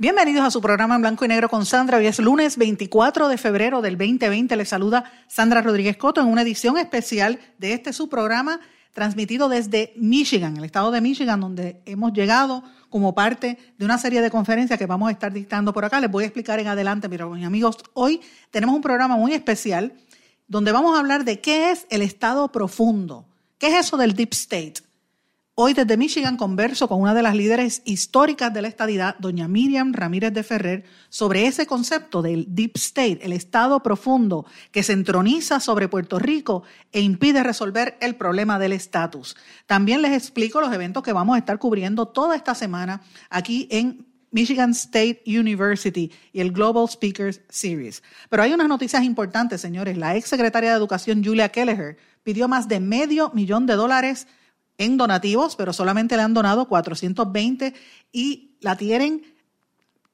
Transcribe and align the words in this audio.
Bienvenidos 0.00 0.46
a 0.46 0.50
su 0.50 0.62
programa 0.62 0.94
en 0.94 1.02
blanco 1.02 1.26
y 1.26 1.28
negro 1.28 1.50
con 1.50 1.66
Sandra. 1.66 1.98
Hoy 1.98 2.06
es 2.06 2.18
lunes 2.20 2.56
24 2.56 3.28
de 3.28 3.36
febrero 3.36 3.82
del 3.82 3.98
2020. 3.98 4.56
Les 4.56 4.70
saluda 4.70 5.04
Sandra 5.28 5.60
Rodríguez 5.60 5.98
Coto 5.98 6.22
en 6.22 6.28
una 6.28 6.40
edición 6.40 6.78
especial 6.78 7.38
de 7.58 7.74
este 7.74 7.92
su 7.92 8.08
programa 8.08 8.60
transmitido 8.94 9.50
desde 9.50 9.92
Michigan, 9.96 10.56
el 10.56 10.64
estado 10.64 10.90
de 10.90 11.02
Michigan, 11.02 11.38
donde 11.38 11.82
hemos 11.84 12.14
llegado 12.14 12.64
como 12.88 13.14
parte 13.14 13.58
de 13.76 13.84
una 13.84 13.98
serie 13.98 14.22
de 14.22 14.30
conferencias 14.30 14.78
que 14.78 14.86
vamos 14.86 15.10
a 15.10 15.12
estar 15.12 15.34
dictando 15.34 15.74
por 15.74 15.84
acá. 15.84 16.00
Les 16.00 16.10
voy 16.10 16.24
a 16.24 16.28
explicar 16.28 16.58
en 16.60 16.68
adelante, 16.68 17.06
pero 17.10 17.28
mis 17.28 17.44
amigos, 17.44 17.76
hoy 17.92 18.22
tenemos 18.50 18.74
un 18.74 18.80
programa 18.80 19.16
muy 19.16 19.34
especial 19.34 19.92
donde 20.48 20.72
vamos 20.72 20.96
a 20.96 21.00
hablar 21.00 21.26
de 21.26 21.42
qué 21.42 21.72
es 21.72 21.86
el 21.90 22.00
estado 22.00 22.50
profundo. 22.50 23.26
¿Qué 23.58 23.66
es 23.66 23.74
eso 23.74 23.98
del 23.98 24.14
deep 24.14 24.32
state? 24.32 24.80
Hoy 25.62 25.74
desde 25.74 25.98
Michigan 25.98 26.38
converso 26.38 26.88
con 26.88 27.02
una 27.02 27.12
de 27.12 27.20
las 27.20 27.36
líderes 27.36 27.82
históricas 27.84 28.50
de 28.50 28.62
la 28.62 28.68
estadidad, 28.68 29.18
doña 29.18 29.46
Miriam 29.46 29.92
Ramírez 29.92 30.32
de 30.32 30.42
Ferrer, 30.42 30.84
sobre 31.10 31.46
ese 31.46 31.66
concepto 31.66 32.22
del 32.22 32.46
deep 32.54 32.76
state, 32.76 33.18
el 33.20 33.34
estado 33.34 33.82
profundo 33.82 34.46
que 34.70 34.82
se 34.82 34.94
entroniza 34.94 35.60
sobre 35.60 35.86
Puerto 35.88 36.18
Rico 36.18 36.62
e 36.92 37.02
impide 37.02 37.42
resolver 37.42 37.98
el 38.00 38.16
problema 38.16 38.58
del 38.58 38.72
estatus. 38.72 39.36
También 39.66 40.00
les 40.00 40.12
explico 40.12 40.62
los 40.62 40.72
eventos 40.72 41.02
que 41.02 41.12
vamos 41.12 41.36
a 41.36 41.40
estar 41.40 41.58
cubriendo 41.58 42.08
toda 42.08 42.36
esta 42.36 42.54
semana 42.54 43.02
aquí 43.28 43.68
en 43.70 44.06
Michigan 44.30 44.70
State 44.70 45.24
University 45.26 46.10
y 46.32 46.40
el 46.40 46.52
Global 46.52 46.88
Speakers 46.88 47.42
Series. 47.50 48.02
Pero 48.30 48.42
hay 48.42 48.54
unas 48.54 48.68
noticias 48.68 49.04
importantes, 49.04 49.60
señores. 49.60 49.98
La 49.98 50.16
ex 50.16 50.26
secretaria 50.26 50.70
de 50.70 50.76
Educación, 50.76 51.22
Julia 51.22 51.50
Kelleher, 51.50 51.98
pidió 52.22 52.48
más 52.48 52.66
de 52.66 52.80
medio 52.80 53.30
millón 53.34 53.66
de 53.66 53.74
dólares 53.74 54.26
en 54.80 54.96
donativos, 54.96 55.56
pero 55.56 55.74
solamente 55.74 56.16
le 56.16 56.22
han 56.22 56.32
donado 56.32 56.66
420 56.66 57.74
y 58.12 58.56
la 58.60 58.76
tienen 58.76 59.22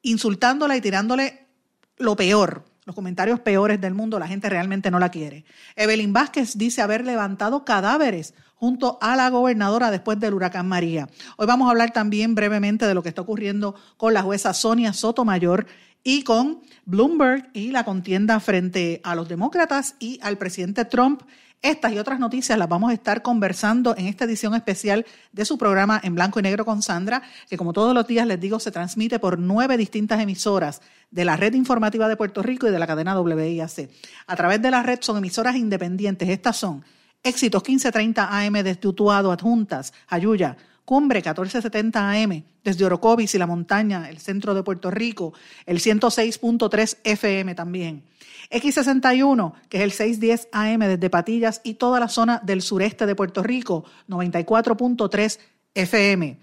insultándola 0.03 0.77
y 0.77 0.81
tirándole 0.81 1.47
lo 1.98 2.17
peor, 2.17 2.64
los 2.84 2.97
comentarios 2.97 3.39
peores 3.39 3.81
del 3.81 3.95
mundo, 3.95 4.19
la 4.19 4.27
gente 4.27 4.48
realmente 4.48 4.91
no 4.91 4.98
la 4.98 5.11
quiere. 5.11 5.45
Evelyn 5.77 6.12
Vázquez 6.12 6.58
dice 6.58 6.83
haber 6.83 7.05
levantado 7.05 7.64
cadáveres 7.64 8.34
junto 8.56 8.98
a 9.00 9.14
la 9.14 9.31
gobernadora 9.31 9.92
después 9.92 10.19
del 10.19 10.34
huracán 10.34 10.67
María. 10.67 11.08
Hoy 11.36 11.47
vamos 11.47 11.69
a 11.69 11.70
hablar 11.70 11.92
también 11.92 12.34
brevemente 12.34 12.89
de 12.89 12.95
lo 12.95 13.05
que 13.05 13.11
está 13.11 13.23
ocurriendo 13.23 13.77
con 13.97 14.14
la 14.14 14.23
jueza 14.23 14.53
Sonia 14.53 14.92
Sotomayor 14.92 15.67
y 16.03 16.25
con 16.25 16.61
Bloomberg 16.84 17.51
y 17.53 17.70
la 17.70 17.84
contienda 17.84 18.41
frente 18.41 19.01
a 19.05 19.14
los 19.14 19.28
demócratas 19.28 19.95
y 20.01 20.19
al 20.23 20.39
presidente 20.39 20.84
Trump 20.84 21.23
estas 21.62 21.93
y 21.93 21.99
otras 21.99 22.21
noticias 22.21 22.59
las 22.59 22.69
vamos 22.69 22.91
a 22.91 22.95
estar 22.95 23.23
conversando 23.23 23.97
en 23.97 24.07
esta 24.07 24.25
edición 24.25 24.55
especial 24.55 25.07
de 25.33 25.45
su 25.45 25.59
programa 25.59 26.01
En 26.03 26.15
Blanco 26.15 26.39
y 26.39 26.43
Negro 26.43 26.65
con 26.65 26.83
Sandra, 26.83 27.23
que 27.48 27.57
como 27.57 27.73
todos 27.73 27.95
los 27.95 28.07
días 28.07 28.27
les 28.27 28.41
digo 28.41 28.61
se 28.61 28.71
transmite 28.71 29.19
por 29.19 29.39
nueve 29.39 29.77
distintas 29.77 30.21
emisoras 30.21 30.80
de 31.11 31.25
la 31.25 31.36
red 31.36 31.55
informativa 31.55 32.08
de 32.08 32.17
Puerto 32.17 32.42
Rico 32.42 32.69
y 32.69 32.70
de 32.70 32.79
la 32.79 32.86
cadena 32.86 33.19
WIAC. 33.20 33.91
A 34.27 34.36
través 34.36 34.63
de 34.63 34.70
la 34.70 34.83
red 34.83 34.98
son 35.01 35.19
emisoras 35.19 35.57
independientes. 35.57 36.29
Estas 36.29 36.57
son 36.57 36.85
Éxitos 37.23 37.63
1530 37.63 38.29
AM 38.39 38.53
desde 38.63 38.86
Utuado, 38.86 39.33
Adjuntas, 39.33 39.92
Ayuya, 40.07 40.57
Cumbre 40.86 41.19
1470 41.19 42.13
AM, 42.13 42.45
desde 42.63 42.85
Orocovis 42.85 43.35
y 43.35 43.39
la 43.39 43.48
montaña, 43.48 44.08
el 44.08 44.19
centro 44.19 44.55
de 44.55 44.63
Puerto 44.63 44.89
Rico, 44.89 45.35
el 45.67 45.80
106.3 45.80 46.98
FM 47.02 47.57
también. 47.57 48.05
X61, 48.52 49.52
que 49.69 49.79
es 49.79 49.83
el 49.83 49.91
610 49.91 50.48
AM 50.52 50.79
desde 50.79 51.11
Patillas 51.11 51.61
y 51.64 51.74
toda 51.74 51.98
la 51.98 52.07
zona 52.07 52.41
del 52.45 52.63
sureste 52.63 53.05
de 53.05 53.17
Puerto 53.17 53.42
Rico, 53.42 53.85
94.3 54.08 55.41
FM. 55.74 56.39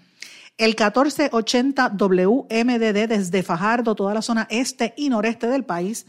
El 0.58 0.68
1480 0.72 1.88
WMDD 1.98 3.08
desde 3.08 3.42
Fajardo, 3.42 3.94
toda 3.94 4.12
la 4.12 4.20
zona 4.20 4.46
este 4.50 4.92
y 4.98 5.08
noreste 5.08 5.46
del 5.46 5.64
país. 5.64 6.04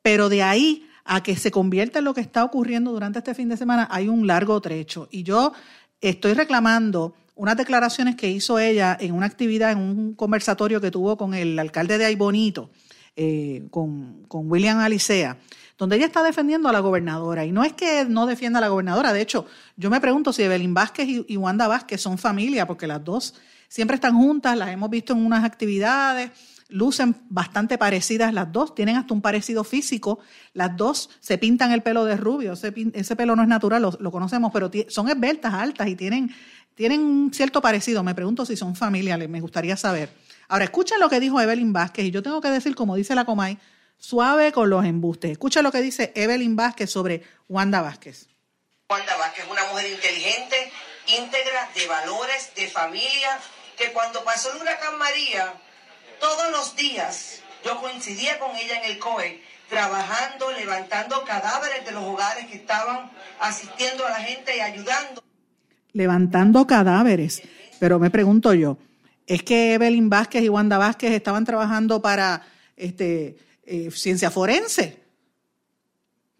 Pero 0.01 0.29
de 0.29 0.43
ahí 0.43 0.87
a 1.05 1.23
que 1.23 1.37
se 1.37 1.51
convierta 1.51 1.99
en 1.99 2.05
lo 2.05 2.13
que 2.13 2.21
está 2.21 2.43
ocurriendo 2.43 2.91
durante 2.91 3.19
este 3.19 3.33
fin 3.33 3.47
de 3.47 3.55
semana 3.55 3.87
hay 3.89 4.09
un 4.09 4.27
largo 4.27 4.59
trecho. 4.59 5.07
Y 5.09 5.23
yo 5.23 5.53
estoy 6.01 6.33
reclamando 6.33 7.15
unas 7.35 7.55
declaraciones 7.55 8.15
que 8.15 8.29
hizo 8.29 8.59
ella 8.59 8.97
en 8.99 9.13
una 9.13 9.27
actividad, 9.27 9.71
en 9.71 9.77
un 9.77 10.13
conversatorio 10.15 10.81
que 10.81 10.91
tuvo 10.91 11.17
con 11.17 11.33
el 11.33 11.57
alcalde 11.57 11.97
de 11.97 12.05
Aybonito, 12.05 12.69
eh, 13.15 13.67
con, 13.71 14.23
con 14.27 14.51
William 14.51 14.79
Alicea, 14.79 15.37
donde 15.77 15.95
ella 15.95 16.05
está 16.05 16.23
defendiendo 16.23 16.69
a 16.69 16.71
la 16.71 16.79
gobernadora. 16.79 17.45
Y 17.45 17.51
no 17.51 17.63
es 17.63 17.73
que 17.73 18.05
no 18.05 18.25
defienda 18.25 18.59
a 18.59 18.61
la 18.61 18.69
gobernadora, 18.69 19.13
de 19.13 19.21
hecho, 19.21 19.45
yo 19.75 19.89
me 19.89 20.01
pregunto 20.01 20.33
si 20.33 20.43
Evelyn 20.43 20.73
Vázquez 20.73 21.07
y, 21.27 21.37
Wanda 21.37 21.67
Vázquez 21.67 22.01
son 22.01 22.17
familia, 22.17 22.65
porque 22.65 22.87
las 22.87 23.03
dos 23.03 23.35
siempre 23.67 23.95
están 23.95 24.15
juntas, 24.15 24.57
las 24.57 24.69
hemos 24.69 24.89
visto 24.89 25.13
en 25.13 25.25
unas 25.25 25.43
actividades 25.43 26.31
lucen 26.69 27.15
bastante 27.29 27.77
parecidas 27.77 28.33
las 28.33 28.51
dos, 28.51 28.75
tienen 28.75 28.97
hasta 28.97 29.13
un 29.13 29.21
parecido 29.21 29.63
físico, 29.63 30.19
las 30.53 30.75
dos 30.75 31.09
se 31.19 31.37
pintan 31.37 31.71
el 31.71 31.81
pelo 31.81 32.05
de 32.05 32.17
rubio, 32.17 32.53
ese, 32.53 33.15
pelo 33.15 33.35
no 33.35 33.41
es 33.41 33.47
natural, 33.47 33.81
lo, 33.81 34.11
conocemos, 34.11 34.51
pero 34.51 34.69
son 34.89 35.09
esbeltas, 35.09 35.53
altas 35.53 35.87
y 35.87 35.95
tienen, 35.95 36.31
tienen 36.75 37.01
un 37.01 37.33
cierto 37.33 37.61
parecido. 37.61 38.03
Me 38.03 38.13
pregunto 38.13 38.45
si 38.45 38.57
son 38.57 38.75
familiares, 38.75 39.29
me 39.29 39.41
gustaría 39.41 39.77
saber. 39.77 40.09
Ahora, 40.49 40.65
escuchen 40.65 40.99
lo 40.99 41.09
que 41.09 41.19
dijo 41.19 41.39
Evelyn 41.39 41.73
Vázquez, 41.73 42.05
y 42.05 42.11
yo 42.11 42.21
tengo 42.21 42.41
que 42.41 42.49
decir, 42.49 42.75
como 42.75 42.95
dice 42.95 43.15
la 43.15 43.25
Comay, 43.25 43.57
suave 43.97 44.51
con 44.51 44.69
los 44.69 44.85
embustes. 44.85 45.31
Escucha 45.31 45.61
lo 45.61 45.71
que 45.71 45.81
dice 45.81 46.11
Evelyn 46.15 46.55
Vázquez 46.55 46.89
sobre 46.89 47.23
Wanda 47.49 47.81
Vázquez. 47.81 48.27
Wanda 48.89 49.17
Vázquez 49.17 49.45
es 49.45 49.51
una 49.51 49.65
mujer 49.65 49.91
inteligente, 49.91 50.71
íntegra, 51.07 51.69
de 51.75 51.87
valores, 51.87 52.51
de 52.55 52.67
familia, 52.67 53.39
que 53.77 53.91
cuando 53.91 54.23
pasó 54.23 54.51
el 54.53 54.61
huracán 54.61 54.97
María, 54.97 55.53
todos 56.19 56.51
los 56.51 56.75
días 56.75 57.41
yo 57.63 57.79
coincidía 57.81 58.39
con 58.39 58.55
ella 58.55 58.81
en 58.83 58.91
el 58.91 58.99
COE, 58.99 59.41
trabajando, 59.69 60.51
levantando 60.51 61.23
cadáveres 61.25 61.85
de 61.85 61.91
los 61.91 62.03
hogares 62.03 62.47
que 62.47 62.55
estaban 62.55 63.11
asistiendo 63.39 64.05
a 64.05 64.11
la 64.11 64.19
gente 64.21 64.55
y 64.55 64.59
ayudando. 64.61 65.23
Levantando 65.91 66.65
cadáveres. 66.65 67.41
Pero 67.79 67.99
me 67.99 68.09
pregunto 68.09 68.53
yo, 68.53 68.77
¿es 69.25 69.43
que 69.43 69.73
Evelyn 69.73 70.09
Vázquez 70.09 70.43
y 70.43 70.49
Wanda 70.49 70.77
Vázquez 70.77 71.11
estaban 71.11 71.45
trabajando 71.45 72.01
para 72.01 72.47
este, 72.77 73.37
eh, 73.67 73.91
ciencia 73.91 74.31
forense? 74.31 75.03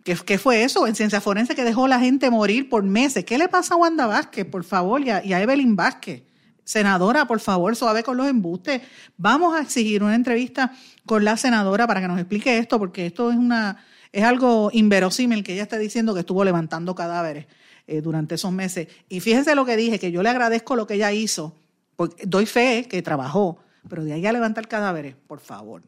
¿Qué, 0.04 0.38
fue 0.38 0.64
eso 0.64 0.88
en 0.88 0.96
ciencia 0.96 1.20
forense 1.20 1.54
que 1.54 1.66
dejó 1.66 1.84
a 1.84 1.90
la 1.90 2.00
gente 2.00 2.30
morir 2.30 2.70
por 2.70 2.82
meses? 2.82 3.26
¿Qué 3.26 3.38
le 3.38 3.50
pasa 3.50 3.74
a 3.74 3.78
Wanda 3.78 4.08
Vázquez, 4.08 4.46
por 4.46 4.64
favor, 4.64 5.02
y 5.02 5.10
a, 5.10 5.42
Evelyn 5.42 5.76
Vázquez? 5.76 6.24
Senadora, 6.64 7.26
por 7.26 7.42
favor, 7.42 7.76
suave 7.76 8.04
con 8.04 8.16
los 8.16 8.28
embustes. 8.28 8.82
Vamos 9.18 9.54
a 9.54 9.62
exigir 9.62 10.04
una 10.04 10.16
entrevista 10.16 10.72
con 11.06 11.26
la 11.26 11.36
senadora 11.36 11.86
para 11.86 12.00
que 12.00 12.08
nos 12.08 12.18
explique 12.18 12.58
esto, 12.58 12.80
porque 12.80 13.06
esto 13.06 13.32
es 13.32 13.38
una 13.38 13.84
es 14.14 14.24
algo 14.24 14.70
inverosímil 14.72 15.44
que 15.44 15.54
ella 15.54 15.64
está 15.64 15.78
diciendo 15.78 16.14
que 16.14 16.22
estuvo 16.22 16.46
levantando 16.46 16.96
cadáveres 16.96 17.46
eh, 17.86 18.00
durante 18.00 18.36
esos 18.36 18.54
meses. 18.54 18.88
Y 19.10 19.20
fíjense 19.20 19.56
lo 19.56 19.66
que 19.66 19.76
dije, 19.76 20.00
que 20.00 20.14
yo 20.14 20.24
le 20.24 20.30
agradezco 20.30 20.78
lo 20.78 20.88
que 20.88 20.94
ella 20.94 21.12
hizo, 21.12 21.54
porque 21.98 22.26
doy 22.26 22.46
fe 22.46 22.88
que 22.90 23.02
trabajó, 23.02 23.60
pero 23.90 24.06
de 24.06 24.14
ahí 24.14 24.26
a 24.26 24.32
levantar 24.32 24.70
cadáveres, 24.70 25.16
por 25.28 25.42
favor 25.42 25.82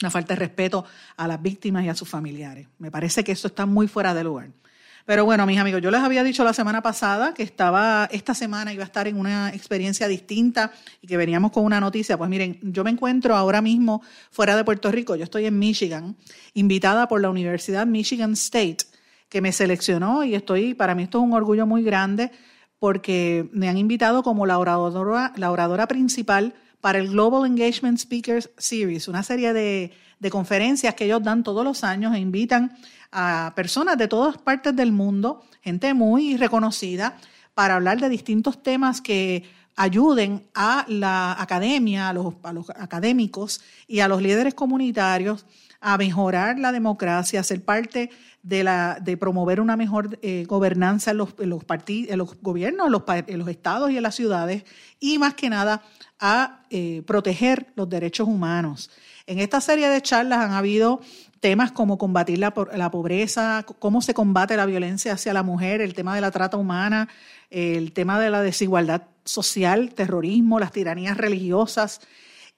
una 0.00 0.10
falta 0.10 0.34
de 0.34 0.40
respeto 0.40 0.84
a 1.16 1.28
las 1.28 1.40
víctimas 1.40 1.84
y 1.84 1.88
a 1.88 1.94
sus 1.94 2.08
familiares. 2.08 2.66
Me 2.78 2.90
parece 2.90 3.22
que 3.24 3.32
eso 3.32 3.48
está 3.48 3.66
muy 3.66 3.88
fuera 3.88 4.14
de 4.14 4.24
lugar. 4.24 4.50
Pero 5.06 5.24
bueno, 5.24 5.46
mis 5.46 5.58
amigos, 5.58 5.82
yo 5.82 5.90
les 5.90 6.00
había 6.00 6.22
dicho 6.22 6.44
la 6.44 6.52
semana 6.52 6.82
pasada 6.82 7.34
que 7.34 7.42
estaba, 7.42 8.08
esta 8.12 8.34
semana 8.34 8.72
iba 8.72 8.82
a 8.82 8.86
estar 8.86 9.08
en 9.08 9.18
una 9.18 9.50
experiencia 9.50 10.06
distinta 10.08 10.72
y 11.00 11.06
que 11.06 11.16
veníamos 11.16 11.52
con 11.52 11.64
una 11.64 11.80
noticia. 11.80 12.16
Pues 12.16 12.30
miren, 12.30 12.58
yo 12.62 12.84
me 12.84 12.90
encuentro 12.90 13.36
ahora 13.36 13.62
mismo 13.62 14.02
fuera 14.30 14.56
de 14.56 14.64
Puerto 14.64 14.90
Rico, 14.92 15.16
yo 15.16 15.24
estoy 15.24 15.46
en 15.46 15.58
Michigan, 15.58 16.16
invitada 16.54 17.08
por 17.08 17.20
la 17.20 17.30
Universidad 17.30 17.86
Michigan 17.86 18.34
State, 18.34 18.84
que 19.28 19.40
me 19.40 19.52
seleccionó 19.52 20.22
y 20.22 20.34
estoy, 20.34 20.74
para 20.74 20.94
mí 20.94 21.04
esto 21.04 21.18
es 21.18 21.24
un 21.24 21.32
orgullo 21.32 21.66
muy 21.66 21.82
grande 21.82 22.30
porque 22.78 23.48
me 23.52 23.68
han 23.68 23.78
invitado 23.78 24.22
como 24.22 24.46
la 24.46 24.58
oradora, 24.58 25.32
la 25.36 25.50
oradora 25.50 25.86
principal 25.86 26.54
para 26.80 26.98
el 26.98 27.08
Global 27.08 27.46
Engagement 27.46 27.98
Speakers 27.98 28.50
Series, 28.56 29.08
una 29.08 29.22
serie 29.22 29.52
de, 29.52 29.92
conferencias 30.30 30.94
que 30.94 31.04
ellos 31.04 31.22
dan 31.22 31.42
todos 31.42 31.64
los 31.64 31.82
años 31.82 32.14
e 32.14 32.18
invitan 32.18 32.76
a 33.10 33.52
personas 33.56 33.96
de 33.98 34.06
todas 34.08 34.38
partes 34.38 34.76
del 34.76 34.92
mundo, 34.92 35.42
gente 35.62 35.92
muy 35.94 36.36
reconocida, 36.36 37.16
para 37.60 37.74
hablar 37.74 38.00
de 38.00 38.08
distintos 38.08 38.62
temas 38.62 39.02
que 39.02 39.44
ayuden 39.76 40.46
a 40.54 40.86
la 40.88 41.36
academia, 41.38 42.08
a 42.08 42.14
los, 42.14 42.34
académicos 42.74 43.60
y 43.86 44.00
a 44.00 44.08
los 44.08 44.22
líderes 44.22 44.54
comunitarios 44.54 45.44
a 45.78 45.98
mejorar 45.98 46.58
la 46.58 46.72
democracia, 46.72 47.38
a 47.38 47.42
ser 47.42 47.62
parte 47.62 48.08
de, 48.42 48.64
la, 48.64 48.98
de 49.02 49.18
promover 49.18 49.60
una 49.60 49.76
mejor 49.76 50.18
eh, 50.22 50.46
gobernanza 50.48 51.10
en 51.10 51.18
los, 51.18 51.34
los, 51.38 51.62
en 51.86 52.16
los 52.16 52.40
gobiernos, 52.40 52.86
en 52.86 52.92
los, 52.92 53.02
en 53.26 53.38
los 53.38 53.48
estados 53.48 53.90
y 53.90 53.98
en 53.98 54.04
las 54.04 54.14
ciudades, 54.14 54.64
y 54.98 55.18
más 55.18 55.34
que 55.34 55.50
nada 55.50 55.82
a 56.18 56.62
eh, 56.70 57.02
proteger 57.06 57.66
los 57.76 57.90
derechos 57.90 58.26
humanos. 58.26 58.90
En 59.30 59.38
esta 59.38 59.60
serie 59.60 59.88
de 59.88 60.02
charlas 60.02 60.40
han 60.40 60.50
habido 60.50 61.00
temas 61.38 61.70
como 61.70 61.98
combatir 61.98 62.40
la, 62.40 62.52
la, 62.74 62.90
pobreza, 62.90 63.64
cómo 63.78 64.02
se 64.02 64.12
combate 64.12 64.56
la 64.56 64.66
violencia 64.66 65.12
hacia 65.12 65.32
la 65.32 65.44
mujer, 65.44 65.80
el 65.80 65.94
tema 65.94 66.16
de 66.16 66.20
la 66.20 66.32
trata 66.32 66.56
humana, 66.56 67.08
el 67.48 67.92
tema 67.92 68.18
de 68.18 68.28
la 68.28 68.42
desigualdad 68.42 69.02
social, 69.24 69.94
terrorismo, 69.94 70.58
las 70.58 70.72
tiranías 70.72 71.16
religiosas 71.16 72.00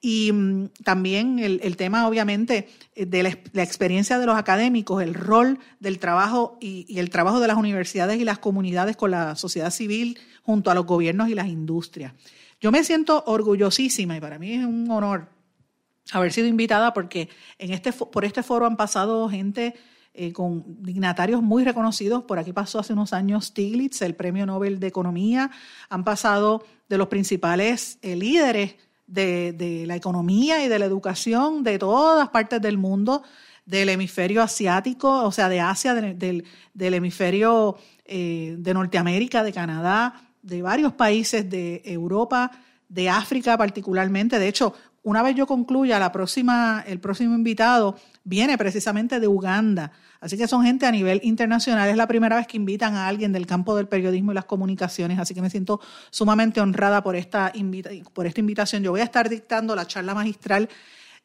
y 0.01 0.31
mm, 0.31 0.69
también 0.83 1.37
el, 1.37 1.77
tema, 1.77 2.07
obviamente, 2.07 2.67
de 2.95 3.21
la, 3.21 3.29
experiencia 3.61 4.17
de 4.17 4.25
los 4.25 4.35
académicos, 4.35 5.03
el 5.03 5.13
rol 5.13 5.59
del 5.79 5.99
trabajo 5.99 6.57
y, 6.59 6.87
y 6.89 6.97
el 6.97 7.11
trabajo 7.11 7.39
de 7.39 7.49
las 7.49 7.57
universidades 7.57 8.19
y 8.19 8.23
las 8.23 8.39
comunidades 8.39 8.97
con 8.97 9.11
la 9.11 9.35
sociedad 9.35 9.69
civil 9.69 10.17
junto 10.41 10.71
a 10.71 10.73
los 10.73 10.87
gobiernos 10.87 11.29
y 11.29 11.35
las 11.35 11.49
industrias. 11.49 12.13
Yo 12.59 12.71
me 12.71 12.83
siento 12.83 13.23
orgullosísima 13.27 14.17
y 14.17 14.19
para 14.19 14.39
mí 14.39 14.53
es 14.53 14.65
un 14.65 14.89
honor 14.89 15.27
haber 16.11 16.33
sido 16.33 16.47
invitada 16.47 16.93
porque 16.93 17.29
en 17.57 17.71
este, 17.71 17.93
por 17.93 18.25
este 18.25 18.43
foro 18.43 18.65
han 18.65 18.77
pasado 18.77 19.29
gente 19.29 19.75
eh, 20.15 20.31
con 20.31 20.63
dignatarios 20.83 21.41
muy 21.41 21.63
reconocidos. 21.63 22.23
Por 22.23 22.37
aquí 22.37 22.53
pasó 22.53 22.79
hace 22.79 22.93
unos 22.93 23.13
años 23.13 23.45
Stiglitz, 23.45 24.01
el 24.03 24.15
Premio 24.15 24.45
Nobel 24.45 24.79
de 24.79 24.87
Economía. 24.87 25.49
Han 25.89 26.03
pasado 26.03 26.63
de 26.87 26.97
los 26.99 27.07
principales 27.07 27.97
eh, 28.03 28.15
líderes 28.15 28.75
de, 29.07 29.83
la 29.87 29.95
economía 29.95 30.63
y 30.63 30.67
de 30.67 30.79
la 30.79 30.85
educación 30.85 31.63
de 31.63 31.79
todas 31.79 32.29
partes 32.29 32.61
del 32.61 32.77
mundo, 32.77 33.23
del 33.65 33.89
hemisferio 33.89 34.41
asiático, 34.41 35.23
o 35.23 35.31
sea, 35.31 35.49
de 35.49 35.59
Asia, 35.59 35.93
del, 35.93 36.45
hemisferio 36.75 37.77
eh, 38.05 38.55
de 38.57 38.73
Norteamérica, 38.73 39.43
de 39.43 39.53
Canadá, 39.53 40.29
de 40.41 40.61
varios 40.61 40.93
países 40.93 41.49
de 41.49 41.81
Europa, 41.85 42.51
de 42.87 43.09
África 43.09 43.57
particularmente. 43.57 44.37
De 44.37 44.47
hecho, 44.47 44.75
una 45.03 45.21
vez 45.21 45.35
yo 45.35 45.45
concluya, 45.45 45.99
la 45.99 46.11
próxima, 46.11 46.83
el 46.87 46.99
próximo 46.99 47.35
invitado 47.35 47.97
viene 48.23 48.57
precisamente 48.57 49.19
de 49.19 49.27
Uganda. 49.27 49.91
Así 50.21 50.37
que 50.37 50.47
son 50.47 50.63
gente 50.63 50.85
a 50.85 50.91
nivel 50.91 51.19
internacional. 51.23 51.89
Es 51.89 51.97
la 51.97 52.07
primera 52.07 52.37
vez 52.37 52.47
que 52.47 52.55
invitan 52.55 52.95
a 52.95 53.09
alguien 53.09 53.33
del 53.33 53.45
campo 53.45 53.75
del 53.75 53.89
periodismo 53.89 54.31
y 54.31 54.35
las 54.35 54.45
comunicaciones. 54.45 55.19
Así 55.19 55.33
que 55.33 55.41
me 55.41 55.49
siento 55.49 55.81
sumamente 56.09 56.61
honrada 56.61 57.03
por 57.03 57.17
esta, 57.17 57.51
por 58.13 58.25
esta 58.25 58.39
invitación. 58.39 58.81
Yo 58.81 58.91
voy 58.91 59.01
a 59.01 59.03
estar 59.03 59.27
dictando 59.27 59.75
la 59.75 59.85
charla 59.85 60.15
magistral 60.15 60.69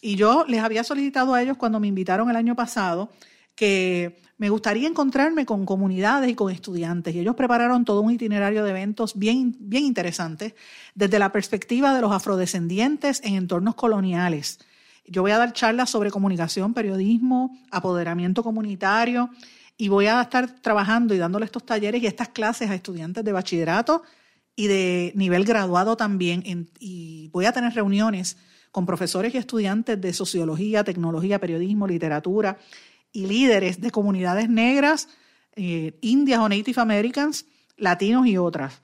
Y 0.00 0.16
yo 0.16 0.46
les 0.46 0.62
había 0.62 0.84
solicitado 0.84 1.34
a 1.34 1.42
ellos 1.42 1.56
cuando 1.56 1.80
me 1.80 1.88
invitaron 1.88 2.30
el 2.30 2.36
año 2.36 2.54
pasado 2.54 3.10
que 3.54 4.23
me 4.36 4.50
gustaría 4.50 4.88
encontrarme 4.88 5.46
con 5.46 5.64
comunidades 5.64 6.30
y 6.30 6.34
con 6.34 6.50
estudiantes. 6.50 7.14
Y 7.14 7.20
ellos 7.20 7.36
prepararon 7.36 7.84
todo 7.84 8.00
un 8.00 8.12
itinerario 8.12 8.64
de 8.64 8.70
eventos 8.70 9.16
bien, 9.16 9.56
bien 9.60 9.84
interesantes 9.84 10.54
desde 10.94 11.18
la 11.18 11.30
perspectiva 11.30 11.94
de 11.94 12.00
los 12.00 12.12
afrodescendientes 12.12 13.20
en 13.24 13.34
entornos 13.34 13.74
coloniales. 13.76 14.58
Yo 15.06 15.22
voy 15.22 15.30
a 15.30 15.38
dar 15.38 15.52
charlas 15.52 15.90
sobre 15.90 16.10
comunicación, 16.10 16.74
periodismo, 16.74 17.56
apoderamiento 17.70 18.42
comunitario 18.42 19.30
y 19.76 19.88
voy 19.88 20.06
a 20.06 20.20
estar 20.22 20.50
trabajando 20.60 21.14
y 21.14 21.18
dándole 21.18 21.44
estos 21.44 21.64
talleres 21.64 22.02
y 22.02 22.06
estas 22.06 22.28
clases 22.28 22.70
a 22.70 22.74
estudiantes 22.74 23.24
de 23.24 23.32
bachillerato 23.32 24.02
y 24.56 24.66
de 24.66 25.12
nivel 25.14 25.44
graduado 25.44 25.96
también. 25.96 26.42
y 26.80 27.28
voy 27.28 27.44
a 27.44 27.52
tener 27.52 27.72
reuniones 27.74 28.36
con 28.72 28.86
profesores 28.86 29.32
y 29.34 29.38
estudiantes 29.38 30.00
de 30.00 30.12
sociología, 30.12 30.82
tecnología, 30.82 31.38
periodismo, 31.38 31.86
literatura 31.86 32.58
y 33.14 33.26
líderes 33.26 33.80
de 33.80 33.90
comunidades 33.90 34.50
negras, 34.50 35.08
eh, 35.56 35.96
indias 36.02 36.40
o 36.40 36.48
Native 36.48 36.82
Americans, 36.82 37.46
latinos 37.78 38.26
y 38.26 38.36
otras. 38.36 38.82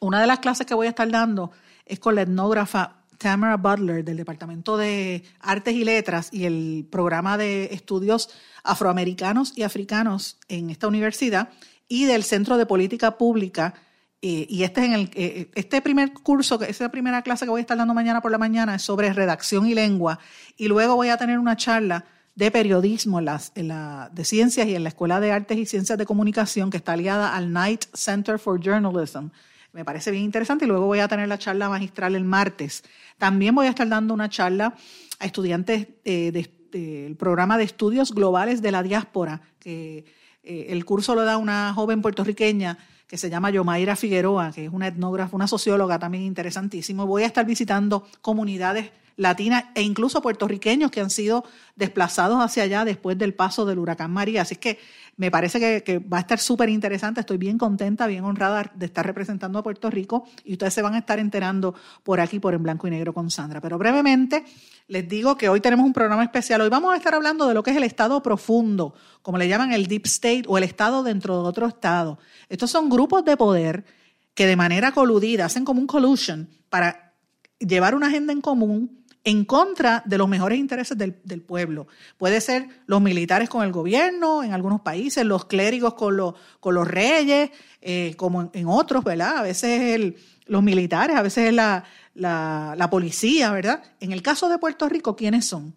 Una 0.00 0.20
de 0.20 0.26
las 0.26 0.38
clases 0.38 0.66
que 0.66 0.74
voy 0.74 0.86
a 0.86 0.90
estar 0.90 1.10
dando 1.10 1.50
es 1.84 1.98
con 1.98 2.14
la 2.14 2.22
etnógrafa 2.22 3.04
Tamara 3.18 3.56
Butler 3.56 4.02
del 4.04 4.16
Departamento 4.16 4.78
de 4.78 5.24
Artes 5.40 5.74
y 5.74 5.84
Letras 5.84 6.30
y 6.32 6.46
el 6.46 6.86
programa 6.90 7.36
de 7.36 7.64
estudios 7.72 8.30
afroamericanos 8.62 9.52
y 9.56 9.64
africanos 9.64 10.38
en 10.48 10.70
esta 10.70 10.88
universidad 10.88 11.50
y 11.88 12.06
del 12.06 12.22
Centro 12.22 12.56
de 12.56 12.66
Política 12.66 13.18
Pública. 13.18 13.74
Eh, 14.22 14.46
y 14.48 14.62
este, 14.62 14.94
el, 14.94 15.10
eh, 15.14 15.50
este 15.54 15.82
primer 15.82 16.12
curso, 16.12 16.60
esa 16.62 16.88
primera 16.90 17.22
clase 17.22 17.44
que 17.44 17.50
voy 17.50 17.58
a 17.58 17.62
estar 17.62 17.76
dando 17.76 17.94
mañana 17.94 18.22
por 18.22 18.30
la 18.30 18.38
mañana 18.38 18.76
es 18.76 18.82
sobre 18.82 19.12
redacción 19.12 19.66
y 19.66 19.74
lengua. 19.74 20.20
Y 20.56 20.68
luego 20.68 20.94
voy 20.94 21.08
a 21.08 21.16
tener 21.16 21.38
una 21.38 21.56
charla 21.56 22.04
de 22.34 22.50
periodismo 22.50 23.18
en 23.18 23.24
la, 23.68 24.10
de 24.12 24.24
ciencias 24.24 24.66
y 24.66 24.74
en 24.74 24.82
la 24.82 24.88
Escuela 24.88 25.20
de 25.20 25.32
Artes 25.32 25.58
y 25.58 25.66
Ciencias 25.66 25.98
de 25.98 26.06
Comunicación 26.06 26.70
que 26.70 26.76
está 26.76 26.92
aliada 26.92 27.36
al 27.36 27.48
Knight 27.48 27.84
Center 27.92 28.38
for 28.38 28.60
Journalism. 28.60 29.28
Me 29.72 29.84
parece 29.84 30.10
bien 30.10 30.24
interesante 30.24 30.64
y 30.64 30.68
luego 30.68 30.86
voy 30.86 30.98
a 30.98 31.08
tener 31.08 31.28
la 31.28 31.38
charla 31.38 31.68
magistral 31.68 32.14
el 32.14 32.24
martes. 32.24 32.82
También 33.18 33.54
voy 33.54 33.66
a 33.66 33.70
estar 33.70 33.88
dando 33.88 34.14
una 34.14 34.28
charla 34.28 34.74
a 35.18 35.26
estudiantes 35.26 35.88
eh, 36.04 36.32
del 36.72 37.16
programa 37.16 37.58
de 37.58 37.64
estudios 37.64 38.12
globales 38.12 38.62
de 38.62 38.72
la 38.72 38.82
diáspora, 38.82 39.42
que 39.58 40.04
eh, 40.42 40.66
el 40.70 40.84
curso 40.84 41.14
lo 41.14 41.24
da 41.24 41.36
una 41.36 41.72
joven 41.74 42.02
puertorriqueña 42.02 42.78
que 43.06 43.18
se 43.18 43.28
llama 43.28 43.50
Yomaira 43.50 43.96
Figueroa, 43.96 44.52
que 44.52 44.66
es 44.66 44.72
una 44.72 44.86
etnógrafa, 44.86 45.34
una 45.34 45.48
socióloga 45.48 45.98
también 45.98 46.24
interesantísimo. 46.24 47.06
Voy 47.06 47.24
a 47.24 47.26
estar 47.26 47.44
visitando 47.44 48.06
comunidades 48.22 48.92
latinas 49.20 49.64
e 49.74 49.82
incluso 49.82 50.22
puertorriqueños 50.22 50.90
que 50.90 51.02
han 51.02 51.10
sido 51.10 51.44
desplazados 51.76 52.42
hacia 52.42 52.62
allá 52.62 52.86
después 52.86 53.18
del 53.18 53.34
paso 53.34 53.66
del 53.66 53.78
huracán 53.78 54.10
María. 54.10 54.40
Así 54.40 54.56
que 54.56 54.78
me 55.18 55.30
parece 55.30 55.82
que, 55.82 55.98
va 55.98 56.16
a 56.16 56.20
estar 56.20 56.38
súper 56.38 56.70
interesante. 56.70 57.20
Estoy 57.20 57.36
bien 57.36 57.58
contenta, 57.58 58.06
bien 58.06 58.24
honrada 58.24 58.72
de 58.74 58.86
estar 58.86 59.04
representando 59.04 59.58
a 59.58 59.62
Puerto 59.62 59.90
Rico 59.90 60.24
y 60.42 60.52
ustedes 60.52 60.72
se 60.72 60.80
van 60.80 60.94
a 60.94 60.98
estar 60.98 61.18
enterando 61.18 61.74
por 62.02 62.18
aquí, 62.18 62.40
por 62.40 62.54
En 62.54 62.62
Blanco 62.62 62.86
y 62.86 62.90
Negro 62.90 63.12
con 63.12 63.30
Sandra. 63.30 63.60
Pero 63.60 63.76
brevemente 63.76 64.42
les 64.88 65.06
digo 65.06 65.36
que 65.36 65.50
hoy 65.50 65.60
tenemos 65.60 65.84
un 65.84 65.92
programa 65.92 66.24
especial. 66.24 66.62
Hoy 66.62 66.70
vamos 66.70 66.94
a 66.94 66.96
estar 66.96 67.14
hablando 67.14 67.46
de 67.46 67.52
lo 67.52 67.62
que 67.62 67.72
es 67.72 67.76
el 67.76 67.84
Estado 67.84 68.22
profundo, 68.22 68.94
como 69.20 69.36
le 69.36 69.48
llaman 69.48 69.74
el 69.74 69.86
Deep 69.86 70.06
State 70.06 70.44
o 70.48 70.56
el 70.56 70.64
Estado 70.64 71.02
dentro 71.02 71.42
de 71.42 71.46
otro 71.46 71.66
Estado. 71.66 72.18
Estos 72.48 72.70
son 72.70 72.88
grupos 72.88 73.22
de 73.26 73.36
poder 73.36 73.84
que 74.32 74.46
de 74.46 74.56
manera 74.56 74.92
coludida 74.92 75.44
hacen 75.44 75.66
como 75.66 75.78
un 75.78 75.86
collusion 75.86 76.48
para 76.70 77.12
llevar 77.58 77.94
una 77.94 78.06
agenda 78.06 78.32
en 78.32 78.40
común 78.40 78.99
en 79.24 79.44
contra 79.44 80.02
de 80.06 80.18
los 80.18 80.28
mejores 80.28 80.58
intereses 80.58 80.96
del, 80.96 81.12
pueblo. 81.42 81.86
Puede 82.16 82.40
ser 82.40 82.68
los 82.86 83.00
militares 83.00 83.48
con 83.48 83.64
el 83.64 83.72
gobierno 83.72 84.42
en 84.42 84.52
algunos 84.52 84.80
países, 84.80 85.24
los 85.24 85.44
clérigos 85.44 85.94
con, 85.94 86.16
los, 86.16 86.34
con 86.58 86.74
los 86.74 86.88
reyes, 86.88 87.50
eh, 87.82 88.14
como 88.16 88.50
en, 88.52 88.66
otros, 88.66 89.04
¿verdad? 89.04 89.38
A 89.38 89.42
veces 89.42 90.14
los 90.46 90.62
militares, 90.62 91.16
a 91.16 91.22
veces 91.22 91.48
es 91.48 91.54
la, 91.54 91.84
la, 92.14 92.88
policía, 92.90 93.50
¿verdad? 93.50 93.82
En 94.00 94.12
el 94.12 94.22
caso 94.22 94.48
de 94.48 94.58
Puerto 94.58 94.88
Rico, 94.88 95.16
¿quiénes 95.16 95.44
son? 95.44 95.74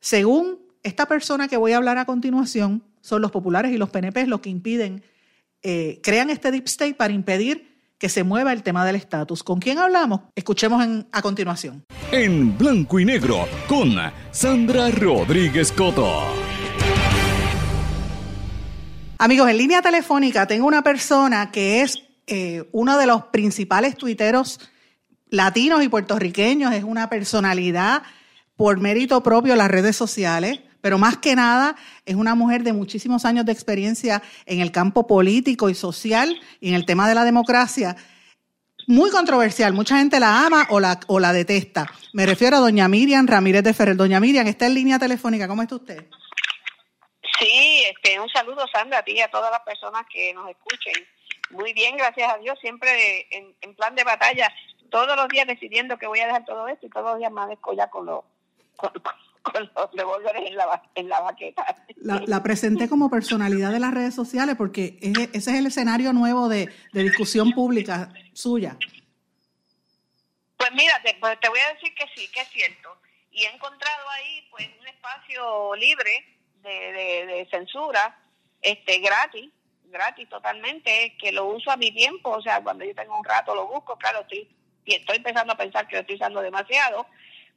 Según 0.00 0.58
esta 0.82 1.06
persona 1.06 1.48
que 1.48 1.56
voy 1.56 1.72
a 1.72 1.78
hablar 1.78 1.98
a 1.98 2.04
continuación, 2.04 2.84
son 3.00 3.22
los 3.22 3.30
populares 3.30 3.72
y 3.72 3.78
los 3.78 3.90
PNP 3.90 4.26
los 4.26 4.40
que 4.40 4.50
impiden, 4.50 5.02
eh, 5.62 6.00
crean 6.02 6.30
este 6.30 6.52
deep 6.52 6.66
state 6.66 6.94
para 6.94 7.12
impedir 7.12 7.67
que 7.98 8.08
se 8.08 8.22
mueva 8.22 8.52
el 8.52 8.62
tema 8.62 8.86
del 8.86 8.96
estatus. 8.96 9.42
¿Con 9.42 9.58
quién 9.58 9.78
hablamos? 9.78 10.20
Escuchemos 10.34 10.86
a 11.10 11.22
continuación. 11.22 11.84
En 12.12 12.56
blanco 12.56 13.00
y 13.00 13.04
negro 13.04 13.46
con 13.66 13.96
Sandra 14.30 14.90
Rodríguez 14.90 15.72
Coto. 15.72 16.22
Amigos, 19.18 19.50
en 19.50 19.56
línea 19.58 19.82
telefónica 19.82 20.46
tengo 20.46 20.66
una 20.66 20.82
persona 20.82 21.50
que 21.50 21.82
es 21.82 21.98
eh, 22.28 22.68
uno 22.70 22.96
de 22.98 23.06
los 23.06 23.24
principales 23.24 23.96
tuiteros 23.96 24.60
latinos 25.28 25.82
y 25.82 25.88
puertorriqueños, 25.88 26.72
es 26.72 26.84
una 26.84 27.10
personalidad 27.10 28.02
por 28.56 28.78
mérito 28.80 29.22
propio 29.22 29.52
en 29.52 29.58
las 29.58 29.70
redes 29.70 29.96
sociales 29.96 30.60
pero 30.80 30.98
más 30.98 31.18
que 31.18 31.34
nada 31.34 31.76
es 32.04 32.14
una 32.14 32.34
mujer 32.34 32.62
de 32.62 32.72
muchísimos 32.72 33.24
años 33.24 33.44
de 33.44 33.52
experiencia 33.52 34.22
en 34.46 34.60
el 34.60 34.72
campo 34.72 35.06
político 35.06 35.68
y 35.68 35.74
social 35.74 36.40
y 36.60 36.68
en 36.68 36.74
el 36.74 36.86
tema 36.86 37.08
de 37.08 37.14
la 37.14 37.24
democracia. 37.24 37.96
Muy 38.86 39.10
controversial, 39.10 39.74
mucha 39.74 39.98
gente 39.98 40.18
la 40.18 40.46
ama 40.46 40.66
o 40.70 40.80
la, 40.80 40.98
o 41.08 41.20
la 41.20 41.32
detesta. 41.32 41.86
Me 42.14 42.24
refiero 42.24 42.56
a 42.56 42.60
doña 42.60 42.88
Miriam 42.88 43.26
Ramírez 43.26 43.62
de 43.62 43.74
Ferrer. 43.74 43.96
Doña 43.96 44.18
Miriam, 44.18 44.46
está 44.46 44.66
en 44.66 44.74
línea 44.74 44.98
telefónica, 44.98 45.46
¿cómo 45.46 45.60
está 45.60 45.76
usted? 45.76 46.06
Sí, 47.38 47.84
este, 47.86 48.18
un 48.18 48.28
saludo 48.30 48.66
Sandra 48.72 48.98
a 48.98 49.02
ti 49.02 49.12
y 49.12 49.20
a 49.20 49.30
todas 49.30 49.50
las 49.50 49.60
personas 49.60 50.06
que 50.10 50.32
nos 50.34 50.48
escuchen. 50.48 50.94
Muy 51.50 51.72
bien, 51.72 51.96
gracias 51.96 52.32
a 52.32 52.38
Dios, 52.38 52.58
siempre 52.60 53.26
en, 53.30 53.74
plan 53.74 53.94
de 53.94 54.04
batalla, 54.04 54.52
todos 54.90 55.16
los 55.16 55.28
días 55.28 55.46
decidiendo 55.46 55.98
que 55.98 56.06
voy 56.06 56.20
a 56.20 56.26
dejar 56.26 56.44
todo 56.44 56.66
esto 56.68 56.86
y 56.86 56.90
todos 56.90 57.12
los 57.12 57.18
días 57.18 57.32
más 57.32 57.48
ya 57.76 57.88
con 57.88 58.06
lo, 58.06 58.24
con 58.76 58.92
los 59.54 59.90
revólveres 59.92 60.46
en 60.46 60.56
la, 60.56 60.82
en 60.94 61.08
la 61.08 61.20
baqueta. 61.20 61.64
La, 61.96 62.42
presenté 62.42 62.88
como 62.88 63.10
personalidad 63.10 63.72
de 63.72 63.80
las 63.80 63.92
redes 63.92 64.14
sociales 64.14 64.56
porque 64.56 64.98
ese 65.00 65.28
es 65.32 65.48
el 65.48 65.66
escenario 65.66 66.12
nuevo 66.12 66.48
de, 66.48 66.68
discusión 66.92 67.52
pública 67.52 68.12
suya. 68.32 68.76
Pues 70.56 70.70
mira, 70.72 71.00
pues 71.20 71.40
te, 71.40 71.48
voy 71.48 71.60
a 71.60 71.74
decir 71.74 71.94
que 71.94 72.04
sí, 72.14 72.28
que 72.32 72.40
es 72.40 72.48
cierto. 72.48 72.96
Y 73.30 73.44
he 73.44 73.54
encontrado 73.54 74.10
ahí 74.10 74.48
pues 74.50 74.68
un 74.80 74.86
espacio 74.88 75.74
libre 75.76 76.38
de, 76.62 77.46
censura, 77.50 78.18
este 78.62 78.98
gratis, 78.98 79.50
gratis 79.84 80.28
totalmente, 80.28 81.16
que 81.20 81.32
lo 81.32 81.46
uso 81.46 81.70
a 81.70 81.76
mi 81.76 81.92
tiempo, 81.92 82.30
o 82.30 82.42
sea, 82.42 82.60
cuando 82.62 82.84
yo 82.84 82.94
tengo 82.94 83.16
un 83.16 83.24
rato 83.24 83.54
lo 83.54 83.66
busco, 83.66 83.96
claro, 83.96 84.20
estoy, 84.20 84.48
estoy 84.84 85.16
empezando 85.16 85.52
a 85.52 85.56
pensar 85.56 85.86
que 85.86 85.96
lo 85.96 86.00
estoy 86.00 86.16
usando 86.16 86.42
demasiado, 86.42 87.06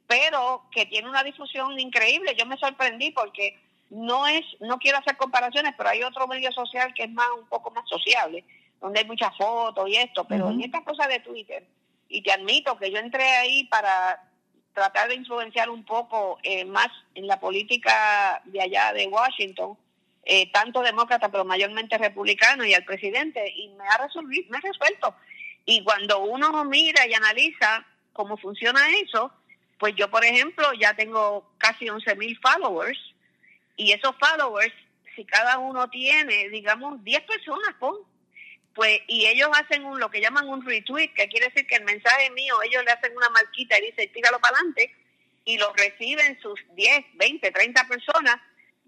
pero 0.06 0.64
que 0.70 0.86
tiene 0.86 1.08
una 1.08 1.22
difusión 1.22 1.78
increíble. 1.78 2.34
Yo 2.38 2.46
me 2.46 2.56
sorprendí 2.58 3.10
porque 3.10 3.58
no 3.90 4.26
es, 4.26 4.44
no 4.60 4.78
quiero 4.78 4.98
hacer 4.98 5.16
comparaciones, 5.16 5.74
pero 5.76 5.90
hay 5.90 6.02
otro 6.02 6.26
medio 6.26 6.50
social 6.52 6.92
que 6.94 7.04
es 7.04 7.10
más 7.10 7.28
un 7.38 7.46
poco 7.46 7.70
más 7.70 7.88
sociable, 7.88 8.44
donde 8.80 9.00
hay 9.00 9.06
muchas 9.06 9.36
fotos 9.36 9.88
y 9.88 9.96
esto, 9.96 10.24
pero 10.24 10.50
en 10.50 10.62
esta 10.62 10.82
cosa 10.82 11.06
de 11.06 11.20
Twitter, 11.20 11.64
y 12.08 12.22
te 12.22 12.32
admito 12.32 12.76
que 12.78 12.90
yo 12.90 12.98
entré 12.98 13.24
ahí 13.24 13.64
para 13.64 14.22
tratar 14.72 15.08
de 15.08 15.16
influenciar 15.16 15.68
un 15.70 15.84
poco 15.84 16.38
eh, 16.42 16.64
más 16.64 16.88
en 17.14 17.26
la 17.26 17.38
política 17.38 18.40
de 18.44 18.62
allá 18.62 18.92
de 18.92 19.06
Washington, 19.08 19.76
eh, 20.24 20.50
tanto 20.52 20.82
demócrata, 20.82 21.30
pero 21.30 21.44
mayormente 21.44 21.98
republicano, 21.98 22.64
y 22.64 22.74
al 22.74 22.84
presidente, 22.84 23.52
y 23.54 23.68
me 23.70 23.84
ha, 23.88 23.98
resuelto, 23.98 24.30
me 24.48 24.56
ha 24.56 24.60
resuelto. 24.60 25.14
Y 25.64 25.82
cuando 25.84 26.20
uno 26.20 26.64
mira 26.64 27.06
y 27.06 27.14
analiza 27.14 27.84
cómo 28.12 28.36
funciona 28.36 28.80
eso, 29.02 29.32
pues 29.82 29.96
yo, 29.96 30.08
por 30.08 30.24
ejemplo, 30.24 30.72
ya 30.74 30.94
tengo 30.94 31.44
casi 31.58 31.88
11 31.88 32.14
mil 32.14 32.38
followers 32.38 33.00
y 33.76 33.90
esos 33.90 34.14
followers, 34.16 34.72
si 35.16 35.24
cada 35.24 35.58
uno 35.58 35.90
tiene, 35.90 36.50
digamos, 36.50 37.02
10 37.02 37.22
personas, 37.22 37.74
pues, 38.76 39.00
y 39.08 39.26
ellos 39.26 39.48
hacen 39.52 39.84
un, 39.84 39.98
lo 39.98 40.08
que 40.08 40.20
llaman 40.20 40.48
un 40.48 40.64
retweet, 40.64 41.08
que 41.14 41.26
quiere 41.26 41.48
decir 41.48 41.66
que 41.66 41.74
el 41.74 41.82
mensaje 41.82 42.30
mío, 42.30 42.62
ellos 42.62 42.84
le 42.84 42.92
hacen 42.92 43.16
una 43.16 43.28
marquita 43.30 43.76
y 43.76 43.86
dicen, 43.86 44.12
tíralo 44.12 44.38
para 44.38 44.56
adelante, 44.56 44.94
y 45.44 45.58
lo 45.58 45.72
reciben 45.72 46.38
sus 46.40 46.60
10, 46.76 47.04
20, 47.14 47.50
30 47.50 47.88
personas, 47.88 48.36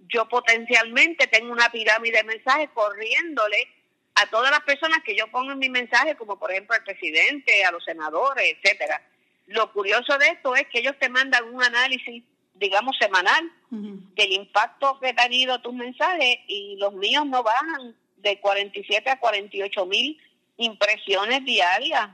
yo 0.07 0.29
potencialmente 0.29 1.27
tengo 1.27 1.51
una 1.51 1.71
pirámide 1.71 2.19
de 2.19 2.23
mensajes 2.23 2.71
corriéndole 2.73 3.67
a 4.15 4.27
todas 4.31 4.53
las 4.53 4.61
personas 4.61 5.01
que 5.05 5.17
yo 5.17 5.27
pongo 5.27 5.51
en 5.51 5.59
mi 5.59 5.71
mensaje, 5.71 6.15
como 6.15 6.39
por 6.39 6.53
ejemplo 6.53 6.77
al 6.77 6.85
presidente, 6.85 7.65
a 7.65 7.73
los 7.73 7.85
senadores, 7.85 8.45
etcétera. 8.45 9.03
Lo 9.47 9.73
curioso 9.73 10.17
de 10.19 10.29
esto 10.29 10.55
es 10.55 10.67
que 10.69 10.81
ellos 10.81 10.95
te 10.99 11.09
mandan 11.09 11.45
un 11.53 11.63
análisis, 11.63 12.25
digamos, 12.55 12.97
semanal 12.99 13.51
del 13.71 14.33
impacto 14.33 14.99
que 15.01 15.09
ha 15.09 15.15
tenido 15.15 15.61
tus 15.61 15.75
mensajes 15.75 16.39
y 16.47 16.77
los 16.79 16.95
míos 16.95 17.27
no 17.27 17.43
bajan 17.43 17.97
de 18.19 18.39
47 18.39 19.11
a 19.11 19.19
48 19.19 19.87
mil 19.87 20.19
impresiones 20.57 21.45
diarias 21.45 22.11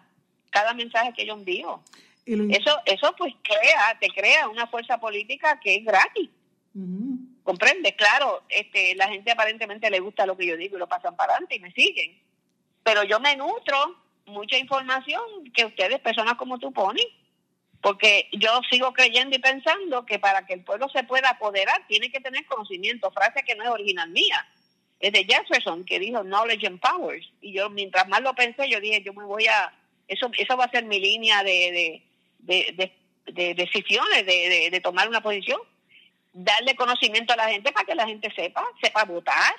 cada 0.50 0.72
mensaje 0.74 1.12
que 1.12 1.26
yo 1.26 1.34
envío. 1.34 1.82
Eso, 2.26 2.78
eso 2.84 3.14
pues 3.16 3.34
crea, 3.42 3.98
te 4.00 4.08
crea 4.08 4.48
una 4.48 4.66
fuerza 4.66 4.98
política 4.98 5.58
que 5.60 5.76
es 5.76 5.84
gratis. 5.84 6.30
¿Comprendes? 7.42 7.94
Claro, 7.96 8.42
este, 8.48 8.94
la 8.94 9.08
gente 9.08 9.32
aparentemente 9.32 9.90
le 9.90 10.00
gusta 10.00 10.26
lo 10.26 10.36
que 10.36 10.46
yo 10.46 10.56
digo 10.56 10.76
y 10.76 10.78
lo 10.78 10.88
pasan 10.88 11.16
para 11.16 11.32
adelante 11.32 11.56
y 11.56 11.60
me 11.60 11.72
siguen. 11.72 12.20
Pero 12.82 13.02
yo 13.04 13.18
me 13.18 13.36
nutro 13.36 13.96
mucha 14.26 14.56
información 14.56 15.22
que 15.52 15.64
ustedes, 15.64 15.98
personas 16.00 16.34
como 16.34 16.58
tú, 16.58 16.72
ponen. 16.72 17.04
Porque 17.80 18.28
yo 18.32 18.60
sigo 18.70 18.92
creyendo 18.92 19.36
y 19.36 19.38
pensando 19.38 20.04
que 20.04 20.18
para 20.18 20.44
que 20.44 20.54
el 20.54 20.64
pueblo 20.64 20.88
se 20.90 21.02
pueda 21.04 21.30
apoderar 21.30 21.86
tiene 21.86 22.10
que 22.10 22.20
tener 22.20 22.44
conocimiento, 22.44 23.10
frase 23.10 23.42
que 23.42 23.54
no 23.54 23.64
es 23.64 23.70
original 23.70 24.10
mía. 24.10 24.46
Es 24.98 25.12
de 25.12 25.24
Jefferson, 25.24 25.84
que 25.84 25.98
dijo 25.98 26.22
knowledge 26.22 26.66
and 26.66 26.78
powers. 26.78 27.26
Y 27.40 27.54
yo, 27.54 27.70
mientras 27.70 28.06
más 28.08 28.20
lo 28.20 28.34
pensé, 28.34 28.68
yo 28.68 28.80
dije, 28.80 29.02
yo 29.02 29.14
me 29.14 29.24
voy 29.24 29.46
a. 29.46 29.72
Eso, 30.06 30.30
eso 30.36 30.56
va 30.58 30.64
a 30.64 30.70
ser 30.70 30.84
mi 30.84 31.00
línea 31.00 31.42
de, 31.42 32.02
de, 32.40 32.92
de, 33.26 33.54
decisiones, 33.54 34.26
de, 34.26 34.68
de 34.70 34.80
tomar 34.80 35.08
una 35.08 35.22
posición. 35.22 35.60
Darle 36.34 36.76
conocimiento 36.76 37.32
a 37.32 37.36
la 37.36 37.48
gente 37.48 37.72
para 37.72 37.86
que 37.86 37.94
la 37.94 38.06
gente 38.06 38.30
sepa, 38.34 38.62
sepa 38.82 39.04
votar, 39.04 39.54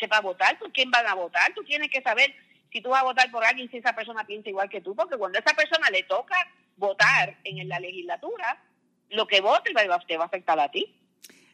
sepa 0.00 0.20
votar 0.20 0.58
por 0.58 0.72
quién 0.72 0.90
van 0.90 1.06
a 1.06 1.14
votar. 1.14 1.54
Tú 1.54 1.62
tienes 1.62 1.90
que 1.90 2.02
saber 2.02 2.34
si 2.72 2.80
tú 2.80 2.88
vas 2.88 3.02
a 3.02 3.04
votar 3.04 3.30
por 3.30 3.44
alguien, 3.44 3.70
si 3.70 3.76
esa 3.76 3.94
persona 3.94 4.26
piensa 4.26 4.48
igual 4.48 4.68
que 4.68 4.80
tú, 4.80 4.96
porque 4.96 5.16
cuando 5.16 5.38
a 5.38 5.42
esa 5.42 5.54
persona 5.54 5.90
le 5.90 6.02
toca 6.04 6.36
votar 6.76 7.38
en 7.44 7.68
la 7.68 7.80
legislatura, 7.80 8.62
lo 9.10 9.26
que 9.26 9.40
vote 9.40 9.72
te 10.06 10.16
va 10.16 10.24
a 10.24 10.26
afectar 10.26 10.58
a 10.58 10.70
ti. 10.70 10.94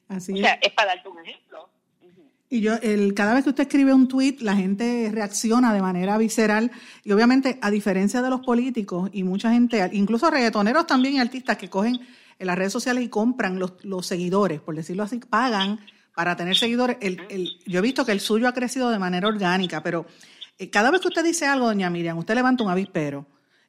Así 0.08 0.32
o 0.32 0.36
sea, 0.36 0.58
es. 0.62 0.72
para 0.72 0.94
darte 0.94 1.08
un 1.08 1.18
ejemplo. 1.24 1.68
Y 2.50 2.62
yo, 2.62 2.76
el, 2.76 3.12
cada 3.12 3.34
vez 3.34 3.44
que 3.44 3.50
usted 3.50 3.64
escribe 3.64 3.92
un 3.92 4.08
tweet, 4.08 4.36
la 4.40 4.56
gente 4.56 5.10
reacciona 5.12 5.74
de 5.74 5.82
manera 5.82 6.16
visceral. 6.16 6.70
Y 7.04 7.12
obviamente, 7.12 7.58
a 7.60 7.70
diferencia 7.70 8.22
de 8.22 8.30
los 8.30 8.40
políticos 8.40 9.10
y 9.12 9.22
mucha 9.22 9.52
gente, 9.52 9.90
incluso 9.92 10.30
reggaetoneros 10.30 10.86
también 10.86 11.14
y 11.14 11.20
artistas 11.20 11.58
que 11.58 11.68
cogen 11.68 12.00
en 12.38 12.46
las 12.46 12.56
redes 12.56 12.72
sociales 12.72 13.04
y 13.04 13.08
compran 13.08 13.58
los, 13.58 13.84
los 13.84 14.06
seguidores, 14.06 14.60
por 14.60 14.76
decirlo 14.76 15.02
así, 15.02 15.18
pagan 15.18 15.80
para 16.14 16.36
tener 16.36 16.56
seguidores. 16.56 16.96
El, 17.00 17.20
el, 17.28 17.58
yo 17.66 17.80
he 17.80 17.82
visto 17.82 18.06
que 18.06 18.12
el 18.12 18.20
suyo 18.20 18.48
ha 18.48 18.54
crecido 18.54 18.90
de 18.90 18.98
manera 18.98 19.28
orgánica, 19.28 19.82
pero 19.82 20.06
eh, 20.58 20.70
cada 20.70 20.90
vez 20.90 21.00
que 21.02 21.08
usted 21.08 21.24
dice 21.24 21.46
algo, 21.46 21.66
doña 21.66 21.90
Miriam, 21.90 22.16
usted 22.16 22.34
levanta 22.34 22.64
un 22.64 22.70
avispero. 22.70 23.26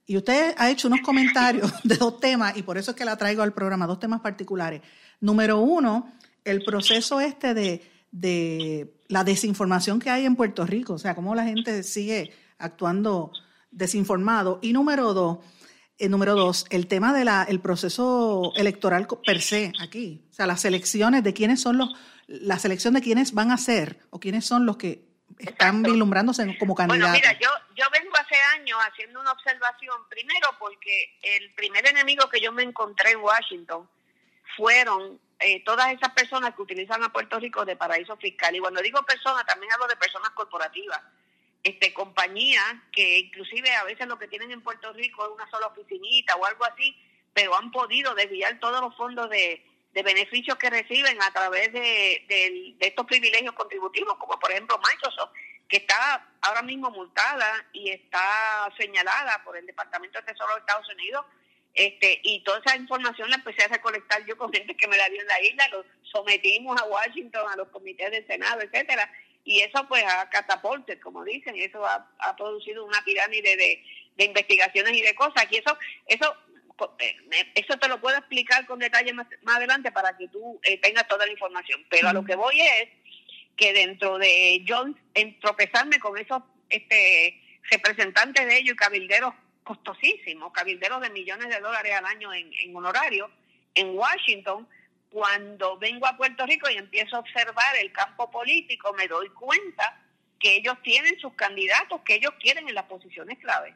Y 0.10 0.18
usted 0.18 0.56
ha 0.58 0.72
hecho 0.72 0.88
unos 0.88 1.01
comentarios 1.01 1.72
de 1.84 1.96
dos 1.96 2.20
temas, 2.20 2.58
y 2.58 2.63
por 2.63 2.80
eso 2.80 2.92
es 2.92 2.98
que 2.98 3.06
la 3.06 3.16
traigo 3.16 3.44
al 3.44 3.54
programa, 3.54 3.86
dos 3.86 4.00
temas 4.00 4.22
particulares. 4.22 4.82
Número 5.22 5.60
uno, 5.60 6.12
el 6.44 6.63
proceso 6.63 7.22
este 7.22 7.54
de, 7.54 8.92
la 9.08 9.24
desinformación 9.24 10.00
que 10.00 10.10
hay 10.10 10.25
en 10.25 10.36
Puerto 10.36 10.66
Rico, 10.66 10.94
o 10.94 10.98
sea, 10.98 11.13
cómo 11.13 11.36
la 11.36 11.44
gente 11.44 11.84
sigue 11.84 12.34
actuando 12.58 13.32
desinformado. 13.70 14.58
Y 14.63 14.74
número 14.74 15.13
dos, 15.13 15.38
Eh, 16.00 16.10
número 16.10 16.34
dos, 16.34 16.66
el 16.72 16.88
tema 16.88 17.13
del 17.13 17.30
el 17.48 17.60
proceso 17.60 18.51
electoral 18.56 19.06
per 19.24 19.42
se 19.42 19.74
aquí. 19.80 20.25
O 20.32 20.34
sea, 20.34 20.48
las 20.48 20.66
elecciones 20.66 21.24
de 21.24 21.34
quiénes 21.34 21.62
son 21.62 21.78
los, 21.78 21.89
la 22.25 22.58
selección 22.58 22.96
de 22.96 23.01
quiénes 23.01 23.34
van 23.34 23.51
a 23.51 23.58
ser 23.58 24.00
o 24.10 24.20
quiénes 24.20 24.44
son 24.44 24.66
los 24.66 24.78
que 24.78 25.10
están 25.38 25.84
vislumbrándose 25.84 26.58
como 26.58 26.74
candidatos. 26.74 27.12
Bueno, 27.12 27.28
mira, 27.28 27.39
yo, 27.39 27.50
yo 27.75 27.86
vengo 27.94 28.09
hace 28.29 28.41
años 28.59 28.77
haciendo 28.91 29.19
una 29.19 29.31
observación, 29.31 30.07
primero 30.09 30.50
porque 30.59 31.17
el 31.21 31.53
primer 31.53 31.88
enemigo 31.88 32.29
que 32.29 32.39
yo 32.39 32.51
me 32.51 32.63
encontré 32.63 33.12
en 33.12 33.19
Washington 33.19 33.89
fueron 34.55 35.19
eh, 35.39 35.63
todas 35.63 35.91
esas 35.93 36.12
personas 36.12 36.53
que 36.53 36.62
utilizan 36.62 37.03
a 37.03 37.12
Puerto 37.12 37.39
Rico 37.39 37.65
de 37.65 37.75
paraíso 37.75 38.15
fiscal. 38.17 38.55
Y 38.55 38.59
cuando 38.59 38.81
digo 38.81 39.01
personas, 39.03 39.45
también 39.45 39.71
hablo 39.74 39.88
de 39.88 39.95
personas 39.95 40.29
corporativas 40.31 41.01
este, 41.63 41.93
compañías 41.93 42.63
que 42.91 43.19
inclusive 43.19 43.69
a 43.75 43.83
veces 43.83 44.07
lo 44.07 44.17
que 44.17 44.27
tienen 44.27 44.51
en 44.51 44.62
Puerto 44.62 44.93
Rico 44.93 45.25
es 45.25 45.31
una 45.31 45.50
sola 45.50 45.67
oficinita 45.67 46.36
o 46.36 46.45
algo 46.45 46.65
así, 46.65 46.95
pero 47.33 47.55
han 47.55 47.71
podido 47.71 48.15
desviar 48.15 48.59
todos 48.59 48.81
los 48.81 48.95
fondos 48.95 49.29
de, 49.29 49.65
beneficios 49.91 50.57
que 50.57 50.69
reciben 50.69 51.21
a 51.21 51.33
través 51.33 51.74
de, 51.74 52.24
de, 52.29 52.75
estos 52.79 53.05
privilegios 53.05 53.53
contributivos, 53.53 54.15
como 54.17 54.39
por 54.39 54.50
ejemplo 54.50 54.79
Microsoft, 54.79 55.33
que 55.70 55.78
está 55.78 56.28
ahora 56.42 56.64
mismo 56.64 56.90
multada 56.90 57.66
y 57.72 57.92
está 57.92 58.70
señalada 58.78 59.42
por 59.46 59.56
el 59.56 59.66
Departamento 59.66 60.20
de 60.20 60.26
Tesoro 60.26 60.54
de 60.56 60.60
Estados 60.60 60.90
Unidos. 60.90 61.26
Este, 61.76 62.20
y 62.24 62.44
toda 62.44 62.60
esa 62.66 62.76
información 62.76 63.30
la 63.30 63.36
empecé 63.36 63.64
a 63.64 63.68
recolectar 63.68 64.26
yo 64.26 64.36
con 64.36 64.52
gente 64.52 64.76
que 64.76 64.88
me 64.88 64.98
la 64.98 65.08
dio 65.08 65.22
en 65.22 65.28
la 65.28 65.42
isla, 65.42 65.68
lo 65.70 65.86
sometimos 66.02 66.82
a 66.82 66.86
Washington, 66.86 67.48
a 67.48 67.56
los 67.56 67.70
comités 67.70 68.10
del 68.10 68.26
Senado, 68.26 68.62
etcétera, 68.62 69.10
y 69.46 69.62
eso 69.62 69.88
pues 69.88 70.04
a 70.04 70.30
catapulted, 70.30 71.00
como 71.00 71.24
dicen, 71.24 71.56
eso 71.56 71.86
ha, 71.86 72.36
producido 72.36 72.84
una 72.84 73.02
pirámide 73.04 73.56
de, 73.56 74.26
investigaciones 74.26 74.94
y 74.98 75.02
de 75.02 75.16
cosas, 75.16 75.46
y 75.50 75.58
eso, 75.58 75.78
eso 76.08 76.36
eh, 77.00 77.16
eso 77.56 77.78
te 77.78 77.88
lo 77.88 78.02
puedo 78.02 78.18
explicar 78.18 78.66
con 78.66 78.80
detalle 78.80 79.14
más, 79.14 79.28
adelante 79.46 79.92
para 79.92 80.18
que 80.18 80.28
tú 80.28 80.60
eh, 80.64 80.78
tengas 80.80 81.08
toda 81.08 81.26
la 81.26 81.32
información. 81.32 81.86
Pero 81.90 82.10
a 82.10 82.14
lo 82.14 82.26
que 82.26 82.36
voy 82.36 82.60
es 82.60 82.90
que 83.60 83.74
dentro 83.74 84.18
de 84.18 84.63
Jones, 84.66 84.96
en 85.13 85.38
tropezarme 85.42 86.00
con 86.00 86.18
esos 86.18 86.42
este, 86.70 87.42
representantes 87.70 88.48
de 88.48 88.58
ellos 88.58 88.74
y 88.74 88.78
cabilderos 88.78 89.34
costosísimos, 89.63 90.54
cabilderos 90.54 91.01
de 91.01 91.10
millones 91.10 91.50
de 91.50 91.60
dólares 91.60 91.94
al 91.94 92.06
año 92.06 92.34
en, 92.34 92.50
en 92.54 92.75
honorario, 92.75 93.30
en 93.75 93.98
Washington, 93.98 94.66
cuando 95.12 95.78
vengo 95.78 96.08
a 96.08 96.16
Puerto 96.16 96.46
Rico 96.46 96.70
y 96.70 96.78
empiezo 96.78 97.18
a 97.18 97.20
observar 97.20 97.75
el 97.82 97.92
campo 97.92 98.32
político, 98.32 98.94
me 98.94 99.08
doy 99.08 99.28
cuenta 99.30 100.01
que 100.39 100.56
ellos 100.56 100.78
tienen 100.82 101.20
sus 101.20 101.34
candidatos 101.34 102.00
que 102.06 102.16
ellos 102.16 102.32
quieren 102.39 102.70
en 102.70 102.75
las 102.75 102.86
posiciones 102.86 103.38
clave. 103.39 103.75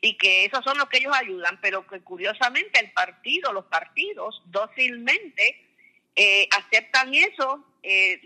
Y 0.00 0.16
que 0.16 0.44
esos 0.44 0.62
son 0.62 0.78
los 0.78 0.88
que 0.88 0.98
ellos 0.98 1.16
ayudan, 1.16 1.58
pero 1.60 1.84
que 1.88 2.00
curiosamente 2.02 2.78
el 2.78 2.92
partido, 2.92 3.52
los 3.52 3.64
partidos 3.64 4.40
dócilmente 4.46 5.65
eh, 6.16 6.48
aceptan 6.50 7.14
eso, 7.14 7.64
eh, 7.82 8.20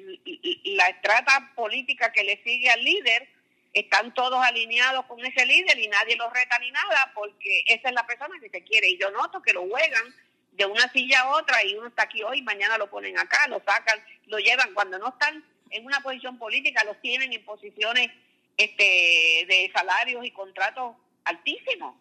la 0.65 0.89
estrata 0.89 1.53
política 1.55 2.13
que 2.13 2.25
le 2.25 2.43
sigue 2.43 2.71
al 2.71 2.83
líder, 2.83 3.29
están 3.73 4.13
todos 4.15 4.43
alineados 4.45 5.05
con 5.07 5.25
ese 5.25 5.47
líder 5.47 5.79
y 5.79 5.87
nadie 5.87 6.17
los 6.17 6.33
reta 6.33 6.59
ni 6.59 6.71
nada 6.73 7.13
porque 7.15 7.63
esa 7.67 7.89
es 7.89 7.95
la 7.95 8.07
persona 8.07 8.35
que 8.41 8.51
se 8.51 8.65
quiere 8.65 8.89
y 8.89 8.99
yo 8.99 9.11
noto 9.11 9.41
que 9.43 9.53
lo 9.53 9.69
juegan 9.69 10.13
de 10.53 10.67
una 10.67 10.91
silla 10.93 11.21
a 11.21 11.37
otra 11.37 11.65
y 11.65 11.75
uno 11.75 11.89
está 11.89 12.03
aquí 12.03 12.23
hoy, 12.23 12.43
mañana 12.43 12.77
lo 12.79 12.91
ponen 12.91 13.19
acá, 13.19 13.47
lo 13.49 13.63
sacan, 13.65 13.99
lo 14.27 14.39
llevan. 14.39 14.75
Cuando 14.75 14.99
no 14.99 15.09
están 15.09 15.45
en 15.71 15.87
una 15.87 16.01
posición 16.01 16.39
política, 16.39 16.85
los 16.85 17.01
tienen 17.01 17.33
en 17.33 17.45
posiciones 17.45 18.11
este, 18.57 19.47
de 19.49 19.71
salarios 19.75 20.25
y 20.25 20.31
contratos 20.33 20.97
altísimos. 21.25 21.95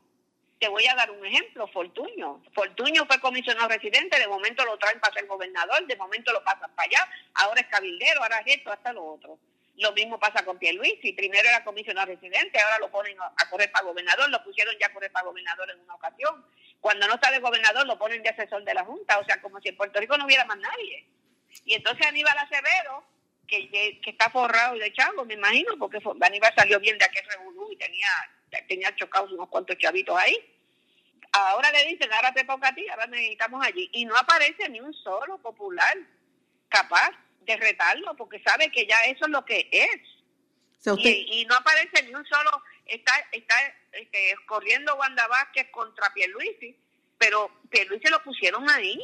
Te 0.60 0.68
voy 0.68 0.86
a 0.88 0.96
dar 0.96 1.10
un 1.10 1.25
ejemplo, 1.25 1.68
Fortuño. 1.68 2.44
Fortuño 2.54 3.06
fue 3.06 3.20
comisionado 3.22 3.70
residente, 3.70 4.20
de 4.20 4.28
momento 4.28 4.66
lo 4.66 4.78
traen 4.78 5.00
para 5.00 5.13
ser 5.13 5.25
gobernador, 5.25 5.88
de 5.88 5.96
momento 5.96 6.33
lo 6.33 6.44
pasan 6.44 6.70
para 6.75 6.86
allá, 6.86 7.10
ahora 7.36 7.62
es 7.62 7.68
cabildero, 7.68 8.22
ahora 8.22 8.40
es 8.46 8.57
esto, 8.57 8.72
hasta 8.72 8.92
lo 8.92 9.05
otro. 9.05 9.40
Lo 9.77 9.94
mismo 9.94 10.20
pasa 10.20 10.44
con 10.44 10.60
Pierluisi, 10.60 11.14
primero 11.14 11.48
era 11.48 11.64
comisionado 11.64 12.07
residente, 12.07 12.60
ahora 12.60 12.79
lo 12.79 12.92
ponen 12.92 13.16
a 13.22 13.50
correr 13.50 13.72
para 13.72 13.86
gobernador, 13.86 14.29
lo 14.29 14.44
pusieron 14.44 14.75
ya 14.77 14.88
a 14.88 14.94
correr 14.94 15.10
para 15.14 15.25
gobernador 15.25 15.72
en 15.72 15.79
una 15.79 15.96
ocasión. 15.96 16.46
Cuando 16.81 17.07
no 17.07 17.16
está 17.16 17.31
de 17.31 17.40
gobernador 17.40 17.88
lo 17.88 17.98
ponen 17.98 18.22
de 18.22 18.29
asesor 18.29 18.66
de 18.66 18.74
la 18.74 18.83
Junta, 18.83 19.20
o 19.20 19.24
sea, 19.24 19.42
como 19.42 19.62
si 19.62 19.70
en 19.70 19.77
Puerto 19.77 20.01
Rico 20.01 20.18
no 20.18 20.25
hubiera 20.25 20.44
más 20.44 20.57
nadie. 20.57 21.05
Y 21.64 21.75
entonces 21.75 22.05
Aníbal 22.05 22.38
Acevedo, 22.38 23.05
que, 23.48 23.70
que 23.70 24.10
está 24.10 24.29
forrado 24.29 24.75
y 24.75 24.79
de 24.79 24.92
chavo, 24.92 25.24
me 25.24 25.36
imagino, 25.36 25.77
porque 25.79 26.00
Aníbal 26.22 26.53
salió 26.57 26.81
bien 26.81 26.98
de 26.98 27.05
aquel 27.05 27.24
revolú 27.29 27.72
y 27.72 27.77
tenía, 27.77 28.10
tenía 28.68 28.94
chocados 28.98 29.31
unos 29.31 29.48
cuantos 29.48 29.77
chavitos 29.77 30.18
ahí. 30.18 30.38
Ahora 31.31 31.72
le 31.72 31.85
dicen, 31.85 32.11
ahora 32.11 32.33
te 32.33 32.44
toca 32.44 32.70
a 32.70 32.75
ti, 32.75 32.87
ahora 32.89 33.07
necesitamos 33.07 33.65
allí. 33.65 33.89
Y 33.94 34.05
no 34.05 34.15
aparece 34.15 34.68
ni 34.70 34.79
un 34.79 34.94
solo 34.94 35.37
popular 35.39 35.98
capaz 36.70 37.11
de 37.46 37.57
retarlo, 37.57 38.15
porque 38.15 38.42
sabe 38.44 38.72
que 38.72 38.87
ya 38.87 39.03
eso 39.05 39.25
es 39.25 39.31
lo 39.31 39.46
que 39.46 39.70
es. 39.72 40.96
y, 40.98 41.46
no 41.48 41.55
aparece 41.55 42.03
ni 42.03 42.15
un 42.15 42.25
solo, 42.25 42.63
está, 42.85 43.13
está 43.31 43.55
este, 43.94 44.35
corriendo 44.46 44.96
Wanda 44.96 45.27
Vázquez 45.27 45.70
contra 45.72 46.13
Pierluisi, 46.13 46.75
pero 47.18 47.51
Pierluisi 47.70 48.09
lo 48.09 48.24
pusieron 48.24 48.70
ahí, 48.70 49.00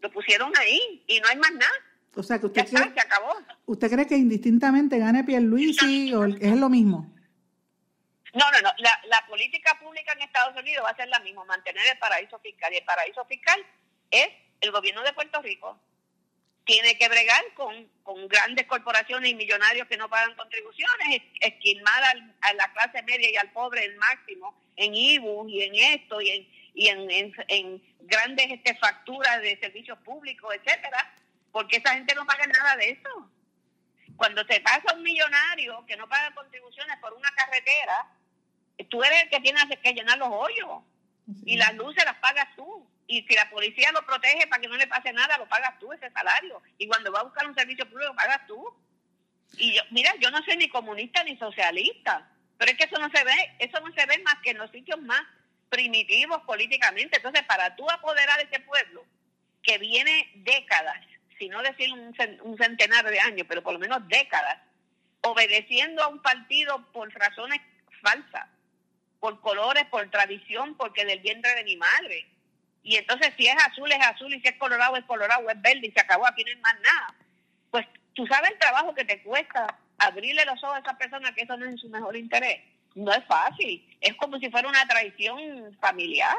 lo 0.00 0.10
pusieron 0.10 0.52
ahí 0.58 1.04
y 1.06 1.20
no 1.20 1.28
hay 1.28 1.36
más 1.36 1.52
nada. 1.52 1.72
O 2.16 2.22
sea 2.22 2.38
que 2.38 2.46
usted 2.46 2.66
cree, 2.68 2.92
se 2.92 3.00
acabó. 3.00 3.34
¿Usted 3.66 3.90
cree 3.90 4.06
que 4.06 4.16
indistintamente 4.16 4.98
gane 4.98 5.24
Pierluisi 5.24 6.14
o 6.14 6.24
es 6.24 6.56
lo 6.56 6.68
mismo? 6.68 7.13
No, 8.34 8.50
no, 8.50 8.60
no. 8.60 8.70
La, 8.78 9.00
la 9.06 9.26
política 9.26 9.78
pública 9.80 10.12
en 10.12 10.22
Estados 10.22 10.56
Unidos 10.56 10.84
va 10.84 10.90
a 10.90 10.96
ser 10.96 11.08
la 11.08 11.20
misma, 11.20 11.44
mantener 11.44 11.86
el 11.86 11.98
paraíso 11.98 12.38
fiscal. 12.40 12.72
Y 12.72 12.76
el 12.76 12.84
paraíso 12.84 13.24
fiscal 13.24 13.64
es 14.10 14.28
el 14.60 14.70
gobierno 14.70 15.02
de 15.02 15.12
Puerto 15.12 15.40
Rico 15.40 15.80
tiene 16.64 16.96
que 16.96 17.08
bregar 17.08 17.42
con, 17.54 17.88
con 18.02 18.26
grandes 18.26 18.66
corporaciones 18.66 19.30
y 19.30 19.34
millonarios 19.34 19.86
que 19.86 19.96
no 19.96 20.08
pagan 20.08 20.34
contribuciones, 20.34 21.22
esquilmar 21.40 22.02
a 22.40 22.52
la 22.54 22.72
clase 22.72 23.02
media 23.02 23.30
y 23.30 23.36
al 23.36 23.52
pobre 23.52 23.84
el 23.84 23.96
máximo 23.96 24.58
en 24.76 24.94
IBU 24.94 25.48
y 25.48 25.62
en 25.62 25.74
esto 25.74 26.20
y 26.20 26.30
en, 26.30 26.48
y 26.74 26.88
en, 26.88 27.34
en, 27.48 27.94
grandes 28.00 28.50
este, 28.50 28.74
facturas 28.76 29.40
de 29.40 29.58
servicios 29.60 29.98
públicos, 29.98 30.54
etcétera, 30.54 31.14
porque 31.52 31.76
esa 31.76 31.94
gente 31.94 32.14
no 32.14 32.26
paga 32.26 32.46
nada 32.46 32.76
de 32.76 32.90
eso. 32.90 33.30
Cuando 34.16 34.44
te 34.46 34.60
pasa 34.60 34.94
un 34.94 35.02
millonario 35.02 35.84
que 35.86 35.96
no 35.96 36.08
paga 36.08 36.34
contribuciones 36.34 36.96
por 36.98 37.12
una 37.14 37.30
carretera, 37.30 38.06
tú 38.90 39.02
eres 39.02 39.22
el 39.24 39.30
que 39.30 39.40
tiene 39.40 39.60
que 39.82 39.92
llenar 39.92 40.18
los 40.18 40.28
hoyos 40.30 40.82
y 41.44 41.56
las 41.56 41.74
luces 41.74 42.04
las 42.04 42.16
pagas 42.16 42.48
tú 42.56 42.86
y 43.06 43.22
si 43.22 43.34
la 43.34 43.48
policía 43.50 43.92
lo 43.92 44.04
protege 44.04 44.46
para 44.46 44.60
que 44.60 44.68
no 44.68 44.76
le 44.76 44.86
pase 44.86 45.12
nada, 45.12 45.38
lo 45.38 45.46
pagas 45.46 45.78
tú 45.78 45.92
ese 45.92 46.10
salario. 46.10 46.62
Y 46.78 46.86
cuando 46.86 47.12
va 47.12 47.20
a 47.20 47.24
buscar 47.24 47.46
un 47.46 47.54
servicio 47.54 47.88
público, 47.88 48.12
lo 48.12 48.16
pagas 48.16 48.46
tú. 48.46 48.64
Y 49.58 49.74
yo, 49.74 49.82
mira, 49.90 50.12
yo 50.20 50.30
no 50.30 50.42
soy 50.42 50.56
ni 50.56 50.68
comunista 50.68 51.22
ni 51.22 51.36
socialista, 51.36 52.28
pero 52.56 52.70
es 52.72 52.78
que 52.78 52.84
eso 52.84 52.98
no 52.98 53.10
se 53.10 53.22
ve, 53.22 53.56
eso 53.58 53.78
no 53.80 53.92
se 53.92 54.06
ve 54.06 54.18
más 54.24 54.36
que 54.42 54.50
en 54.50 54.58
los 54.58 54.70
sitios 54.70 55.00
más 55.02 55.22
primitivos 55.68 56.42
políticamente. 56.42 57.16
Entonces, 57.16 57.42
para 57.44 57.76
tú 57.76 57.88
apoderar 57.90 58.38
a 58.38 58.42
ese 58.42 58.60
pueblo, 58.60 59.04
que 59.62 59.78
viene 59.78 60.30
décadas, 60.36 60.96
si 61.38 61.48
no 61.48 61.62
decir 61.62 61.92
un, 61.92 62.14
un 62.42 62.56
centenar 62.56 63.08
de 63.08 63.20
años, 63.20 63.46
pero 63.48 63.62
por 63.62 63.74
lo 63.74 63.78
menos 63.78 64.06
décadas, 64.08 64.58
obedeciendo 65.22 66.02
a 66.02 66.08
un 66.08 66.20
partido 66.20 66.84
por 66.92 67.12
razones 67.12 67.60
falsas, 68.02 68.46
por 69.24 69.40
colores, 69.40 69.86
por 69.86 70.06
tradición, 70.10 70.76
porque 70.76 71.06
del 71.06 71.20
vientre 71.20 71.54
de 71.54 71.64
mi 71.64 71.78
madre, 71.78 72.26
y 72.82 72.96
entonces 72.96 73.32
si 73.38 73.46
es 73.46 73.56
azul 73.56 73.90
es 73.90 74.06
azul 74.06 74.34
y 74.34 74.40
si 74.42 74.48
es 74.48 74.56
colorado 74.58 74.96
es 74.96 75.04
colorado, 75.06 75.48
es 75.48 75.62
verde 75.62 75.86
y 75.86 75.92
se 75.92 76.00
acabó, 76.02 76.26
aquí 76.26 76.44
no 76.44 76.50
hay 76.50 76.56
más 76.58 76.74
nada. 76.74 77.14
Pues 77.70 77.86
tú 78.12 78.26
sabes 78.26 78.50
el 78.50 78.58
trabajo 78.58 78.94
que 78.94 79.06
te 79.06 79.22
cuesta 79.22 79.78
abrirle 79.96 80.44
los 80.44 80.62
ojos 80.62 80.76
a 80.76 80.80
esa 80.80 80.98
persona 80.98 81.34
que 81.34 81.40
eso 81.40 81.56
no 81.56 81.64
es 81.64 81.72
en 81.72 81.78
su 81.78 81.88
mejor 81.88 82.14
interés. 82.18 82.64
No 82.94 83.14
es 83.14 83.24
fácil, 83.24 83.96
es 83.98 84.12
como 84.16 84.38
si 84.38 84.50
fuera 84.50 84.68
una 84.68 84.86
traición 84.86 85.74
familiar, 85.80 86.36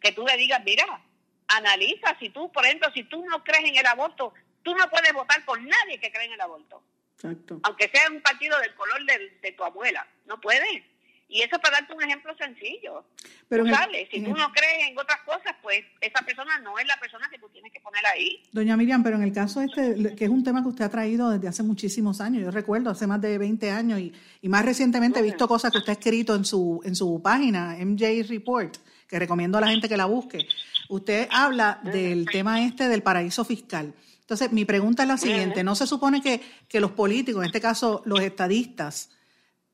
que 0.00 0.10
tú 0.10 0.26
le 0.26 0.36
digas, 0.36 0.60
mira, 0.64 1.00
analiza, 1.46 2.18
si 2.18 2.30
tú, 2.30 2.50
por 2.50 2.66
ejemplo, 2.66 2.90
si 2.92 3.04
tú 3.04 3.24
no 3.24 3.44
crees 3.44 3.66
en 3.66 3.76
el 3.76 3.86
aborto, 3.86 4.34
tú 4.64 4.74
no 4.74 4.90
puedes 4.90 5.12
votar 5.12 5.44
por 5.44 5.62
nadie 5.62 6.00
que 6.00 6.10
cree 6.10 6.26
en 6.26 6.32
el 6.32 6.40
aborto. 6.40 6.82
Aunque 7.62 7.88
sea 7.88 8.10
un 8.10 8.20
partido 8.20 8.58
del 8.58 8.74
color 8.74 9.04
de, 9.04 9.38
de 9.40 9.52
tu 9.52 9.62
abuela, 9.62 10.04
no 10.24 10.40
puedes. 10.40 10.82
Y 11.28 11.42
eso 11.42 11.58
para 11.58 11.78
darte 11.78 11.92
un 11.92 12.02
ejemplo 12.02 12.36
sencillo. 12.36 13.04
Pero 13.48 13.64
si 14.10 14.20
tú 14.22 14.34
no 14.34 14.52
crees 14.52 14.88
en 14.88 14.98
otras 14.98 15.20
cosas, 15.24 15.56
pues 15.60 15.84
esa 16.00 16.24
persona 16.24 16.58
no 16.60 16.78
es 16.78 16.86
la 16.86 16.96
persona 17.00 17.28
que 17.30 17.38
tú 17.38 17.48
tienes 17.48 17.72
que 17.72 17.80
poner 17.80 18.04
ahí. 18.06 18.42
Doña 18.52 18.76
Miriam, 18.76 19.02
pero 19.02 19.16
en 19.16 19.22
el 19.22 19.32
caso 19.32 19.60
este, 19.60 20.14
que 20.14 20.24
es 20.24 20.30
un 20.30 20.44
tema 20.44 20.62
que 20.62 20.68
usted 20.68 20.84
ha 20.84 20.88
traído 20.88 21.30
desde 21.30 21.48
hace 21.48 21.62
muchísimos 21.62 22.20
años, 22.20 22.44
yo 22.44 22.50
recuerdo 22.50 22.90
hace 22.90 23.06
más 23.06 23.20
de 23.20 23.38
20 23.38 23.70
años 23.70 23.98
y, 23.98 24.12
y 24.40 24.48
más 24.48 24.64
recientemente 24.64 25.18
he 25.18 25.22
visto 25.22 25.48
cosas 25.48 25.72
que 25.72 25.78
usted 25.78 25.90
ha 25.90 25.94
escrito 25.94 26.34
en 26.34 26.44
su, 26.44 26.80
en 26.84 26.94
su 26.94 27.20
página, 27.20 27.76
MJ 27.80 28.24
Report, 28.28 28.76
que 29.08 29.18
recomiendo 29.18 29.58
a 29.58 29.60
la 29.60 29.68
gente 29.68 29.88
que 29.88 29.96
la 29.96 30.06
busque. 30.06 30.46
Usted 30.88 31.28
habla 31.30 31.80
del 31.82 32.26
tema 32.30 32.62
este 32.64 32.88
del 32.88 33.02
paraíso 33.02 33.44
fiscal. 33.44 33.92
Entonces, 34.20 34.50
mi 34.52 34.64
pregunta 34.64 35.02
es 35.02 35.08
la 35.08 35.18
siguiente, 35.18 35.62
¿no 35.62 35.76
se 35.76 35.86
supone 35.86 36.20
que, 36.20 36.40
que 36.68 36.80
los 36.80 36.92
políticos, 36.92 37.42
en 37.42 37.46
este 37.46 37.60
caso 37.60 38.02
los 38.06 38.20
estadistas, 38.20 39.10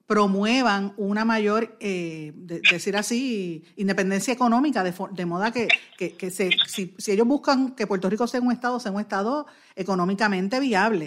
promuevan 0.06 0.94
una 0.96 1.24
mayor, 1.24 1.76
eh, 1.80 2.32
decir 2.34 2.96
así, 2.96 3.64
independencia 3.76 4.34
económica, 4.34 4.82
de, 4.82 4.94
de 5.12 5.26
moda 5.26 5.52
que, 5.52 5.68
que, 5.96 6.30
se, 6.30 6.50
si, 6.66 6.94
si, 6.98 7.12
ellos 7.12 7.26
buscan 7.26 7.74
que 7.74 7.86
Puerto 7.86 8.10
Rico 8.10 8.26
sea 8.26 8.40
un 8.40 8.52
Estado, 8.52 8.80
sea 8.80 8.92
un 8.92 9.00
Estado 9.00 9.46
económicamente 9.76 10.60
viable. 10.60 11.06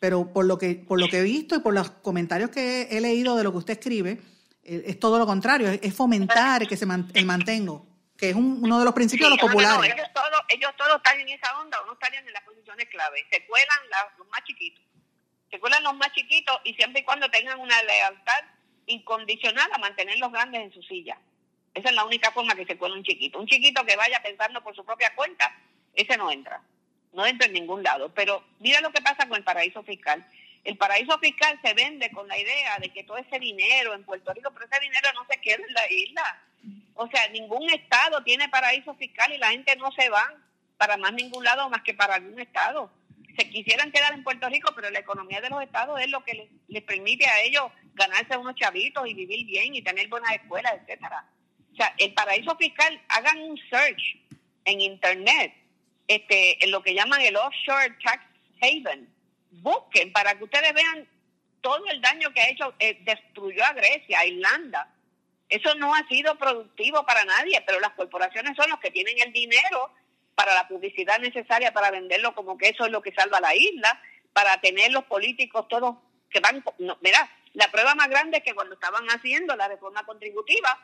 Pero 0.00 0.32
por 0.32 0.44
lo 0.46 0.58
que, 0.58 0.74
por 0.74 1.00
lo 1.00 1.08
que 1.08 1.18
he 1.18 1.22
visto 1.22 1.54
y 1.54 1.60
por 1.60 1.74
los 1.74 1.90
comentarios 1.90 2.50
que 2.50 2.88
he 2.90 3.00
leído 3.00 3.36
de 3.36 3.44
lo 3.44 3.52
que 3.52 3.58
usted 3.58 3.74
escribe, 3.74 4.20
eh, 4.64 4.84
es 4.86 4.98
todo 4.98 5.18
lo 5.18 5.26
contrario, 5.26 5.68
es, 5.68 5.94
fomentar 5.94 6.66
que 6.66 6.76
se 6.76 6.86
el 7.14 7.26
mantengo, 7.26 7.86
que 8.16 8.30
es 8.30 8.36
uno 8.36 8.78
de 8.78 8.84
los 8.84 8.94
principios 8.94 9.30
de 9.30 9.36
los 9.36 9.40
populares. 9.40 9.92
ellos, 9.94 10.08
todos, 10.14 10.40
ellos 10.48 10.70
todos 10.76 10.96
están 10.96 11.20
en 11.20 11.28
esa 11.28 11.58
onda 11.60 11.78
no 11.86 11.92
estarían 11.92 12.26
en 12.26 12.32
las 12.32 12.42
posiciones 12.42 12.86
clave, 12.88 13.24
se 13.30 13.46
cuelan 13.46 13.78
los 14.18 14.28
más 14.28 14.42
chiquitos 14.44 14.84
se 15.50 15.60
cuelan 15.60 15.84
los 15.84 15.94
más 15.94 16.12
chiquitos 16.12 16.60
y 16.64 16.74
siempre 16.74 17.02
y 17.02 17.04
cuando 17.04 17.30
tengan 17.30 17.60
una 17.60 17.82
lealtad 17.82 18.44
incondicional 18.86 19.70
a 19.72 19.78
mantener 19.78 20.18
los 20.18 20.32
grandes 20.32 20.62
en 20.62 20.72
su 20.72 20.82
silla. 20.82 21.18
Esa 21.74 21.88
es 21.88 21.94
la 21.94 22.04
única 22.04 22.30
forma 22.30 22.54
que 22.54 22.66
se 22.66 22.76
cuela 22.76 22.94
un 22.94 23.02
chiquito. 23.02 23.38
Un 23.38 23.46
chiquito 23.46 23.84
que 23.84 23.96
vaya 23.96 24.22
pensando 24.22 24.62
por 24.62 24.74
su 24.76 24.84
propia 24.84 25.14
cuenta, 25.14 25.56
ese 25.94 26.16
no 26.16 26.30
entra. 26.30 26.62
No 27.12 27.26
entra 27.26 27.46
en 27.46 27.52
ningún 27.52 27.82
lado. 27.82 28.12
Pero 28.14 28.44
mira 28.60 28.80
lo 28.80 28.92
que 28.92 29.02
pasa 29.02 29.28
con 29.28 29.36
el 29.36 29.44
paraíso 29.44 29.82
fiscal. 29.82 30.24
El 30.62 30.76
paraíso 30.76 31.18
fiscal 31.18 31.58
se 31.62 31.74
vende 31.74 32.10
con 32.10 32.26
la 32.28 32.38
idea 32.38 32.78
de 32.78 32.88
que 32.90 33.04
todo 33.04 33.18
ese 33.18 33.38
dinero 33.38 33.92
en 33.94 34.04
Puerto 34.04 34.32
Rico, 34.32 34.50
pero 34.52 34.66
ese 34.66 34.80
dinero 34.80 35.12
no 35.14 35.26
se 35.28 35.40
queda 35.40 35.62
en 35.66 35.74
la 35.74 35.92
isla. 35.92 36.42
O 36.94 37.08
sea, 37.08 37.28
ningún 37.28 37.68
estado 37.70 38.22
tiene 38.22 38.48
paraíso 38.48 38.94
fiscal 38.94 39.32
y 39.32 39.38
la 39.38 39.50
gente 39.50 39.76
no 39.76 39.90
se 39.92 40.08
va 40.08 40.32
para 40.76 40.96
más 40.96 41.12
ningún 41.12 41.44
lado 41.44 41.68
más 41.68 41.82
que 41.82 41.94
para 41.94 42.14
algún 42.14 42.40
estado 42.40 42.90
se 43.36 43.50
quisieran 43.50 43.90
quedar 43.90 44.14
en 44.14 44.24
Puerto 44.24 44.48
Rico, 44.48 44.72
pero 44.74 44.90
la 44.90 45.00
economía 45.00 45.40
de 45.40 45.50
los 45.50 45.62
estados 45.62 46.00
es 46.00 46.08
lo 46.08 46.24
que 46.24 46.48
les, 46.68 46.82
permite 46.82 47.26
a 47.26 47.42
ellos 47.42 47.64
ganarse 47.94 48.36
unos 48.36 48.54
chavitos 48.54 49.06
y 49.08 49.14
vivir 49.14 49.46
bien 49.46 49.74
y 49.74 49.82
tener 49.82 50.08
buenas 50.08 50.32
escuelas, 50.32 50.74
etcétera. 50.80 51.24
O 51.72 51.76
sea, 51.76 51.94
el 51.98 52.14
paraíso 52.14 52.56
fiscal, 52.56 53.00
hagan 53.08 53.40
un 53.42 53.58
search 53.68 54.16
en 54.64 54.80
internet, 54.80 55.54
este, 56.06 56.64
en 56.64 56.70
lo 56.70 56.82
que 56.82 56.94
llaman 56.94 57.20
el 57.22 57.36
offshore 57.36 57.96
tax 58.04 58.24
haven. 58.60 59.08
Busquen 59.50 60.12
para 60.12 60.36
que 60.36 60.44
ustedes 60.44 60.72
vean 60.72 61.08
todo 61.60 61.84
el 61.90 62.00
daño 62.00 62.32
que 62.32 62.40
ha 62.40 62.50
hecho, 62.50 62.74
eh, 62.78 62.98
destruyó 63.02 63.64
a 63.64 63.72
Grecia, 63.72 64.20
a 64.20 64.26
Irlanda. 64.26 64.88
Eso 65.48 65.74
no 65.76 65.94
ha 65.94 66.06
sido 66.08 66.36
productivo 66.36 67.04
para 67.04 67.24
nadie, 67.24 67.62
pero 67.66 67.80
las 67.80 67.92
corporaciones 67.92 68.56
son 68.56 68.70
los 68.70 68.80
que 68.80 68.90
tienen 68.90 69.16
el 69.20 69.32
dinero 69.32 69.90
para 70.34 70.54
la 70.54 70.68
publicidad 70.68 71.18
necesaria 71.20 71.72
para 71.72 71.90
venderlo 71.90 72.34
como 72.34 72.58
que 72.58 72.68
eso 72.68 72.84
es 72.84 72.90
lo 72.90 73.02
que 73.02 73.14
salva 73.14 73.40
la 73.40 73.54
isla, 73.54 74.00
para 74.32 74.60
tener 74.60 74.92
los 74.92 75.04
políticos 75.04 75.68
todos 75.68 75.96
que 76.30 76.40
van... 76.40 76.64
No, 76.78 76.98
la 77.54 77.70
prueba 77.70 77.94
más 77.94 78.08
grande 78.08 78.38
es 78.38 78.44
que 78.44 78.54
cuando 78.54 78.74
estaban 78.74 79.06
haciendo 79.08 79.54
la 79.54 79.68
reforma 79.68 80.04
contributiva, 80.04 80.78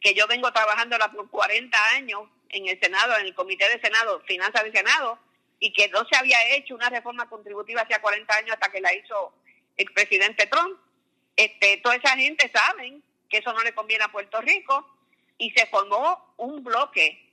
que 0.00 0.14
yo 0.14 0.26
vengo 0.28 0.52
trabajando 0.52 0.96
por 1.14 1.28
40 1.28 1.78
años 1.96 2.22
en 2.50 2.68
el 2.68 2.78
Senado, 2.80 3.16
en 3.18 3.26
el 3.26 3.34
Comité 3.34 3.68
de 3.68 3.80
Senado, 3.80 4.20
Finanzas 4.26 4.62
de 4.62 4.72
Senado, 4.72 5.18
y 5.58 5.72
que 5.72 5.88
no 5.88 6.04
se 6.06 6.16
había 6.16 6.38
hecho 6.54 6.74
una 6.74 6.90
reforma 6.90 7.28
contributiva 7.28 7.82
hacía 7.82 8.00
40 8.00 8.34
años 8.36 8.52
hasta 8.52 8.70
que 8.70 8.80
la 8.80 8.94
hizo 8.94 9.32
el 9.76 9.86
presidente 9.92 10.46
Trump, 10.46 10.78
este, 11.36 11.78
toda 11.78 11.96
esa 11.96 12.16
gente 12.16 12.50
saben 12.52 13.02
que 13.28 13.38
eso 13.38 13.52
no 13.52 13.62
le 13.62 13.74
conviene 13.74 14.04
a 14.04 14.12
Puerto 14.12 14.40
Rico 14.40 14.86
y 15.38 15.50
se 15.52 15.66
formó 15.66 16.34
un 16.36 16.62
bloque 16.62 17.30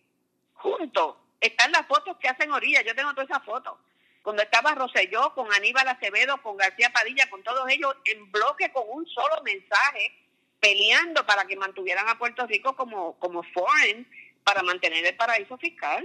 junto 0.53 1.19
están 1.39 1.71
las 1.71 1.87
fotos 1.87 2.17
que 2.17 2.27
hacen 2.27 2.51
orilla, 2.51 2.81
yo 2.81 2.95
tengo 2.95 3.13
todas 3.13 3.29
esas 3.29 3.43
fotos. 3.43 3.73
Cuando 4.21 4.43
estaba 4.43 4.75
Roselló, 4.75 5.33
con 5.33 5.51
Aníbal 5.53 5.87
Acevedo, 5.87 6.41
con 6.41 6.57
García 6.57 6.91
Padilla, 6.91 7.29
con 7.29 7.41
todos 7.43 7.69
ellos 7.69 7.95
en 8.05 8.31
bloque 8.31 8.71
con 8.71 8.83
un 8.89 9.07
solo 9.07 9.41
mensaje, 9.43 10.11
peleando 10.59 11.25
para 11.25 11.45
que 11.45 11.55
mantuvieran 11.55 12.07
a 12.09 12.17
Puerto 12.17 12.45
Rico 12.45 12.75
como, 12.75 13.17
como 13.17 13.43
foreign, 13.43 14.05
para 14.43 14.61
mantener 14.61 15.05
el 15.05 15.15
paraíso 15.15 15.57
fiscal. 15.57 16.03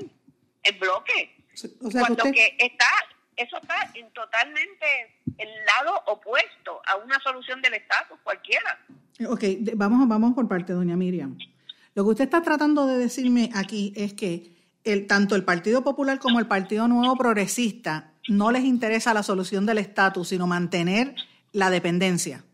En 0.62 0.78
bloque. 0.78 1.36
Cuando 1.92 2.24
que 2.32 2.56
está, 2.58 2.88
eso 3.36 3.58
está 3.60 3.90
en 3.94 4.10
totalmente 4.12 5.20
el 5.36 5.48
lado 5.66 6.02
opuesto 6.06 6.80
a 6.86 6.96
una 6.96 7.18
solución 7.20 7.60
del 7.60 7.74
Estado, 7.74 8.18
cualquiera. 8.22 8.78
Ok, 9.28 9.44
vamos, 9.74 10.08
vamos 10.08 10.34
por 10.34 10.48
parte, 10.48 10.72
doña 10.72 10.96
Miriam. 10.96 11.36
Lo 11.94 12.04
que 12.04 12.10
usted 12.10 12.24
está 12.24 12.42
tratando 12.42 12.86
de 12.86 12.96
decirme 12.96 13.50
aquí 13.54 13.92
es 13.96 14.14
que 14.14 14.53
el, 14.84 15.06
tanto 15.06 15.34
el 15.34 15.44
Partido 15.44 15.82
Popular 15.82 16.18
como 16.18 16.38
el 16.38 16.46
Partido 16.46 16.86
Nuevo 16.88 17.16
Progresista 17.16 18.12
no 18.28 18.50
les 18.50 18.64
interesa 18.64 19.14
la 19.14 19.22
solución 19.22 19.66
del 19.66 19.78
estatus, 19.78 20.28
sino 20.28 20.46
mantener 20.46 21.14
la 21.52 21.70
dependencia. 21.70 22.44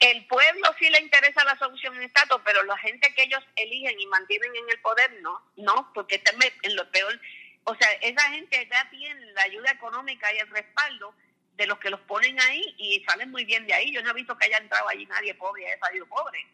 El 0.00 0.26
pueblo 0.26 0.68
sí 0.78 0.90
le 0.90 1.00
interesa 1.00 1.44
la 1.44 1.56
solución 1.58 1.94
del 1.94 2.04
estatus, 2.04 2.40
pero 2.44 2.62
la 2.64 2.76
gente 2.78 3.14
que 3.14 3.22
ellos 3.22 3.42
eligen 3.56 3.98
y 3.98 4.06
mantienen 4.06 4.54
en 4.54 4.70
el 4.70 4.80
poder 4.80 5.10
no, 5.22 5.40
no, 5.56 5.90
porque 5.94 6.16
están 6.16 6.36
en 6.62 6.76
lo 6.76 6.90
peor. 6.90 7.18
O 7.64 7.74
sea, 7.74 7.90
esa 8.02 8.22
gente 8.30 8.68
ya 8.70 8.88
tiene 8.90 9.32
la 9.32 9.42
ayuda 9.42 9.70
económica 9.70 10.32
y 10.34 10.38
el 10.38 10.50
respaldo 10.50 11.14
de 11.56 11.66
los 11.66 11.78
que 11.78 11.90
los 11.90 12.00
ponen 12.00 12.38
ahí 12.40 12.74
y 12.76 13.02
salen 13.08 13.30
muy 13.30 13.44
bien 13.44 13.66
de 13.66 13.74
ahí. 13.74 13.92
Yo 13.92 14.02
no 14.02 14.10
he 14.10 14.14
visto 14.14 14.36
que 14.36 14.46
haya 14.46 14.58
entrado 14.58 14.88
allí 14.88 15.06
nadie 15.06 15.34
pobre 15.34 15.66
haya 15.66 15.78
salido 15.78 16.06
pobre. 16.06 16.46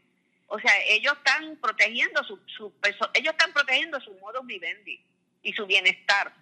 O 0.52 0.58
sea, 0.58 0.72
ellos 0.88 1.14
están 1.16 1.56
protegiendo 1.58 2.24
su, 2.24 2.36
su 2.48 2.72
ellos 3.14 3.32
están 3.32 3.52
protegiendo 3.52 4.00
su 4.00 4.12
modo 4.14 4.42
vivendi 4.42 5.00
y 5.42 5.52
su 5.52 5.64
bienestar. 5.64 6.34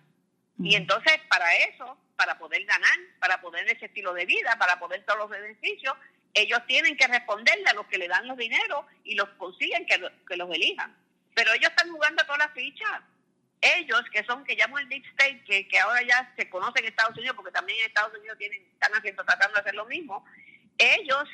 Y 0.58 0.76
entonces, 0.76 1.20
para 1.28 1.54
eso, 1.56 1.98
para 2.16 2.38
poder 2.38 2.64
ganar, 2.64 2.98
para 3.20 3.38
poder 3.42 3.68
ese 3.68 3.84
estilo 3.84 4.14
de 4.14 4.24
vida, 4.24 4.56
para 4.58 4.78
poder 4.78 5.04
todos 5.04 5.18
los 5.18 5.28
beneficios, 5.28 5.94
ellos 6.32 6.58
tienen 6.66 6.96
que 6.96 7.06
responderle 7.06 7.68
a 7.68 7.74
los 7.74 7.86
que 7.86 7.98
le 7.98 8.08
dan 8.08 8.26
los 8.26 8.38
dineros 8.38 8.86
y 9.04 9.14
los 9.14 9.28
consiguen 9.36 9.84
que, 9.84 10.00
que 10.26 10.36
los 10.36 10.50
elijan. 10.50 10.96
Pero 11.34 11.52
ellos 11.52 11.68
están 11.68 11.92
jugando 11.92 12.22
a 12.22 12.24
todas 12.24 12.38
las 12.38 12.54
fichas. 12.54 13.02
Ellos, 13.60 14.02
que 14.10 14.24
son, 14.24 14.42
que 14.44 14.56
llamo 14.56 14.78
el 14.78 14.88
Deep 14.88 15.04
State, 15.04 15.44
que, 15.44 15.68
que 15.68 15.78
ahora 15.80 16.00
ya 16.02 16.32
se 16.34 16.48
conocen 16.48 16.82
en 16.82 16.90
Estados 16.90 17.16
Unidos, 17.18 17.36
porque 17.36 17.52
también 17.52 17.78
en 17.80 17.88
Estados 17.88 18.16
Unidos 18.18 18.38
tienen, 18.38 18.66
están 18.72 18.92
haciendo, 18.94 19.22
tratando 19.22 19.56
de 19.56 19.60
hacer 19.60 19.74
lo 19.74 19.84
mismo, 19.84 20.24
ellos 20.78 21.28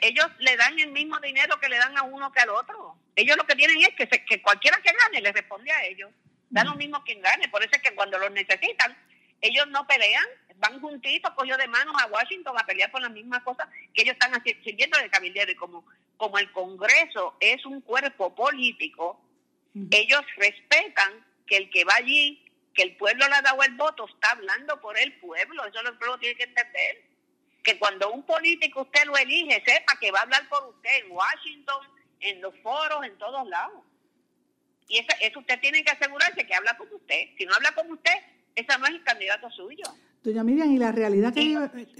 ellos 0.00 0.26
le 0.38 0.56
dan 0.56 0.78
el 0.78 0.90
mismo 0.90 1.18
dinero 1.20 1.58
que 1.60 1.68
le 1.68 1.78
dan 1.78 1.96
a 1.96 2.02
uno 2.02 2.32
que 2.32 2.40
al 2.40 2.50
otro. 2.50 2.96
Ellos 3.14 3.36
lo 3.36 3.44
que 3.44 3.54
tienen 3.54 3.80
es 3.80 3.94
que, 3.94 4.06
que 4.24 4.42
cualquiera 4.42 4.80
que 4.82 4.92
gane 4.92 5.20
le 5.20 5.32
responde 5.32 5.70
a 5.70 5.84
ellos. 5.84 6.10
Da 6.50 6.64
lo 6.64 6.74
mismo 6.74 7.02
quien 7.04 7.20
gane. 7.20 7.48
Por 7.48 7.62
eso 7.62 7.72
es 7.72 7.82
que 7.82 7.94
cuando 7.94 8.18
los 8.18 8.30
necesitan, 8.30 8.96
ellos 9.40 9.68
no 9.68 9.86
pelean, 9.86 10.26
van 10.56 10.80
juntitos, 10.80 11.32
cogidos 11.34 11.58
de 11.58 11.68
manos 11.68 11.94
a 12.00 12.06
Washington 12.06 12.56
a 12.58 12.66
pelear 12.66 12.90
por 12.90 13.00
las 13.00 13.10
mismas 13.10 13.42
cosas 13.42 13.68
que 13.94 14.02
ellos 14.02 14.14
están 14.14 14.42
sirviendo 14.42 14.98
de 14.98 15.10
cabildero. 15.10 15.52
Y 15.52 15.56
como, 15.56 15.84
como 16.16 16.38
el 16.38 16.50
Congreso 16.52 17.36
es 17.40 17.64
un 17.64 17.80
cuerpo 17.80 18.34
político, 18.34 19.20
ellos 19.90 20.22
respetan 20.36 21.24
que 21.46 21.56
el 21.56 21.70
que 21.70 21.84
va 21.84 21.94
allí, 21.96 22.44
que 22.74 22.82
el 22.82 22.96
pueblo 22.96 23.28
le 23.28 23.34
ha 23.34 23.42
dado 23.42 23.62
el 23.62 23.74
voto, 23.74 24.06
está 24.08 24.32
hablando 24.32 24.80
por 24.80 24.98
el 24.98 25.12
pueblo. 25.20 25.64
Eso 25.66 25.80
el 25.80 25.98
pueblo 25.98 26.18
tiene 26.18 26.36
que 26.36 26.44
entender 26.44 27.07
que 27.68 27.78
cuando 27.78 28.10
un 28.10 28.22
político 28.22 28.82
usted 28.82 29.04
lo 29.04 29.14
elige, 29.18 29.62
sepa 29.66 29.98
que 30.00 30.10
va 30.10 30.20
a 30.20 30.22
hablar 30.22 30.48
por 30.48 30.74
usted 30.74 31.04
en 31.04 31.12
Washington, 31.12 31.76
en 32.20 32.40
los 32.40 32.54
foros, 32.62 33.04
en 33.04 33.18
todos 33.18 33.46
lados. 33.46 33.82
Y 34.88 34.96
eso, 34.96 35.08
eso 35.20 35.40
usted 35.40 35.60
tiene 35.60 35.84
que 35.84 35.90
asegurarse 35.90 36.46
que 36.46 36.54
habla 36.54 36.78
con 36.78 36.88
usted. 36.94 37.26
Si 37.36 37.44
no 37.44 37.52
habla 37.54 37.72
con 37.72 37.92
usted, 37.92 38.14
ese 38.54 38.78
no 38.78 38.86
es 38.86 38.92
el 38.92 39.04
candidato 39.04 39.50
suyo. 39.50 39.84
Doña 40.22 40.42
Miriam, 40.42 40.72
y 40.72 40.78
la 40.78 40.92
realidad 40.92 41.34
que 41.34 41.42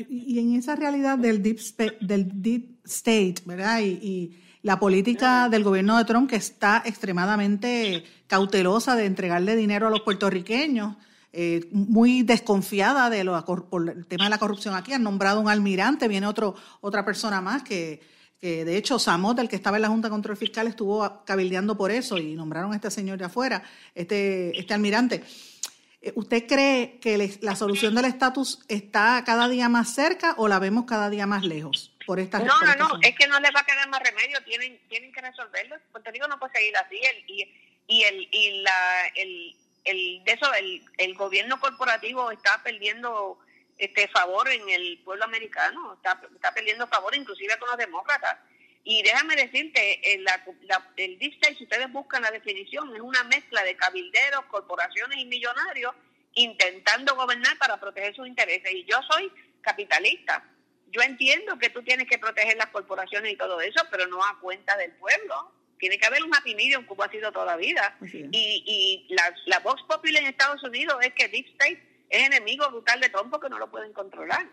y 0.08 0.38
en 0.38 0.56
esa 0.56 0.74
realidad 0.74 1.18
del 1.18 1.42
deep, 1.42 1.58
del 2.00 2.42
deep 2.42 2.78
state, 2.86 3.42
¿verdad? 3.44 3.80
Y, 3.80 3.90
y, 4.02 4.44
la 4.62 4.80
política 4.80 5.48
del 5.48 5.62
gobierno 5.62 5.98
de 5.98 6.04
Trump 6.04 6.28
que 6.28 6.36
está 6.36 6.82
extremadamente 6.84 8.04
cautelosa 8.26 8.96
de 8.96 9.04
entregarle 9.04 9.54
dinero 9.54 9.86
a 9.86 9.90
los 9.90 10.00
puertorriqueños, 10.00 10.96
eh, 11.32 11.68
muy 11.72 12.22
desconfiada 12.22 13.10
de 13.10 13.24
lo, 13.24 13.44
por 13.44 13.88
el 13.88 14.06
tema 14.06 14.24
de 14.24 14.30
la 14.30 14.38
corrupción 14.38 14.74
aquí. 14.74 14.92
Han 14.92 15.02
nombrado 15.02 15.40
un 15.40 15.48
almirante, 15.48 16.08
viene 16.08 16.26
otro, 16.26 16.54
otra 16.80 17.04
persona 17.04 17.40
más 17.40 17.62
que, 17.62 18.00
que 18.40 18.64
de 18.64 18.76
hecho 18.76 18.98
Samot, 18.98 19.38
el 19.38 19.48
que 19.48 19.56
estaba 19.56 19.76
en 19.76 19.82
la 19.82 19.88
Junta 19.88 20.08
de 20.08 20.12
Control 20.12 20.36
Fiscal, 20.36 20.66
estuvo 20.66 21.24
cabildeando 21.24 21.76
por 21.76 21.90
eso 21.90 22.18
y 22.18 22.34
nombraron 22.34 22.72
a 22.72 22.76
este 22.76 22.90
señor 22.90 23.18
de 23.18 23.26
afuera, 23.26 23.62
este, 23.94 24.58
este 24.58 24.74
almirante. 24.74 25.22
Eh, 26.00 26.12
¿Usted 26.14 26.46
cree 26.46 26.98
que 27.00 27.38
la 27.40 27.56
solución 27.56 27.94
del 27.94 28.04
estatus 28.04 28.60
está 28.68 29.22
cada 29.26 29.48
día 29.48 29.68
más 29.68 29.94
cerca 29.94 30.34
o 30.38 30.46
la 30.46 30.58
vemos 30.58 30.84
cada 30.84 31.10
día 31.10 31.26
más 31.26 31.44
lejos? 31.44 31.92
Por 32.06 32.20
esta, 32.20 32.38
no, 32.38 32.58
no, 32.62 32.74
no, 32.76 32.98
es 33.02 33.14
que 33.16 33.26
no 33.26 33.38
les 33.38 33.50
va 33.54 33.60
a 33.60 33.66
quedar 33.66 33.86
más 33.90 34.00
remedio, 34.00 34.38
tienen, 34.44 34.78
tienen 34.88 35.12
que 35.12 35.20
resolverlo. 35.20 35.76
Puerto 35.92 36.10
Rico 36.10 36.26
no 36.26 36.38
puede 36.38 36.54
seguir 36.54 36.74
así. 36.78 36.96
El, 36.96 37.30
y, 37.30 37.48
y, 37.86 38.02
el, 38.04 38.28
y 38.32 38.62
la, 38.62 39.06
el, 39.14 39.56
el, 39.84 40.22
de 40.24 40.32
eso 40.32 40.52
el, 40.54 40.82
el 40.98 41.14
gobierno 41.14 41.58
corporativo 41.60 42.30
está 42.30 42.62
perdiendo 42.62 43.38
este 43.78 44.08
favor 44.08 44.48
en 44.48 44.68
el 44.68 44.98
pueblo 45.04 45.24
americano, 45.24 45.94
está, 45.94 46.20
está 46.34 46.52
perdiendo 46.52 46.86
favor 46.88 47.14
inclusive 47.14 47.58
con 47.58 47.68
los 47.68 47.78
demócratas. 47.78 48.38
Y 48.84 49.02
déjame 49.02 49.36
decirte, 49.36 50.14
el, 50.14 50.24
la, 50.24 50.42
el 50.96 51.18
Deep 51.18 51.34
si 51.56 51.64
ustedes 51.64 51.92
buscan 51.92 52.22
la 52.22 52.30
definición, 52.30 52.94
es 52.94 53.02
una 53.02 53.22
mezcla 53.24 53.62
de 53.62 53.76
cabilderos, 53.76 54.46
corporaciones 54.46 55.18
y 55.18 55.26
millonarios 55.26 55.94
intentando 56.34 57.14
gobernar 57.16 57.58
para 57.58 57.78
proteger 57.78 58.14
sus 58.14 58.26
intereses. 58.26 58.72
Y 58.72 58.84
yo 58.84 58.98
soy 59.10 59.30
capitalista. 59.60 60.44
Yo 60.90 61.02
entiendo 61.02 61.58
que 61.58 61.68
tú 61.68 61.82
tienes 61.82 62.08
que 62.08 62.18
proteger 62.18 62.56
las 62.56 62.68
corporaciones 62.68 63.32
y 63.32 63.36
todo 63.36 63.60
eso, 63.60 63.82
pero 63.90 64.06
no 64.06 64.24
a 64.24 64.38
cuenta 64.40 64.76
del 64.76 64.92
pueblo. 64.92 65.52
Tiene 65.78 65.98
que 65.98 66.06
haber 66.06 66.24
un 66.24 66.34
happy 66.34 66.54
medium 66.54 66.84
como 66.86 67.02
ha 67.02 67.10
sido 67.10 67.30
toda 67.32 67.46
la 67.46 67.56
vida. 67.56 67.96
Y, 68.02 68.28
y 68.32 69.14
la, 69.14 69.34
la 69.46 69.58
Vox 69.60 69.82
Populi 69.84 70.16
en 70.16 70.26
Estados 70.26 70.62
Unidos 70.64 70.96
es 71.02 71.12
que 71.14 71.28
Deep 71.28 71.46
State 71.52 71.82
es 72.10 72.26
enemigo 72.26 72.68
brutal 72.70 73.00
de 73.00 73.08
Trump 73.10 73.30
porque 73.30 73.48
no 73.48 73.58
lo 73.58 73.70
pueden 73.70 73.92
controlar. 73.92 74.46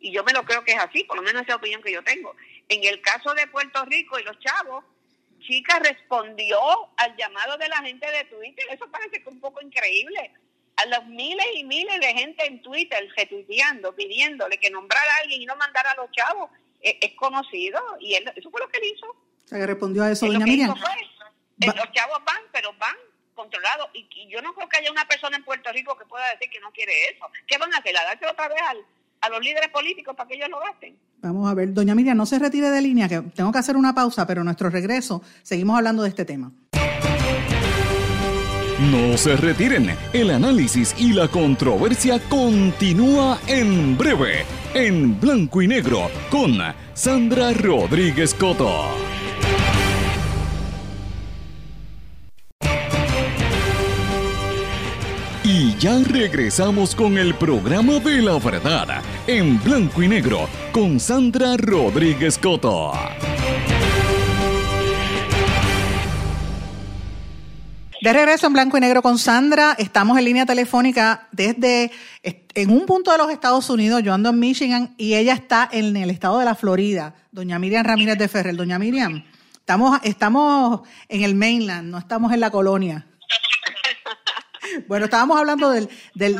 Y 0.00 0.12
yo 0.12 0.24
me 0.24 0.32
lo 0.32 0.44
creo 0.44 0.64
que 0.64 0.72
es 0.72 0.78
así, 0.78 1.04
por 1.04 1.16
lo 1.16 1.22
menos 1.22 1.42
esa 1.42 1.52
es 1.52 1.58
opinión 1.58 1.82
que 1.82 1.92
yo 1.92 2.02
tengo. 2.02 2.34
En 2.68 2.84
el 2.84 3.00
caso 3.00 3.34
de 3.34 3.46
Puerto 3.46 3.84
Rico 3.84 4.18
y 4.18 4.24
los 4.24 4.38
chavos, 4.40 4.84
Chica 5.40 5.78
respondió 5.78 6.58
al 6.96 7.16
llamado 7.16 7.56
de 7.58 7.68
la 7.68 7.78
gente 7.78 8.10
de 8.10 8.24
Twitter. 8.24 8.66
Eso 8.70 8.90
parece 8.90 9.22
que 9.22 9.28
un 9.28 9.40
poco 9.40 9.60
increíble. 9.62 10.32
A 10.76 10.86
los 10.86 11.06
miles 11.06 11.46
y 11.54 11.64
miles 11.64 12.00
de 12.00 12.14
gente 12.14 12.44
en 12.44 12.60
Twitter 12.60 13.08
retuiteando, 13.16 13.94
pidiéndole 13.94 14.58
que 14.58 14.70
nombrara 14.70 15.10
a 15.14 15.22
alguien 15.22 15.42
y 15.42 15.46
no 15.46 15.56
mandara 15.56 15.92
a 15.92 15.96
los 15.96 16.10
chavos, 16.10 16.50
es, 16.80 17.12
conocido. 17.14 17.80
Y 18.00 18.14
él, 18.14 18.30
eso 18.36 18.50
fue 18.50 18.60
lo 18.60 18.68
que 18.68 18.78
él 18.78 18.92
hizo. 18.94 19.16
O 19.46 19.48
sea, 19.48 19.58
que 19.58 19.66
respondió 19.66 20.02
a 20.02 20.10
eso, 20.10 20.26
doña 20.26 20.44
Miriam. 20.44 20.70
los 20.70 21.92
chavos 21.92 22.18
van, 22.26 22.42
pero 22.52 22.72
van 22.78 22.96
controlados. 23.34 23.88
Y, 23.94 24.08
yo 24.28 24.42
no 24.42 24.52
creo 24.54 24.68
que 24.68 24.78
haya 24.78 24.90
una 24.90 25.06
persona 25.06 25.36
en 25.36 25.44
Puerto 25.44 25.70
Rico 25.72 25.96
que 25.96 26.04
pueda 26.04 26.28
decir 26.30 26.50
que 26.50 26.58
no 26.58 26.72
quiere 26.72 26.92
eso. 27.10 27.26
¿Qué 27.46 27.56
van 27.56 27.72
a 27.72 27.78
hacer? 27.78 27.96
¿A 27.96 28.02
darse 28.02 28.26
otra 28.26 28.48
vez 28.48 28.58
al, 28.68 28.78
a 29.20 29.28
los 29.28 29.40
líderes 29.40 29.68
políticos 29.68 30.16
para 30.16 30.28
que 30.28 30.34
ellos 30.34 30.48
lo 30.48 30.58
gasten? 30.58 30.98
Vamos 31.18 31.48
a 31.48 31.54
ver, 31.54 31.72
doña 31.72 31.94
Miriam, 31.94 32.16
no 32.16 32.26
se 32.26 32.40
retire 32.40 32.70
de 32.70 32.82
línea, 32.82 33.08
que 33.08 33.20
tengo 33.20 33.52
que 33.52 33.58
hacer 33.58 33.76
una 33.76 33.94
pausa, 33.94 34.26
pero 34.26 34.42
nuestro 34.42 34.68
regreso 34.68 35.22
seguimos 35.42 35.76
hablando 35.76 36.02
de 36.02 36.08
este 36.08 36.24
tema. 36.24 36.50
No 38.80 39.16
se 39.16 39.36
retiren, 39.36 39.96
el 40.12 40.30
análisis 40.30 40.94
y 40.98 41.12
la 41.12 41.28
controversia 41.28 42.20
continúa 42.28 43.38
en 43.46 43.96
breve, 43.96 44.44
en 44.74 45.18
blanco 45.18 45.62
y 45.62 45.68
negro, 45.68 46.10
con 46.30 46.58
Sandra 46.92 47.52
Rodríguez 47.52 48.34
Coto. 48.34 49.15
Ya 55.78 55.98
regresamos 55.98 56.94
con 56.94 57.18
el 57.18 57.34
programa 57.34 57.98
de 57.98 58.22
la 58.22 58.38
verdad, 58.38 59.02
en 59.26 59.62
blanco 59.62 60.02
y 60.02 60.08
negro, 60.08 60.48
con 60.72 60.98
Sandra 60.98 61.58
Rodríguez 61.58 62.38
Coto. 62.38 62.92
De 68.00 68.10
regreso 68.10 68.46
en 68.46 68.54
blanco 68.54 68.78
y 68.78 68.80
negro 68.80 69.02
con 69.02 69.18
Sandra, 69.18 69.74
estamos 69.76 70.16
en 70.16 70.24
línea 70.24 70.46
telefónica 70.46 71.28
desde 71.30 71.90
en 72.22 72.70
un 72.70 72.86
punto 72.86 73.12
de 73.12 73.18
los 73.18 73.30
Estados 73.30 73.68
Unidos, 73.68 74.02
yo 74.02 74.14
ando 74.14 74.30
en 74.30 74.38
Michigan 74.38 74.94
y 74.96 75.12
ella 75.12 75.34
está 75.34 75.68
en 75.70 75.94
el 75.98 76.08
estado 76.08 76.38
de 76.38 76.46
la 76.46 76.54
Florida, 76.54 77.14
doña 77.32 77.58
Miriam 77.58 77.84
Ramírez 77.84 78.16
de 78.16 78.28
Ferrer. 78.28 78.56
Doña 78.56 78.78
Miriam, 78.78 79.24
estamos, 79.58 80.00
estamos 80.04 80.88
en 81.10 81.22
el 81.22 81.34
mainland, 81.34 81.90
no 81.90 81.98
estamos 81.98 82.32
en 82.32 82.40
la 82.40 82.50
colonia. 82.50 83.06
Bueno, 84.86 85.06
estábamos 85.06 85.38
hablando 85.38 85.70
de 85.70 85.88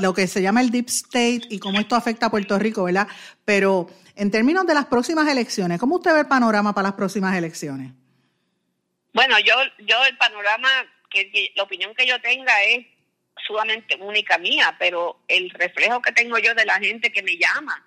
lo 0.00 0.14
que 0.14 0.26
se 0.26 0.42
llama 0.42 0.60
el 0.60 0.70
Deep 0.70 0.86
State 0.88 1.42
y 1.50 1.58
cómo 1.58 1.80
esto 1.80 1.96
afecta 1.96 2.26
a 2.26 2.30
Puerto 2.30 2.58
Rico, 2.58 2.84
¿verdad? 2.84 3.08
Pero 3.44 3.88
en 4.14 4.30
términos 4.30 4.66
de 4.66 4.74
las 4.74 4.86
próximas 4.86 5.28
elecciones, 5.28 5.78
¿cómo 5.78 5.96
usted 5.96 6.12
ve 6.12 6.20
el 6.20 6.26
panorama 6.26 6.74
para 6.74 6.88
las 6.88 6.96
próximas 6.96 7.36
elecciones? 7.36 7.92
Bueno, 9.12 9.38
yo, 9.40 9.54
yo 9.78 10.04
el 10.04 10.16
panorama, 10.16 10.68
que, 11.10 11.52
la 11.54 11.62
opinión 11.62 11.94
que 11.94 12.06
yo 12.06 12.20
tenga 12.20 12.62
es 12.64 12.86
sumamente 13.46 13.96
única 14.00 14.38
mía, 14.38 14.76
pero 14.78 15.20
el 15.28 15.50
reflejo 15.50 16.02
que 16.02 16.12
tengo 16.12 16.38
yo 16.38 16.54
de 16.54 16.64
la 16.64 16.78
gente 16.78 17.12
que 17.12 17.22
me 17.22 17.36
llama 17.36 17.82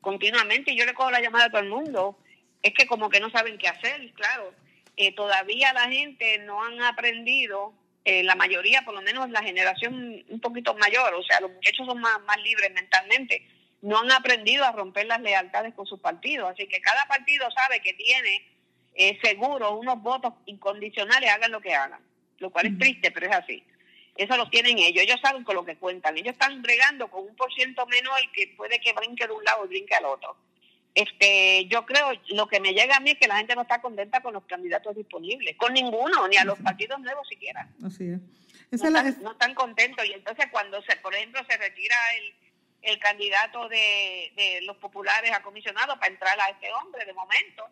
continuamente, 0.00 0.72
y 0.72 0.78
yo 0.78 0.86
le 0.86 0.94
cojo 0.94 1.10
la 1.10 1.20
llamada 1.20 1.46
a 1.46 1.50
todo 1.50 1.60
el 1.60 1.68
mundo, 1.68 2.18
es 2.62 2.72
que 2.74 2.86
como 2.86 3.10
que 3.10 3.20
no 3.20 3.30
saben 3.30 3.58
qué 3.58 3.68
hacer, 3.68 4.12
claro. 4.14 4.54
Eh, 4.96 5.14
todavía 5.14 5.72
la 5.72 5.88
gente 5.88 6.38
no 6.38 6.64
han 6.64 6.80
aprendido 6.82 7.72
eh, 8.08 8.22
la 8.22 8.34
mayoría, 8.36 8.80
por 8.86 8.94
lo 8.94 9.02
menos 9.02 9.28
la 9.28 9.42
generación 9.42 10.24
un 10.30 10.40
poquito 10.40 10.74
mayor, 10.76 11.12
o 11.12 11.22
sea, 11.22 11.40
los 11.40 11.50
muchachos 11.50 11.86
son 11.86 12.00
más, 12.00 12.18
más 12.22 12.40
libres 12.40 12.72
mentalmente, 12.72 13.46
no 13.82 13.98
han 13.98 14.10
aprendido 14.10 14.64
a 14.64 14.72
romper 14.72 15.04
las 15.06 15.20
lealtades 15.20 15.74
con 15.74 15.84
sus 15.84 16.00
partidos. 16.00 16.50
Así 16.50 16.66
que 16.68 16.80
cada 16.80 17.04
partido 17.04 17.46
sabe 17.50 17.82
que 17.82 17.92
tiene 17.92 18.48
eh, 18.94 19.18
seguro 19.22 19.74
unos 19.76 20.00
votos 20.00 20.32
incondicionales, 20.46 21.30
hagan 21.30 21.52
lo 21.52 21.60
que 21.60 21.74
hagan, 21.74 22.00
lo 22.38 22.48
cual 22.48 22.68
es 22.68 22.78
triste, 22.78 23.10
pero 23.10 23.26
es 23.26 23.36
así. 23.36 23.62
Eso 24.16 24.38
lo 24.38 24.48
tienen 24.48 24.78
ellos, 24.78 25.02
ellos 25.02 25.20
saben 25.22 25.44
con 25.44 25.56
lo 25.56 25.66
que 25.66 25.76
cuentan. 25.76 26.16
Ellos 26.16 26.32
están 26.32 26.62
bregando 26.62 27.08
con 27.08 27.26
un 27.26 27.36
por 27.36 27.52
ciento 27.52 27.84
menor 27.88 28.18
que 28.32 28.54
puede 28.56 28.80
que 28.80 28.94
brinque 28.94 29.26
de 29.26 29.34
un 29.34 29.44
lado 29.44 29.66
y 29.66 29.68
brinque 29.68 29.94
al 29.94 30.06
otro 30.06 30.34
este, 30.98 31.66
yo 31.66 31.86
creo, 31.86 32.10
lo 32.30 32.48
que 32.48 32.58
me 32.58 32.74
llega 32.74 32.96
a 32.96 33.00
mí 33.00 33.10
es 33.10 33.18
que 33.18 33.28
la 33.28 33.36
gente 33.36 33.54
no 33.54 33.62
está 33.62 33.80
contenta 33.80 34.20
con 34.20 34.34
los 34.34 34.44
candidatos 34.46 34.96
disponibles, 34.96 35.56
con 35.56 35.72
ninguno, 35.72 36.26
ni 36.26 36.36
a 36.36 36.44
los 36.44 36.58
partidos 36.58 36.98
nuevos 36.98 37.28
siquiera. 37.28 37.68
Así 37.86 38.08
es. 38.08 38.20
No, 39.20 39.30
están, 39.30 39.54
contentos. 39.54 40.04
Y 40.06 40.12
entonces 40.12 40.46
cuando, 40.50 40.82
se, 40.82 40.96
por 40.96 41.14
ejemplo, 41.14 41.40
se 41.48 41.56
retira 41.56 41.94
el, 42.16 42.34
el 42.90 42.98
candidato 42.98 43.68
de, 43.68 44.32
de 44.34 44.60
los 44.62 44.76
populares 44.78 45.30
a 45.30 45.40
comisionado 45.40 45.96
para 46.00 46.12
entrar 46.12 46.36
a 46.40 46.48
este 46.48 46.66
hombre 46.72 47.04
de 47.04 47.12
momento, 47.12 47.68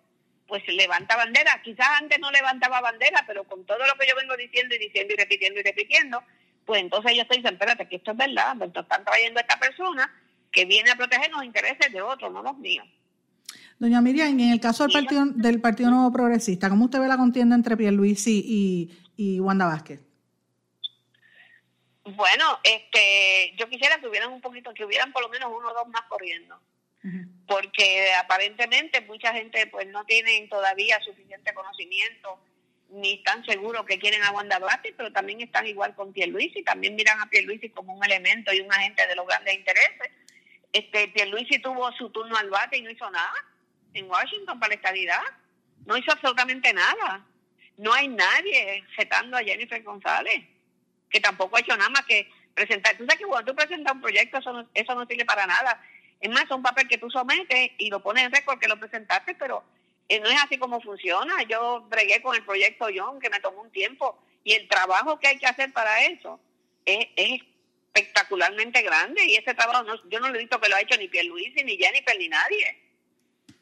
pues 0.46 0.62
levanta 0.68 1.16
bandera. 1.16 1.60
Quizás 1.64 1.88
antes 2.00 2.20
no 2.20 2.30
levantaba 2.30 2.80
bandera, 2.80 3.24
pero 3.26 3.42
con 3.42 3.66
todo 3.66 3.84
lo 3.84 3.94
que 3.98 4.06
yo 4.06 4.14
vengo 4.14 4.36
diciendo 4.36 4.76
y 4.76 4.78
diciendo 4.78 5.14
y 5.14 5.16
repitiendo 5.16 5.58
y 5.58 5.64
repitiendo, 5.64 6.22
pues 6.64 6.80
entonces 6.80 7.10
ellos 7.10 7.26
dicen, 7.28 7.54
espérate, 7.54 7.88
que 7.88 7.96
esto 7.96 8.12
es 8.12 8.16
verdad, 8.16 8.52
entonces 8.52 8.84
están 8.84 9.04
trayendo 9.04 9.40
a 9.40 9.42
esta 9.42 9.58
persona 9.58 10.14
que 10.52 10.64
viene 10.64 10.92
a 10.92 10.96
proteger 10.96 11.32
los 11.32 11.42
intereses 11.42 11.92
de 11.92 12.00
otros, 12.00 12.32
no 12.32 12.40
los 12.40 12.56
míos. 12.58 12.86
Doña 13.78 14.00
Miriam, 14.00 14.28
en 14.40 14.52
el 14.52 14.60
caso 14.60 14.84
del 14.84 14.92
Partido, 14.92 15.24
del 15.26 15.60
partido 15.60 15.90
Nuevo 15.90 16.10
Progresista, 16.10 16.70
¿cómo 16.70 16.86
usted 16.86 16.98
ve 16.98 17.08
la 17.08 17.18
contienda 17.18 17.54
entre 17.54 17.76
Pierluisi 17.76 18.42
y, 18.44 18.90
y 19.16 19.38
Wanda 19.40 19.66
Vázquez? 19.66 20.00
Bueno, 22.04 22.58
este, 22.62 23.54
yo 23.58 23.68
quisiera 23.68 23.98
que 23.98 24.08
hubieran 24.08 24.32
un 24.32 24.40
poquito, 24.40 24.72
que 24.72 24.84
hubieran 24.84 25.12
por 25.12 25.22
lo 25.22 25.28
menos 25.28 25.52
uno 25.54 25.68
o 25.68 25.74
dos 25.74 25.88
más 25.88 26.02
corriendo, 26.08 26.58
porque 27.46 28.14
aparentemente 28.14 29.00
mucha 29.02 29.32
gente 29.32 29.66
pues 29.66 29.86
no 29.88 30.04
tienen 30.04 30.48
todavía 30.48 30.98
suficiente 31.02 31.52
conocimiento 31.52 32.40
ni 32.90 33.14
están 33.14 33.44
seguros 33.44 33.84
que 33.84 33.98
quieren 33.98 34.22
a 34.22 34.30
Wanda 34.30 34.58
Vázquez, 34.58 34.94
pero 34.96 35.12
también 35.12 35.40
están 35.40 35.66
igual 35.66 35.94
con 35.94 36.12
Pierluisi, 36.12 36.62
también 36.62 36.94
miran 36.94 37.20
a 37.20 37.28
Pierluisi 37.28 37.68
como 37.70 37.94
un 37.94 38.04
elemento 38.04 38.52
y 38.54 38.60
un 38.60 38.72
agente 38.72 39.06
de 39.06 39.16
los 39.16 39.26
grandes 39.26 39.54
intereses. 39.54 40.10
Este, 40.72 41.08
Pierluisi 41.08 41.58
tuvo 41.58 41.92
su 41.92 42.10
turno 42.10 42.36
al 42.36 42.48
bate 42.48 42.78
y 42.78 42.82
no 42.82 42.90
hizo 42.90 43.10
nada 43.10 43.34
en 43.96 44.10
Washington 44.10 44.58
para 44.58 44.70
la 44.70 44.74
estadidad. 44.76 45.22
No 45.84 45.96
hizo 45.96 46.12
absolutamente 46.12 46.72
nada. 46.72 47.24
No 47.76 47.92
hay 47.92 48.08
nadie 48.08 48.84
setando 48.96 49.36
a 49.36 49.42
Jennifer 49.42 49.82
González, 49.82 50.44
que 51.10 51.20
tampoco 51.20 51.56
ha 51.56 51.60
hecho 51.60 51.76
nada 51.76 51.90
más 51.90 52.04
que 52.06 52.30
presentar. 52.54 52.96
Tú 52.96 53.04
sabes 53.04 53.18
que 53.18 53.26
cuando 53.26 53.52
tú 53.52 53.56
presentas 53.56 53.94
un 53.94 54.00
proyecto, 54.00 54.38
eso 54.38 54.52
no, 54.52 54.68
eso 54.72 54.94
no 54.94 55.06
sirve 55.06 55.24
para 55.24 55.46
nada. 55.46 55.82
Es 56.20 56.30
más, 56.30 56.44
es 56.44 56.50
un 56.50 56.62
papel 56.62 56.88
que 56.88 56.98
tú 56.98 57.10
sometes 57.10 57.70
y 57.78 57.90
lo 57.90 58.02
pones 58.02 58.24
en 58.24 58.32
récord 58.32 58.58
que 58.58 58.68
lo 58.68 58.80
presentaste, 58.80 59.34
pero 59.34 59.62
eh, 60.08 60.20
no 60.20 60.28
es 60.28 60.42
así 60.42 60.58
como 60.58 60.80
funciona. 60.80 61.42
Yo 61.42 61.82
bregué 61.82 62.22
con 62.22 62.34
el 62.34 62.44
proyecto 62.44 62.86
John, 62.94 63.20
que 63.20 63.30
me 63.30 63.40
tomó 63.40 63.62
un 63.62 63.70
tiempo, 63.70 64.18
y 64.42 64.54
el 64.54 64.68
trabajo 64.68 65.18
que 65.18 65.28
hay 65.28 65.38
que 65.38 65.46
hacer 65.46 65.72
para 65.72 66.06
eso 66.06 66.40
es, 66.86 67.06
es 67.16 67.42
espectacularmente 67.92 68.80
grande, 68.82 69.24
y 69.26 69.36
ese 69.36 69.54
trabajo 69.54 69.82
no, 69.82 70.08
yo 70.08 70.20
no 70.20 70.28
le 70.30 70.38
he 70.38 70.42
visto 70.42 70.60
que 70.60 70.68
lo 70.68 70.76
ha 70.76 70.80
hecho 70.80 70.96
ni 70.98 71.08
Pierluisi, 71.08 71.62
ni 71.64 71.76
Jennifer, 71.76 72.16
ni 72.18 72.28
nadie 72.28 72.85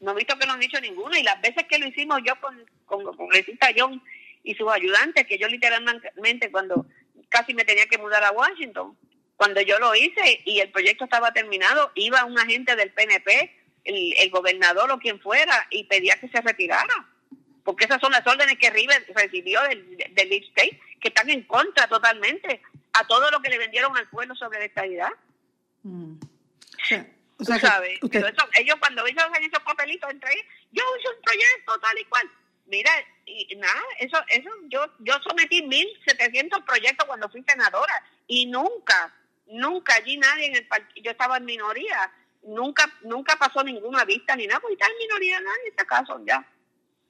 no 0.04 0.12
he 0.12 0.16
visto 0.16 0.38
que 0.38 0.46
lo 0.46 0.52
han 0.52 0.60
dicho 0.60 0.80
ninguno 0.80 1.16
y 1.16 1.22
las 1.22 1.40
veces 1.40 1.64
que 1.68 1.78
lo 1.78 1.86
hicimos 1.88 2.20
yo 2.24 2.38
con, 2.40 2.62
con, 2.84 3.04
con 3.04 3.28
John 3.76 4.02
y 4.42 4.54
sus 4.54 4.70
ayudantes, 4.70 5.26
que 5.26 5.38
yo 5.38 5.48
literalmente 5.48 6.50
cuando 6.50 6.86
casi 7.30 7.54
me 7.54 7.64
tenía 7.64 7.86
que 7.86 7.98
mudar 7.98 8.22
a 8.22 8.30
Washington, 8.30 8.96
cuando 9.36 9.62
yo 9.62 9.78
lo 9.78 9.94
hice 9.94 10.42
y 10.44 10.60
el 10.60 10.70
proyecto 10.70 11.04
estaba 11.04 11.32
terminado, 11.32 11.90
iba 11.94 12.24
un 12.24 12.38
agente 12.38 12.76
del 12.76 12.92
PNP, 12.92 13.50
el, 13.84 14.30
gobernador 14.30 14.90
o 14.92 14.98
quien 14.98 15.20
fuera, 15.20 15.66
y 15.70 15.84
pedía 15.84 16.20
que 16.20 16.28
se 16.28 16.40
retirara. 16.40 17.08
Porque 17.64 17.86
esas 17.86 18.00
son 18.00 18.12
las 18.12 18.26
órdenes 18.26 18.58
que 18.58 18.70
River 18.70 19.06
recibió 19.14 19.62
del, 19.62 19.96
del 19.96 20.32
State, 20.32 20.78
que 21.00 21.08
están 21.08 21.30
en 21.30 21.42
contra 21.44 21.88
totalmente 21.88 22.60
a 22.92 23.06
todo 23.06 23.30
lo 23.30 23.40
que 23.40 23.48
le 23.48 23.58
vendieron 23.58 23.96
al 23.96 24.08
pueblo 24.08 24.34
sobre 24.34 24.58
la 24.58 24.66
estabilidad. 24.66 25.10
Mm 25.82 26.16
sabes. 27.40 27.98
ellos 28.02 28.76
cuando 28.78 29.06
ellos 29.06 29.24
hacen 29.24 29.44
esos 29.44 29.62
papelitos 29.64 30.10
entre 30.10 30.32
ellos, 30.32 30.46
yo 30.72 30.82
hice 30.98 31.08
un 31.08 31.22
proyecto 31.22 31.78
tal 31.80 31.98
y 31.98 32.04
cual. 32.04 32.30
Mira, 32.66 32.90
y 33.26 33.56
nada, 33.56 33.82
eso, 33.98 34.16
eso, 34.28 34.48
yo, 34.68 34.86
yo 35.00 35.14
sometí 35.22 35.62
1.700 35.62 36.64
proyectos 36.64 37.06
cuando 37.06 37.28
fui 37.28 37.44
senadora 37.46 38.02
y 38.26 38.46
nunca, 38.46 39.14
nunca 39.46 39.94
allí 39.94 40.16
nadie 40.16 40.46
en 40.46 40.56
el 40.56 40.66
partido, 40.66 41.02
yo 41.04 41.10
estaba 41.10 41.36
en 41.36 41.44
minoría, 41.44 42.10
nunca, 42.42 42.90
nunca 43.02 43.36
pasó 43.36 43.62
ninguna 43.62 44.04
vista 44.04 44.34
ni 44.36 44.46
nada, 44.46 44.60
porque 44.60 44.74
está 44.74 44.86
en 44.86 44.98
minoría 44.98 45.40
nadie 45.40 45.62
en 45.62 45.70
este 45.70 45.86
caso 45.86 46.20
ya. 46.26 46.46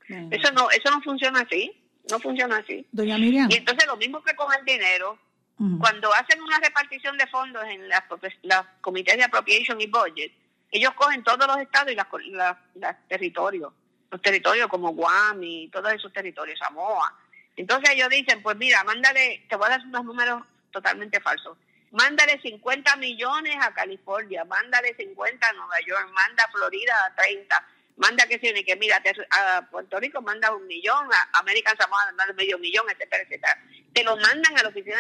Eso 0.08 0.52
no, 0.52 0.70
eso 0.70 0.90
no 0.90 1.00
funciona 1.02 1.40
así, 1.40 1.72
no 2.10 2.18
funciona 2.20 2.58
así. 2.58 2.86
Doña 2.92 3.16
Miriam. 3.16 3.48
Y 3.50 3.56
entonces 3.56 3.86
lo 3.86 3.96
mismo 3.96 4.22
que 4.22 4.34
con 4.34 4.52
el 4.52 4.64
dinero, 4.64 5.18
cuando 5.56 6.12
hacen 6.12 6.42
una 6.42 6.58
repartición 6.58 7.16
de 7.16 7.26
fondos 7.28 7.64
en 7.64 7.88
las, 7.88 8.02
comités 8.80 9.16
de 9.16 9.24
appropriation 9.24 9.80
y 9.80 9.86
budget, 9.86 10.32
ellos 10.70 10.92
cogen 10.94 11.22
todos 11.22 11.46
los 11.46 11.58
estados 11.58 11.92
y 11.92 12.30
los 12.30 12.96
territorios, 13.08 13.72
los 14.10 14.20
territorios 14.20 14.66
como 14.66 14.92
Guam 14.92 15.42
y 15.44 15.68
todos 15.68 15.92
esos 15.92 16.12
territorios, 16.12 16.58
Samoa. 16.58 17.16
Entonces 17.56 17.90
ellos 17.90 18.08
dicen, 18.08 18.42
pues 18.42 18.56
mira, 18.56 18.82
mándale, 18.82 19.46
te 19.48 19.54
voy 19.54 19.66
a 19.66 19.70
dar 19.70 19.86
unos 19.86 20.04
números 20.04 20.42
totalmente 20.72 21.20
falsos. 21.20 21.56
Mándale 21.92 22.40
50 22.42 22.96
millones 22.96 23.56
a 23.60 23.72
California, 23.72 24.44
mándale 24.44 24.96
50 24.96 25.48
a 25.48 25.52
Nueva 25.52 25.76
York, 25.86 26.10
manda 26.12 26.42
a 26.42 26.50
Florida 26.50 26.92
a 27.06 27.14
30, 27.14 27.68
manda 27.96 28.26
que 28.26 28.40
se 28.40 28.64
que 28.64 28.74
mira, 28.74 29.00
a 29.30 29.62
Puerto 29.70 30.00
Rico 30.00 30.20
manda 30.20 30.52
un 30.52 30.66
millón, 30.66 31.08
a 31.12 31.38
American 31.38 31.76
Samoa 31.76 32.10
manda 32.16 32.34
medio 32.34 32.58
millón, 32.58 32.86
etcétera, 32.90 33.22
etcétera. 33.22 33.62
Te 33.94 34.04
lo 34.04 34.16
mandan 34.16 34.58
a 34.58 34.62
la 34.62 34.68
oficina 34.68 34.98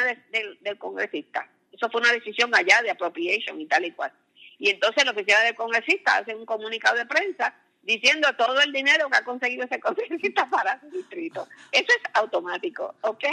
del 0.60 0.78
congresista. 0.78 1.46
Eso 1.72 1.90
fue 1.90 2.00
una 2.00 2.12
decisión 2.12 2.54
allá 2.54 2.80
de 2.82 2.90
appropriation 2.90 3.60
y 3.60 3.66
tal 3.66 3.84
y 3.84 3.90
cual. 3.90 4.12
Y 4.58 4.70
entonces 4.70 5.04
la 5.04 5.10
oficina 5.10 5.40
del 5.40 5.54
congresista 5.54 6.18
hace 6.18 6.34
un 6.34 6.46
comunicado 6.46 6.96
de 6.96 7.04
prensa 7.04 7.54
diciendo 7.82 8.28
todo 8.38 8.60
el 8.60 8.72
dinero 8.72 9.10
que 9.10 9.18
ha 9.18 9.24
conseguido 9.24 9.64
ese 9.64 9.80
congresista 9.80 10.48
para 10.48 10.80
su 10.80 10.88
distrito. 10.90 11.46
Eso 11.72 11.88
es 11.88 12.10
automático, 12.14 12.94
¿ok? 13.02 13.24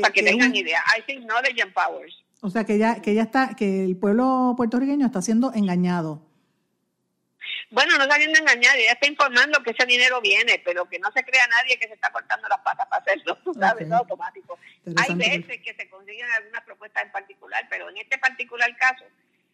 para 0.00 0.12
que, 0.12 0.22
tengan 0.22 0.54
idea. 0.54 0.80
I 0.96 1.02
think 1.02 1.24
knowledge 1.24 1.60
empowers. 1.60 2.24
O 2.40 2.50
sea, 2.50 2.64
que 2.64 2.78
ya, 2.78 3.00
que 3.00 3.14
ya 3.14 3.22
está, 3.22 3.54
que 3.56 3.84
el 3.84 3.96
pueblo 3.96 4.54
puertorriqueño 4.56 5.06
está 5.06 5.22
siendo 5.22 5.52
engañado. 5.54 6.22
Bueno, 7.74 7.98
no 7.98 8.04
está 8.04 8.14
siendo 8.14 8.38
engañado, 8.38 8.78
ya 8.78 8.92
está 8.92 9.08
informando 9.08 9.60
que 9.64 9.72
ese 9.72 9.84
dinero 9.84 10.20
viene, 10.20 10.62
pero 10.64 10.88
que 10.88 11.00
no 11.00 11.10
se 11.10 11.24
crea 11.24 11.44
nadie 11.48 11.76
que 11.76 11.88
se 11.88 11.94
está 11.94 12.12
cortando 12.12 12.46
las 12.46 12.60
patas 12.60 12.86
para 12.86 13.02
hacerlo, 13.02 13.36
tú 13.42 13.52
sabes, 13.60 13.88
no 13.88 13.96
automático. 13.96 14.56
Hay 14.96 15.14
veces 15.16 15.60
que 15.60 15.74
se 15.74 15.90
consiguen 15.90 16.30
algunas 16.30 16.62
propuestas 16.62 17.02
en 17.02 17.10
particular, 17.10 17.66
pero 17.68 17.90
en 17.90 17.96
este 17.96 18.16
particular 18.18 18.74
caso, 18.76 19.04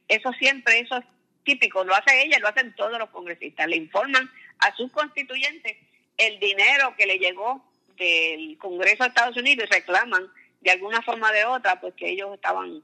eso 0.07 0.31
siempre, 0.35 0.81
eso 0.81 0.99
es 0.99 1.05
típico, 1.45 1.83
lo 1.83 1.95
hace 1.95 2.23
ella, 2.23 2.39
lo 2.41 2.49
hacen 2.49 2.75
todos 2.75 2.99
los 2.99 3.09
congresistas, 3.09 3.67
le 3.67 3.77
informan 3.77 4.31
a 4.59 4.77
sus 4.77 4.93
constituyentes 4.93 5.79
el 6.19 6.39
dinero 6.41 6.95
que 6.99 7.07
le 7.07 7.19
llegó 7.19 7.65
del 7.97 8.59
Congreso 8.59 9.05
de 9.05 9.09
Estados 9.09 9.37
Unidos 9.39 9.67
y 9.67 9.73
reclaman 9.73 10.31
de 10.61 10.71
alguna 10.71 11.01
forma 11.01 11.31
o 11.31 11.33
de 11.33 11.45
otra, 11.47 11.81
pues 11.81 11.95
que 11.95 12.11
ellos 12.11 12.35
estaban 12.35 12.83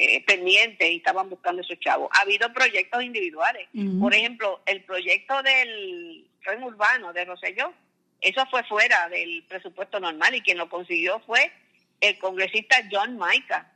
eh, 0.00 0.22
pendientes 0.24 0.88
y 0.88 0.98
estaban 0.98 1.28
buscando 1.28 1.60
esos 1.60 1.80
chavos. 1.80 2.08
Ha 2.12 2.20
habido 2.20 2.52
proyectos 2.52 3.02
individuales. 3.02 3.66
Por 3.98 4.14
ejemplo, 4.14 4.62
el 4.66 4.84
proyecto 4.84 5.42
del 5.42 6.24
tren 6.44 6.62
urbano 6.62 7.12
de 7.12 7.24
Roselló, 7.24 7.74
eso 8.20 8.46
fue 8.48 8.62
fuera 8.62 9.08
del 9.08 9.42
presupuesto 9.48 9.98
normal 9.98 10.36
y 10.36 10.40
quien 10.40 10.56
lo 10.56 10.68
consiguió 10.68 11.18
fue 11.26 11.50
el 12.00 12.16
congresista 12.20 12.76
John 12.88 13.18
Maica. 13.18 13.72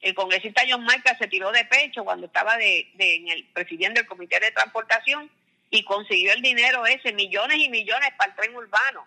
El 0.00 0.14
congresista 0.14 0.62
John 0.70 0.84
Maica 0.84 1.18
se 1.18 1.26
tiró 1.26 1.50
de 1.50 1.64
pecho 1.64 2.04
cuando 2.04 2.26
estaba 2.26 2.56
de, 2.58 2.88
en 2.96 3.26
el 3.26 3.44
presidiendo 3.46 4.00
el 4.00 4.06
Comité 4.06 4.38
de 4.38 4.52
Transportación 4.52 5.28
y 5.70 5.82
consiguió 5.82 6.32
el 6.32 6.42
dinero 6.42 6.86
ese, 6.86 7.12
millones 7.12 7.58
y 7.58 7.68
millones 7.70 8.10
para 8.16 8.30
el 8.30 8.36
tren 8.36 8.54
urbano. 8.54 9.04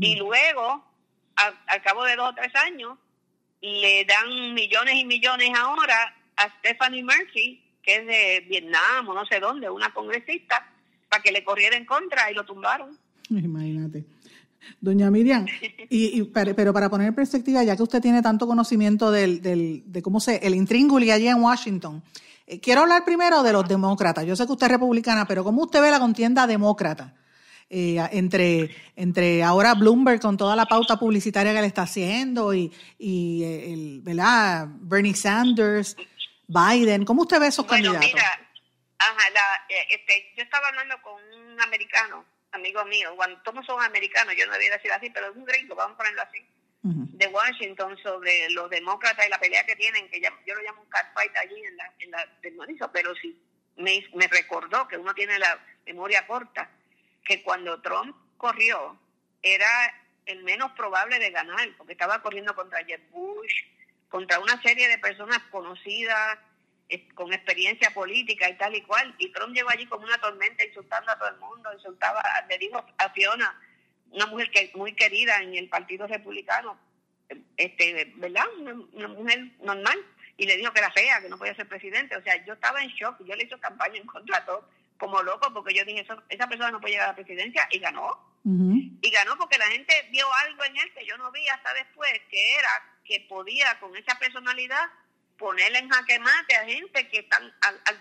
Y 0.00 0.14
luego, 0.14 0.84
al 1.34 1.82
cabo 1.82 2.04
de 2.04 2.14
dos 2.14 2.30
o 2.30 2.34
tres 2.36 2.54
años, 2.54 2.96
le 3.60 4.04
dan 4.04 4.54
millones 4.54 4.94
y 4.94 5.04
millones 5.04 5.50
ahora 5.58 6.14
a 6.36 6.48
Stephanie 6.58 7.02
Murphy, 7.02 7.62
que 7.82 7.96
es 7.96 8.06
de 8.06 8.46
Vietnam 8.48 9.08
o 9.08 9.14
no 9.14 9.26
sé 9.26 9.40
dónde, 9.40 9.68
una 9.68 9.92
congresista, 9.92 10.70
para 11.08 11.22
que 11.22 11.32
le 11.32 11.42
corriera 11.42 11.76
en 11.76 11.84
contra 11.84 12.30
y 12.30 12.34
lo 12.34 12.44
tumbaron. 12.44 12.96
Imagínate. 13.30 14.04
Doña 14.80 15.10
Miriam, 15.10 15.46
y, 15.90 16.22
pero 16.24 16.72
para 16.72 16.90
poner 16.90 17.08
en 17.08 17.14
perspectiva, 17.14 17.62
ya 17.62 17.76
que 17.76 17.82
usted 17.82 18.00
tiene 18.00 18.22
tanto 18.22 18.46
conocimiento 18.46 19.10
del, 19.10 19.40
del, 19.40 19.82
de 19.86 20.02
cómo 20.02 20.20
se, 20.20 20.36
el 20.46 20.54
intrínguli 20.54 21.10
allí 21.10 21.28
en 21.28 21.42
Washington, 21.42 22.02
eh, 22.46 22.60
quiero 22.60 22.82
hablar 22.82 23.04
primero 23.04 23.42
de 23.42 23.52
los 23.52 23.66
demócratas. 23.68 24.26
Yo 24.26 24.36
sé 24.36 24.46
que 24.46 24.52
usted 24.52 24.66
es 24.66 24.72
republicana, 24.72 25.26
pero 25.26 25.44
¿cómo 25.44 25.62
usted 25.62 25.80
ve 25.80 25.90
la 25.90 26.00
contienda 26.00 26.46
demócrata? 26.46 27.14
Eh, 27.70 27.98
entre, 28.12 28.74
entre 28.96 29.42
ahora 29.42 29.74
Bloomberg 29.74 30.22
con 30.22 30.38
toda 30.38 30.56
la 30.56 30.64
pauta 30.64 30.98
publicitaria 30.98 31.52
que 31.52 31.60
le 31.60 31.66
está 31.66 31.82
haciendo 31.82 32.54
y, 32.54 32.72
y 32.96 33.44
eh, 33.44 33.74
el, 33.74 34.00
¿verdad? 34.00 34.68
Bernie 34.68 35.14
Sanders, 35.14 35.94
Biden. 36.46 37.04
¿Cómo 37.04 37.22
usted 37.22 37.38
ve 37.38 37.48
esos 37.48 37.66
candidatos? 37.66 38.00
Mira, 38.00 38.40
eh, 39.68 39.86
este, 39.90 40.32
yo 40.34 40.44
estaba 40.44 40.68
hablando 40.68 40.96
con 41.02 41.22
un 41.22 41.60
americano, 41.60 42.24
amigo 42.52 42.82
mío, 42.86 43.12
cuando 43.16 43.38
todos 43.42 43.66
somos 43.66 43.84
americanos, 43.84 44.34
yo 44.34 44.46
no 44.46 44.52
debería 44.52 44.76
decir 44.76 44.92
así, 44.92 45.10
pero 45.10 45.30
es 45.30 45.36
un 45.36 45.44
gringo, 45.44 45.74
vamos 45.74 45.94
a 45.96 45.98
ponerlo 45.98 46.22
así, 46.22 46.38
de 46.80 47.26
Washington 47.26 47.98
sobre 48.02 48.48
los 48.50 48.70
demócratas 48.70 49.26
y 49.26 49.28
la 49.28 49.38
pelea 49.38 49.66
que 49.66 49.76
tienen, 49.76 50.08
que 50.08 50.22
yo 50.22 50.54
lo 50.54 50.62
llamo 50.62 50.80
un 50.80 50.88
catfight 50.88 51.36
allí 51.36 51.62
en 51.62 51.76
la, 51.76 51.92
en 51.98 52.10
la 52.12 52.88
pero 52.92 53.14
sí, 53.16 53.38
me, 53.76 54.02
me 54.14 54.26
recordó 54.26 54.88
que 54.88 54.96
uno 54.96 55.12
tiene 55.12 55.38
la 55.38 55.58
memoria 55.84 56.26
corta 56.26 56.70
que 57.28 57.42
cuando 57.42 57.80
Trump 57.82 58.16
corrió 58.38 58.98
era 59.42 59.68
el 60.24 60.42
menos 60.44 60.72
probable 60.72 61.18
de 61.18 61.30
ganar, 61.30 61.68
porque 61.76 61.92
estaba 61.92 62.22
corriendo 62.22 62.54
contra 62.54 62.84
Jeb 62.84 63.02
Bush, 63.10 63.52
contra 64.08 64.40
una 64.40 64.60
serie 64.62 64.88
de 64.88 64.98
personas 64.98 65.38
conocidas, 65.50 66.38
eh, 66.88 67.06
con 67.14 67.32
experiencia 67.34 67.92
política 67.92 68.48
y 68.48 68.56
tal 68.56 68.74
y 68.74 68.82
cual, 68.82 69.14
y 69.18 69.30
Trump 69.30 69.54
llegó 69.54 69.68
allí 69.68 69.86
como 69.86 70.04
una 70.04 70.18
tormenta 70.18 70.64
insultando 70.64 71.12
a 71.12 71.18
todo 71.18 71.28
el 71.28 71.36
mundo, 71.36 71.72
insultaba, 71.74 72.22
le 72.48 72.58
dijo 72.58 72.82
a 72.96 73.10
Fiona, 73.10 73.60
una 74.10 74.26
mujer 74.26 74.50
que 74.50 74.72
muy 74.74 74.94
querida 74.94 75.36
en 75.42 75.54
el 75.54 75.68
Partido 75.68 76.06
Republicano, 76.06 76.78
este, 77.58 78.10
¿verdad? 78.16 78.46
Una, 78.92 79.08
mujer 79.08 79.50
normal, 79.60 79.98
y 80.38 80.46
le 80.46 80.56
dijo 80.56 80.72
que 80.72 80.78
era 80.78 80.90
fea, 80.92 81.20
que 81.20 81.28
no 81.28 81.36
podía 81.36 81.54
ser 81.54 81.68
presidente, 81.68 82.16
o 82.16 82.22
sea, 82.22 82.42
yo 82.46 82.54
estaba 82.54 82.82
en 82.82 82.88
shock, 82.88 83.22
yo 83.22 83.36
le 83.36 83.44
hice 83.44 83.58
campaña 83.60 83.98
en 83.98 84.06
contra 84.06 84.40
de 84.40 84.46
todo 84.46 84.77
como 84.98 85.22
loco 85.22 85.52
porque 85.52 85.74
yo 85.74 85.84
dije, 85.84 86.00
eso, 86.00 86.22
esa 86.28 86.48
persona 86.48 86.70
no 86.70 86.80
puede 86.80 86.94
llegar 86.94 87.08
a 87.08 87.12
la 87.12 87.16
presidencia 87.16 87.68
y 87.70 87.78
ganó. 87.78 88.26
Y 88.44 89.10
ganó 89.10 89.36
porque 89.36 89.58
la 89.58 89.66
gente 89.66 89.92
vio 90.10 90.26
algo 90.46 90.64
en 90.64 90.76
él 90.78 90.92
que 90.94 91.04
yo 91.04 91.18
no 91.18 91.30
vi 91.30 91.46
hasta 91.48 91.74
después, 91.74 92.10
que 92.30 92.54
era 92.54 92.68
que 93.04 93.26
podía 93.28 93.78
con 93.78 93.94
esa 93.96 94.18
personalidad 94.18 94.88
ponerle 95.38 95.78
en 95.78 95.88
jaque 95.88 96.18
mate 96.18 96.56
a 96.56 96.64
gente 96.64 97.08
que 97.08 97.18
están, 97.20 97.52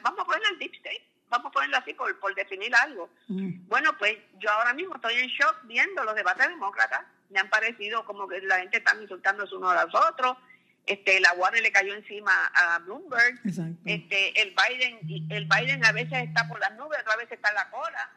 vamos 0.02 0.22
a 0.22 0.26
ponerlo 0.26 0.48
al 0.48 0.60
deep 0.60 0.74
state, 0.76 1.06
vamos 1.30 1.48
a 1.48 1.52
ponerlo 1.52 1.78
así 1.78 1.94
por, 1.94 2.18
por 2.20 2.34
definir 2.34 2.74
algo. 2.76 3.10
Bueno, 3.28 3.98
pues 3.98 4.18
yo 4.40 4.50
ahora 4.50 4.74
mismo 4.74 4.96
estoy 4.96 5.16
en 5.16 5.28
shock 5.28 5.58
viendo 5.64 6.04
los 6.04 6.16
debates 6.16 6.48
demócratas, 6.48 7.02
me 7.30 7.40
han 7.40 7.50
parecido 7.50 8.06
como 8.06 8.28
que 8.28 8.42
la 8.42 8.60
gente 8.60 8.78
está 8.78 8.96
insultándose 9.00 9.56
unos 9.56 9.74
a 9.74 9.86
los 9.86 9.96
otros, 9.96 10.38
este 10.88 11.19
la 11.19 11.34
Warner 11.34 11.62
le 11.62 11.71
cayó 11.71 11.93
encima 11.93 12.47
a 12.54 12.80
Bloomberg. 12.80 13.39
Este 13.86 14.41
el 14.41 14.56
Biden 14.56 15.00
el 15.30 15.45
Biden 15.45 15.86
a 15.86 15.91
veces 15.91 16.23
está 16.23 16.47
por 16.47 16.60
las 16.60 16.76
nubes 16.78 17.00
otra 17.02 17.17
vez 17.17 17.32
está 17.32 17.50
en 17.50 17.56
la 17.56 17.69
cola. 17.69 18.12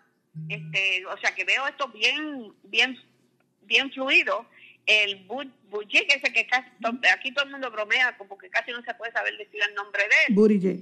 Este 0.48 1.04
o 1.06 1.18
sea 1.18 1.34
que 1.34 1.44
veo 1.44 1.66
esto 1.66 1.88
bien 1.88 2.54
bien 2.62 2.96
bien 3.62 3.90
fluido. 3.92 4.46
El 4.86 5.26
Buttigieg 5.26 6.06
ese 6.08 6.32
que 6.32 6.46
casi, 6.46 6.68
aquí 7.12 7.32
todo 7.32 7.44
el 7.44 7.50
mundo 7.50 7.70
bromea 7.70 8.16
como 8.16 8.38
que 8.38 8.48
casi 8.48 8.70
no 8.70 8.82
se 8.82 8.94
puede 8.94 9.12
saber 9.12 9.36
decir 9.36 9.60
el 9.68 9.74
nombre 9.74 10.02
de 10.04 10.14
él. 10.28 10.34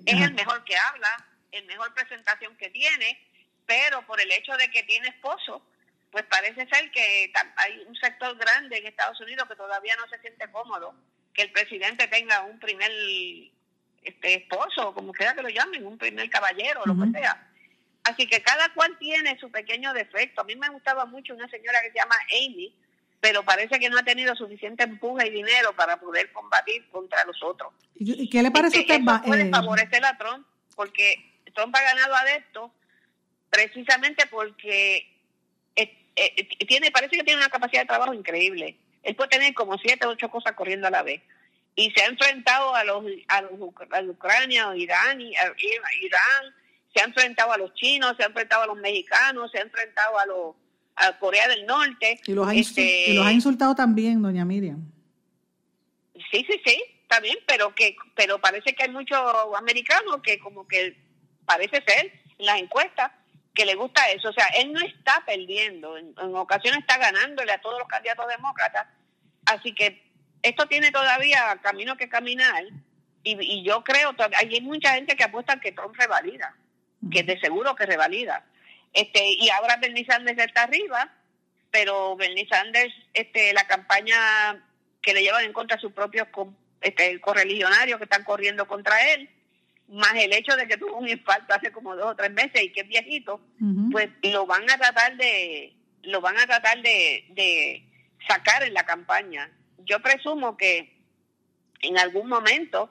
Es 0.07 0.21
el 0.21 0.35
mejor 0.35 0.65
que 0.65 0.77
habla 0.77 1.27
el 1.51 1.65
mejor 1.65 1.93
presentación 1.95 2.55
que 2.57 2.69
tiene 2.69 3.19
pero 3.65 4.07
por 4.07 4.21
el 4.21 4.31
hecho 4.33 4.57
de 4.57 4.71
que 4.71 4.83
tiene 4.83 5.09
esposo 5.09 5.63
pues 6.11 6.25
parece 6.25 6.67
ser 6.69 6.91
que 6.91 7.33
hay 7.57 7.85
un 7.87 7.95
sector 7.97 8.37
grande 8.37 8.79
en 8.79 8.87
Estados 8.87 9.21
Unidos 9.21 9.49
que 9.49 9.57
todavía 9.57 9.95
no 9.97 10.07
se 10.09 10.19
siente 10.21 10.51
cómodo 10.51 10.95
que 11.39 11.45
el 11.45 11.53
presidente 11.53 12.09
tenga 12.09 12.43
un 12.43 12.59
primer 12.59 12.91
este 14.03 14.35
esposo, 14.35 14.93
como 14.93 15.13
quiera 15.13 15.37
que 15.37 15.43
lo 15.43 15.49
llamen, 15.49 15.87
un 15.87 15.97
primer 15.97 16.29
caballero, 16.29 16.83
lo 16.85 16.99
que 16.99 17.17
sea. 17.17 17.49
Así 18.03 18.27
que 18.27 18.43
cada 18.43 18.75
cual 18.75 18.99
tiene 18.99 19.39
su 19.39 19.49
pequeño 19.49 19.93
defecto. 19.93 20.41
A 20.41 20.45
mí 20.45 20.57
me 20.57 20.69
gustaba 20.69 21.05
mucho 21.05 21.35
una 21.35 21.49
señora 21.49 21.81
que 21.81 21.93
se 21.93 21.99
llama 21.99 22.17
Amy, 22.33 22.75
pero 23.21 23.45
parece 23.45 23.79
que 23.79 23.89
no 23.89 23.99
ha 23.99 24.03
tenido 24.03 24.35
suficiente 24.35 24.83
empuje 24.83 25.29
y 25.29 25.31
dinero 25.31 25.77
para 25.77 26.01
poder 26.01 26.33
combatir 26.33 26.89
contra 26.91 27.25
los 27.25 27.41
otros. 27.45 27.73
¿Y 27.95 28.29
qué 28.29 28.43
le 28.43 28.51
parece 28.51 28.79
a 28.79 28.81
usted? 28.81 29.01
Eso 29.01 29.23
puede 29.25 29.43
eh, 29.43 29.51
favorecer 29.51 30.05
a 30.05 30.19
Trump, 30.19 30.45
porque 30.75 31.41
Trump 31.55 31.73
ha 31.77 31.83
ganado 31.83 32.17
adeptos 32.17 32.73
precisamente 33.49 34.27
porque 34.27 35.07
eh, 35.77 36.05
eh, 36.17 36.49
tiene 36.67 36.91
parece 36.91 37.17
que 37.17 37.23
tiene 37.23 37.39
una 37.39 37.49
capacidad 37.49 37.83
de 37.83 37.87
trabajo 37.87 38.13
increíble 38.13 38.77
él 39.03 39.17
puede 39.17 39.31
tener 39.31 39.55
como 39.55 39.79
siete 39.79 40.07
o 40.07 40.11
ocho 40.11 40.31
cosas 40.31 40.53
corriendo 40.55 40.87
a 40.87 40.91
la 40.91 41.03
vez. 41.03 41.23
Y 41.75 41.91
se 41.93 42.03
ha 42.03 42.07
enfrentado 42.07 42.75
a 42.75 42.85
los 42.85 43.05
a, 43.29 43.43
los, 43.43 43.53
a 43.53 44.03
Ucrania, 44.03 44.75
Irán, 44.77 45.21
Irán, 45.21 46.55
se 46.93 47.01
ha 47.01 47.05
enfrentado 47.05 47.53
a 47.53 47.59
los 47.59 47.73
chinos, 47.75 48.15
se 48.17 48.25
ha 48.25 48.27
enfrentado 48.27 48.63
a 48.63 48.67
los 48.67 48.77
mexicanos, 48.77 49.51
se 49.51 49.59
ha 49.59 49.63
enfrentado 49.63 50.19
a 50.19 50.27
los 50.27 50.57
a 50.97 51.17
Corea 51.19 51.47
del 51.49 51.65
Norte. 51.67 52.21
Y 52.27 52.33
los 52.33 52.49
ha, 52.49 52.55
este, 52.55 53.15
los 53.15 53.25
ha 53.25 53.33
insultado 53.33 53.75
también, 53.75 54.21
doña 54.21 54.45
Miriam. 54.45 54.91
Sí, 56.33 56.45
sí, 56.49 56.61
sí, 56.65 56.83
también, 57.07 57.37
pero 57.47 57.75
que 57.75 57.95
pero 58.17 58.41
parece 58.41 58.75
que 58.75 58.85
hay 58.85 58.91
muchos 58.91 59.19
americanos 59.57 60.21
que 60.23 60.39
como 60.41 60.67
que 60.67 60.97
parece 61.45 61.83
ser 61.87 62.13
en 62.39 62.47
las 62.47 62.59
encuestas 62.59 63.13
que 63.59 63.67
le 63.67 63.75
gusta 63.75 64.09
eso. 64.11 64.29
O 64.29 64.33
sea, 64.33 64.47
él 64.57 64.73
no 64.73 64.81
está 64.81 65.25
perdiendo, 65.27 65.99
en, 65.99 66.15
ocasiones 66.37 66.79
está 66.79 66.97
ganándole 66.97 67.51
a 67.51 67.61
todos 67.61 67.77
los 67.81 67.89
candidatos 67.89 68.29
demócratas. 68.29 68.87
Así 69.47 69.75
que 69.75 70.01
esto 70.43 70.67
tiene 70.67 70.93
todavía 70.93 71.59
camino 71.61 71.97
que 71.97 72.09
caminar 72.09 72.63
y, 73.25 73.37
y 73.41 73.65
yo 73.65 73.83
creo, 73.83 74.15
hay 74.37 74.61
mucha 74.61 74.95
gente 74.95 75.17
que 75.17 75.25
apuesta 75.25 75.59
que 75.59 75.73
Trump 75.73 75.97
revalida. 75.97 76.55
que 77.11 77.25
de 77.25 77.39
seguro 77.41 77.75
que 77.75 77.85
revalida. 77.85 78.45
Este, 78.93 79.21
y 79.25 79.51
ahora 79.51 79.77
Bernie 79.77 80.07
Sanders 80.07 80.39
está 80.39 80.63
arriba, 80.63 81.13
pero 81.73 82.15
Bernie 82.15 82.47
Sanders, 82.49 82.95
este, 83.13 83.53
la 83.55 83.67
campaña 83.67 84.63
que 85.03 85.15
le 85.15 85.23
llevan 85.23 85.45
en 85.45 85.53
contra 85.53 85.77
a 85.77 85.81
sus 85.81 85.93
propios 85.93 86.29
este, 86.81 87.21
correligionarios 87.21 87.99
que 87.99 88.05
están 88.05 88.23
corriendo 88.23 88.69
contra 88.69 89.15
él, 89.15 89.29
más 89.89 90.15
el 90.15 90.33
hecho 90.33 90.57
de 90.57 90.67
que 90.69 90.77
tuvo 90.77 90.97
un 90.97 91.09
infarto 91.09 91.55
hace 91.55 91.73
como 91.73 91.97
dos 91.97 92.13
o 92.13 92.17
tres 92.17 92.31
meses 92.31 92.63
y 92.63 92.73
que 92.73 92.81
es 92.83 92.89
viejito, 92.89 93.41
pues 93.91 94.09
lo 94.23 94.47
van 94.47 94.69
a 94.71 94.77
tratar 94.79 95.17
de, 95.17 95.75
lo 96.03 96.21
van 96.21 96.39
a 96.39 96.47
tratar 96.47 96.83
de, 96.83 97.25
de 97.31 97.85
sacar 98.27 98.63
en 98.63 98.75
la 98.75 98.85
campaña. 98.85 99.51
Yo 99.79 100.01
presumo 100.01 100.57
que 100.57 100.99
en 101.83 101.99
algún 101.99 102.29
momento, 102.29 102.91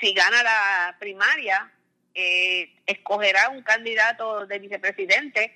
si 0.00 0.12
gana 0.12 0.42
la 0.42 0.96
primaria, 0.98 1.72
eh, 2.14 2.72
escogerá 2.86 3.50
un 3.50 3.62
candidato 3.62 4.46
de 4.46 4.58
vicepresidente 4.58 5.52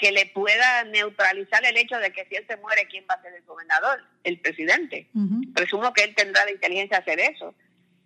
que 0.00 0.12
le 0.12 0.26
pueda 0.26 0.84
neutralizar 0.84 1.64
el 1.64 1.76
hecho 1.76 1.98
de 1.98 2.12
que 2.12 2.24
si 2.26 2.36
él 2.36 2.46
se 2.48 2.56
muere, 2.56 2.86
¿quién 2.86 3.04
va 3.10 3.14
a 3.14 3.22
ser 3.22 3.34
el 3.34 3.42
gobernador? 3.42 4.04
El 4.22 4.38
presidente. 4.38 5.08
Presumo 5.54 5.92
que 5.92 6.04
él 6.04 6.14
tendrá 6.14 6.44
la 6.44 6.52
inteligencia 6.52 7.00
de 7.00 7.02
hacer 7.02 7.34
eso. 7.34 7.54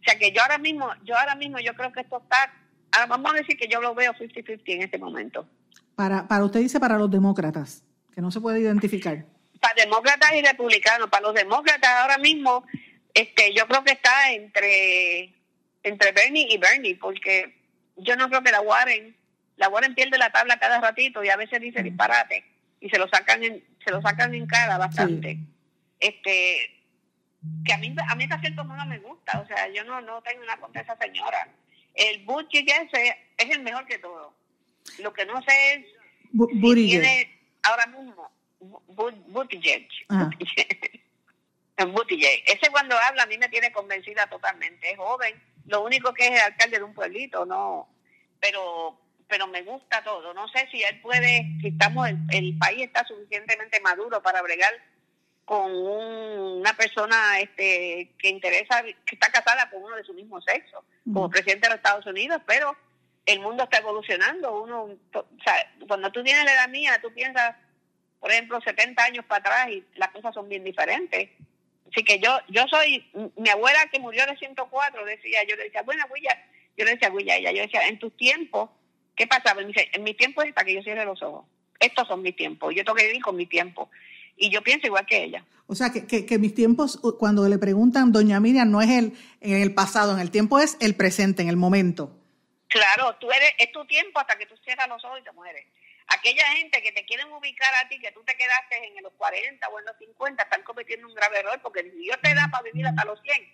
O 0.03 0.05
sea 0.05 0.18
que 0.18 0.32
yo 0.32 0.42
ahora 0.42 0.59
mismo, 0.59 0.90
yo 1.05 1.16
ahora 1.16 1.34
mismo 1.36 1.59
yo 1.61 1.74
creo 1.74 1.92
que 1.92 2.00
esto 2.00 2.20
está, 2.22 2.53
ahora 2.90 3.07
vamos 3.07 3.32
a 3.32 3.36
decir 3.36 3.57
que 3.57 3.68
yo 3.68 3.80
lo 3.80 3.94
veo 3.94 4.12
50-50 4.12 4.61
en 4.66 4.82
este 4.82 4.98
momento. 4.98 5.48
Para, 5.94 6.26
para 6.26 6.44
usted 6.44 6.61
dice 6.61 6.80
para 6.80 6.98
los 6.98 7.11
demócratas, 7.11 7.84
que 8.14 8.20
no 8.20 8.30
se 8.30 8.40
puede 8.40 8.61
identificar. 8.61 9.24
Para 9.61 9.74
demócratas 9.74 10.32
y 10.34 10.42
republicanos, 10.42 11.09
para 11.09 11.28
los 11.28 11.34
demócratas 11.34 11.90
ahora 11.90 12.18
mismo, 12.18 12.64
este, 13.14 13.55
yo 13.55 13.66
creo 13.68 13.84
que 13.84 13.92
está 13.92 14.32
entre, 14.32 15.34
entre 15.82 16.12
Bernie 16.12 16.48
y 16.50 16.59
Bernie, 16.59 16.96
porque 16.96 17.57
yo 17.96 18.16
no 18.16 18.28
creo 18.28 18.42
que 18.42 18.50
la 18.50 18.61
Warren 18.61 19.16
la 19.62 19.68
Warren 19.68 19.94
pierde 19.94 20.18
la 20.18 20.30
tabla 20.30 20.59
cada 20.59 20.80
ratito 20.80 21.22
y 21.22 21.28
a 21.28 21.36
veces 21.36 21.61
dice 21.61 21.82
disparate 21.82 22.44
y 22.80 22.88
se 22.88 22.98
lo 22.98 23.09
sacan 23.09 23.44
en, 23.44 23.64
se 23.84 23.92
lo 23.92 24.03
sacan 24.03 24.34
en 24.34 24.46
cara 24.46 24.76
bastante. 24.76 25.38
Este 26.00 26.82
que 27.64 27.72
a 27.72 27.78
mí 27.78 27.95
a 28.09 28.14
mí 28.14 28.24
hasta 28.24 28.40
cierto 28.40 28.64
modo 28.64 28.84
me 28.86 28.99
gusta, 28.99 29.40
o 29.40 29.47
sea, 29.47 29.68
yo 29.68 29.84
no 29.84 30.01
no 30.01 30.22
tengo 30.22 30.43
una 30.43 30.59
contra 30.59 30.82
esa 30.82 30.97
señora. 30.97 31.49
El 31.95 32.24
Buttigieg 32.24 32.68
ese 32.68 33.16
es 33.36 33.51
el 33.51 33.62
mejor 33.62 33.86
que 33.86 33.99
todo. 33.99 34.34
Lo 34.99 35.12
que 35.12 35.26
no 35.26 35.40
sé 35.43 35.74
es 35.74 35.86
si 36.32 36.74
tiene 36.74 37.38
ahora 37.62 37.86
mismo 37.86 38.30
Buttigieg. 38.61 39.88
Buttigieg. 40.09 41.03
Ese 42.47 42.70
cuando 42.70 42.97
habla 42.97 43.24
a 43.24 43.26
mí 43.26 43.36
me 43.38 43.49
tiene 43.49 43.72
convencida 43.72 44.26
totalmente. 44.28 44.90
Es 44.90 44.97
joven, 44.97 45.40
lo 45.66 45.82
único 45.82 46.14
que 46.14 46.26
es 46.26 46.32
el 46.32 46.40
alcalde 46.40 46.78
de 46.78 46.84
un 46.84 46.95
pueblito, 46.95 47.45
no. 47.45 47.88
Pero 48.40 49.03
pero 49.32 49.47
me 49.47 49.62
gusta 49.62 50.05
todo. 50.05 50.34
No 50.34 50.47
sé 50.49 50.68
si 50.70 50.82
él 50.82 51.01
puede, 51.01 51.57
si 51.62 51.68
estamos, 51.68 52.07
el, 52.07 52.59
país 52.59 52.82
está 52.82 53.03
suficientemente 53.07 53.80
maduro 53.80 54.22
para 54.22 54.43
bregar 54.43 54.70
con 55.53 55.70
una 55.70 56.74
persona 56.78 57.38
este 57.40 58.11
que 58.18 58.30
interesa, 58.30 58.82
que 58.82 59.14
está 59.14 59.30
casada 59.30 59.68
con 59.68 59.82
uno 59.82 59.96
de 59.96 60.05
su 60.05 60.14
mismo 60.14 60.40
sexo, 60.40 60.82
como 61.05 61.28
presidente 61.28 61.66
de 61.66 61.74
los 61.74 61.76
Estados 61.76 62.07
Unidos, 62.07 62.40
pero 62.46 62.74
el 63.26 63.38
mundo 63.40 63.64
está 63.64 63.76
evolucionando. 63.76 64.62
Uno, 64.62 64.84
o 65.12 65.26
sea, 65.44 65.55
cuando 65.86 66.11
tú 66.11 66.24
tienes 66.24 66.46
la 66.46 66.55
edad 66.55 66.70
mía, 66.70 66.98
tú 67.03 67.12
piensas, 67.12 67.55
por 68.18 68.30
ejemplo, 68.30 68.62
70 68.62 69.05
años 69.05 69.26
para 69.26 69.40
atrás 69.40 69.68
y 69.68 69.84
las 69.96 70.09
cosas 70.12 70.32
son 70.32 70.48
bien 70.48 70.64
diferentes. 70.64 71.28
Así 71.90 72.03
que 72.03 72.18
yo 72.18 72.30
yo 72.48 72.64
soy, 72.68 73.07
mi 73.36 73.50
abuela 73.50 73.90
que 73.92 74.00
murió 74.00 74.24
de 74.24 74.38
104 74.38 75.05
decía, 75.05 75.44
yo 75.46 75.55
le 75.57 75.64
decía, 75.64 75.82
bueno, 75.82 76.07
Guilla, 76.14 76.42
yo 76.78 76.86
le 76.86 76.92
decía, 76.92 77.11
Guilla, 77.11 77.36
ella, 77.36 77.53
yo 77.53 77.61
decía, 77.61 77.88
en 77.88 77.98
tus 77.98 78.16
tiempos 78.16 78.70
¿Qué 79.14 79.26
pasaba? 79.26 79.61
Me 79.61 79.66
dice, 79.66 79.90
en 79.92 80.03
mi 80.03 80.14
tiempo 80.14 80.42
es 80.42 80.53
para 80.53 80.64
que 80.64 80.74
yo 80.74 80.82
cierre 80.82 81.05
los 81.05 81.22
ojos. 81.22 81.44
Estos 81.78 82.09
son 82.09 82.22
mis 82.22 82.36
tiempos. 82.36 82.74
Yo 82.74 82.84
tengo 82.84 82.96
que 82.96 83.07
vivir 83.07 83.22
con 83.22 83.36
mi 83.36 83.46
tiempo. 83.46 83.90
Y 84.43 84.51
yo 84.51 84.61
pienso 84.61 84.88
igual 84.88 85.07
que 85.07 85.22
ella. 85.22 85.45
O 85.68 85.76
sea, 85.76 85.93
que, 85.93 86.26
que, 86.26 86.38
mis 86.38 86.53
tiempos, 86.53 86.99
cuando 87.20 87.49
le 87.49 87.59
preguntan, 87.59 88.11
doña 88.11 88.40
Miriam, 88.40 88.68
no 88.68 88.82
es 88.82 88.90
el, 88.90 89.12
en 89.40 89.62
el 89.62 89.72
pasado, 89.72 90.14
en 90.14 90.18
el 90.18 90.32
tiempo 90.32 90.59
es 90.59 90.76
el 90.80 90.97
presente, 90.97 91.43
en 91.43 91.49
el 91.49 91.57
momento. 91.57 92.11
Claro, 92.66 93.14
tú 93.20 93.30
eres, 93.30 93.55
es 93.57 93.70
tu 93.70 93.86
tiempo 93.86 94.18
hasta 94.18 94.36
que 94.36 94.47
tú 94.47 94.57
cierras 94.64 94.88
los 94.88 95.05
ojos 95.05 95.20
y 95.20 95.22
te 95.22 95.30
mueres. 95.30 95.64
Aquella 96.09 96.45
gente 96.57 96.82
que 96.82 96.90
te 96.90 97.05
quieren 97.05 97.32
ubicar 97.32 97.72
a 97.76 97.88
ti, 97.88 98.01
que 98.01 98.11
tú 98.11 98.20
te 98.24 98.36
quedaste 98.36 98.84
en 98.84 99.01
los 99.05 99.12
40 99.12 99.68
o 99.68 99.78
en 99.78 99.84
los 99.84 99.97
50, 99.97 100.43
están 100.43 100.62
cometiendo 100.64 101.07
un 101.07 101.14
grave 101.14 101.38
error, 101.38 101.61
porque 101.62 101.84
si 101.84 101.97
Dios 101.99 102.18
te 102.20 102.34
da 102.34 102.49
para 102.51 102.64
vivir 102.64 102.84
hasta 102.84 103.05
los 103.05 103.22
100, 103.22 103.49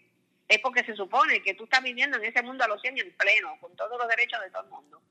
es 0.48 0.58
porque 0.60 0.84
se 0.84 0.96
supone 0.96 1.42
que 1.42 1.52
tú 1.52 1.64
estás 1.64 1.82
viviendo 1.82 2.16
en 2.16 2.24
ese 2.24 2.40
mundo 2.40 2.64
a 2.64 2.68
los 2.68 2.80
100 2.80 2.98
en 2.98 3.14
pleno, 3.14 3.58
con 3.60 3.76
todos 3.76 3.98
los 3.98 4.08
derechos 4.08 4.40
de 4.40 4.50
todo 4.50 4.62
el 4.62 4.70
mundo 4.70 5.02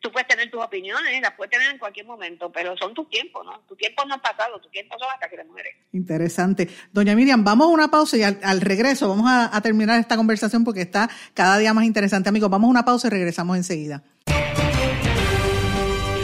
tú 0.00 0.10
puedes 0.10 0.26
tener 0.26 0.50
tus 0.50 0.62
opiniones, 0.62 1.20
las 1.20 1.32
puedes 1.32 1.50
tener 1.50 1.70
en 1.70 1.78
cualquier 1.78 2.06
momento, 2.06 2.50
pero 2.50 2.76
son 2.76 2.94
tus 2.94 3.08
tiempos, 3.08 3.44
¿no? 3.44 3.60
Tu 3.68 3.76
tiempo 3.76 4.04
no 4.06 4.14
ha 4.14 4.18
pasado, 4.18 4.58
tu 4.60 4.68
tiempo 4.70 4.96
son 4.98 5.08
hasta 5.12 5.28
que 5.28 5.36
te 5.36 5.44
mueres. 5.44 5.74
Interesante. 5.92 6.68
Doña 6.92 7.14
Miriam, 7.14 7.44
vamos 7.44 7.66
a 7.66 7.70
una 7.70 7.88
pausa 7.88 8.16
y 8.16 8.22
al, 8.22 8.60
regreso 8.60 9.08
vamos 9.08 9.30
a, 9.30 9.54
a, 9.54 9.60
terminar 9.60 10.00
esta 10.00 10.16
conversación 10.16 10.64
porque 10.64 10.82
está 10.82 11.10
cada 11.34 11.58
día 11.58 11.74
más 11.74 11.84
interesante, 11.84 12.28
amigos. 12.28 12.50
Vamos 12.50 12.68
a 12.68 12.70
una 12.70 12.84
pausa 12.84 13.08
y 13.08 13.10
regresamos 13.10 13.56
enseguida. 13.56 14.02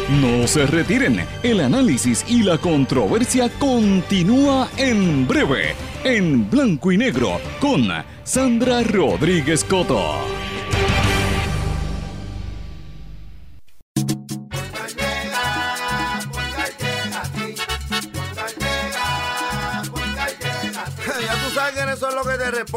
No 0.08 0.46
se 0.46 0.64
retiren, 0.66 1.26
el 1.42 1.60
análisis 1.60 2.24
y 2.28 2.44
la 2.44 2.58
controversia 2.58 3.50
continúa 3.58 4.68
en 4.76 5.26
breve, 5.26 5.74
en 6.04 6.48
blanco 6.48 6.92
y 6.92 6.96
negro, 6.96 7.40
con 7.60 7.88
Sandra 8.22 8.82
Rodríguez 8.84 9.64
Coto. 9.64 10.14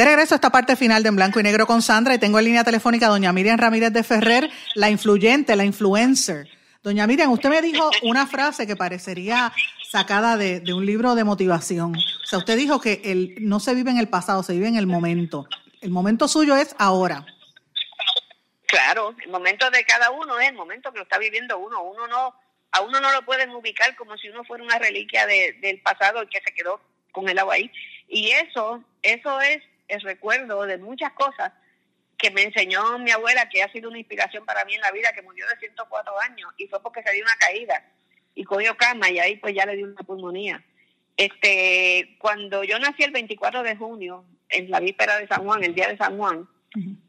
De 0.00 0.06
regreso 0.06 0.34
a 0.34 0.36
esta 0.36 0.48
parte 0.48 0.76
final 0.76 1.02
de 1.02 1.10
En 1.10 1.16
Blanco 1.16 1.40
y 1.40 1.42
Negro 1.42 1.66
con 1.66 1.82
Sandra 1.82 2.14
y 2.14 2.18
tengo 2.18 2.38
en 2.38 2.46
línea 2.46 2.64
telefónica 2.64 3.04
a 3.04 3.10
doña 3.10 3.34
Miriam 3.34 3.58
Ramírez 3.58 3.92
de 3.92 4.02
Ferrer, 4.02 4.48
la 4.74 4.88
influyente, 4.88 5.54
la 5.56 5.66
influencer. 5.66 6.48
Doña 6.82 7.06
Miriam, 7.06 7.30
usted 7.30 7.50
me 7.50 7.60
dijo 7.60 7.90
una 8.04 8.26
frase 8.26 8.66
que 8.66 8.76
parecería 8.76 9.52
sacada 9.86 10.38
de, 10.38 10.62
un 10.72 10.86
libro 10.86 11.14
de 11.14 11.24
motivación. 11.24 11.96
O 11.96 12.26
sea, 12.26 12.38
usted 12.38 12.56
dijo 12.56 12.80
que 12.80 13.02
el, 13.04 13.34
no 13.40 13.60
se 13.60 13.74
vive 13.74 13.90
en 13.90 13.98
el 13.98 14.08
pasado, 14.08 14.42
se 14.42 14.54
vive 14.54 14.68
en 14.68 14.76
el 14.76 14.86
momento. 14.86 15.46
El 15.82 15.90
momento 15.90 16.28
suyo 16.28 16.56
es 16.56 16.74
ahora. 16.78 17.26
Claro, 18.68 19.14
el 19.22 19.30
momento 19.30 19.70
de 19.70 19.84
cada 19.84 20.10
uno 20.12 20.40
es 20.40 20.48
el 20.48 20.54
momento 20.54 20.92
que 20.92 20.96
lo 21.00 21.04
está 21.04 21.18
viviendo 21.18 21.58
uno. 21.58 21.82
Uno 21.82 22.06
no, 22.06 22.34
a 22.72 22.80
uno 22.80 23.00
no 23.00 23.12
lo 23.12 23.20
pueden 23.26 23.50
ubicar 23.50 23.94
como 23.96 24.16
si 24.16 24.30
uno 24.30 24.44
fuera 24.44 24.64
una 24.64 24.78
reliquia 24.78 25.26
del 25.26 25.78
pasado 25.82 26.26
que 26.30 26.40
se 26.40 26.54
quedó 26.54 26.80
con 27.12 27.28
el 27.28 27.38
agua 27.38 27.56
ahí. 27.56 27.70
Y 28.08 28.30
eso, 28.30 28.82
eso 29.02 29.42
es 29.42 29.62
el 29.90 30.00
recuerdo 30.00 30.64
de 30.66 30.78
muchas 30.78 31.12
cosas 31.12 31.52
que 32.16 32.30
me 32.30 32.42
enseñó 32.42 32.98
mi 32.98 33.10
abuela, 33.10 33.48
que 33.48 33.62
ha 33.62 33.72
sido 33.72 33.88
una 33.88 33.98
inspiración 33.98 34.44
para 34.44 34.64
mí 34.64 34.74
en 34.74 34.80
la 34.82 34.92
vida, 34.92 35.12
que 35.14 35.22
murió 35.22 35.46
de 35.48 35.56
104 35.58 36.20
años 36.20 36.50
y 36.58 36.66
fue 36.66 36.82
porque 36.82 37.02
se 37.02 37.12
dio 37.12 37.24
una 37.24 37.36
caída 37.36 37.84
y 38.34 38.44
cogió 38.44 38.76
cama 38.76 39.10
y 39.10 39.18
ahí 39.18 39.36
pues 39.36 39.54
ya 39.54 39.66
le 39.66 39.76
dio 39.76 39.86
una 39.86 40.02
pulmonía. 40.02 40.62
Este, 41.16 42.16
cuando 42.18 42.62
yo 42.64 42.78
nací 42.78 43.02
el 43.02 43.10
24 43.10 43.62
de 43.62 43.76
junio, 43.76 44.24
en 44.48 44.70
la 44.70 44.80
víspera 44.80 45.18
de 45.18 45.28
San 45.28 45.44
Juan, 45.44 45.64
el 45.64 45.74
día 45.74 45.88
de 45.88 45.96
San 45.96 46.18
Juan, 46.18 46.48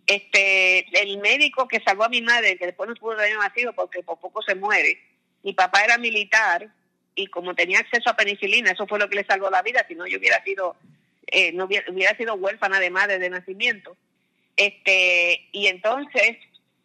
este, 0.05 0.85
el 1.01 1.19
médico 1.19 1.67
que 1.67 1.81
salvó 1.83 2.05
a 2.05 2.09
mi 2.09 2.21
madre, 2.21 2.57
que 2.57 2.65
después 2.65 2.89
no 2.89 2.95
pudo 2.95 3.13
haber 3.13 3.37
nacido 3.37 3.73
porque 3.73 4.03
por 4.03 4.19
poco 4.19 4.41
se 4.41 4.55
muere, 4.55 4.99
mi 5.43 5.53
papá 5.53 5.83
era 5.83 5.97
militar 5.97 6.69
y 7.15 7.27
como 7.27 7.53
tenía 7.53 7.79
acceso 7.79 8.09
a 8.09 8.15
penicilina, 8.15 8.71
eso 8.71 8.87
fue 8.87 8.99
lo 8.99 9.09
que 9.09 9.17
le 9.17 9.25
salvó 9.25 9.49
la 9.49 9.61
vida, 9.61 9.85
si 9.87 9.95
no 9.95 10.07
yo 10.07 10.17
hubiera 10.17 10.43
sido 10.43 10.75
eh, 11.31 11.53
no 11.53 11.65
hubiera, 11.65 12.17
sido 12.17 12.35
huérfana 12.35 12.79
de 12.79 12.89
madre 12.89 13.19
de 13.19 13.29
nacimiento. 13.29 13.97
Este, 14.57 15.47
y 15.51 15.67
entonces 15.67 16.37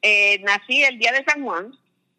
eh, 0.02 0.38
nací 0.44 0.84
el 0.84 0.98
día 0.98 1.12
de 1.12 1.24
San 1.24 1.42
Juan, 1.44 1.72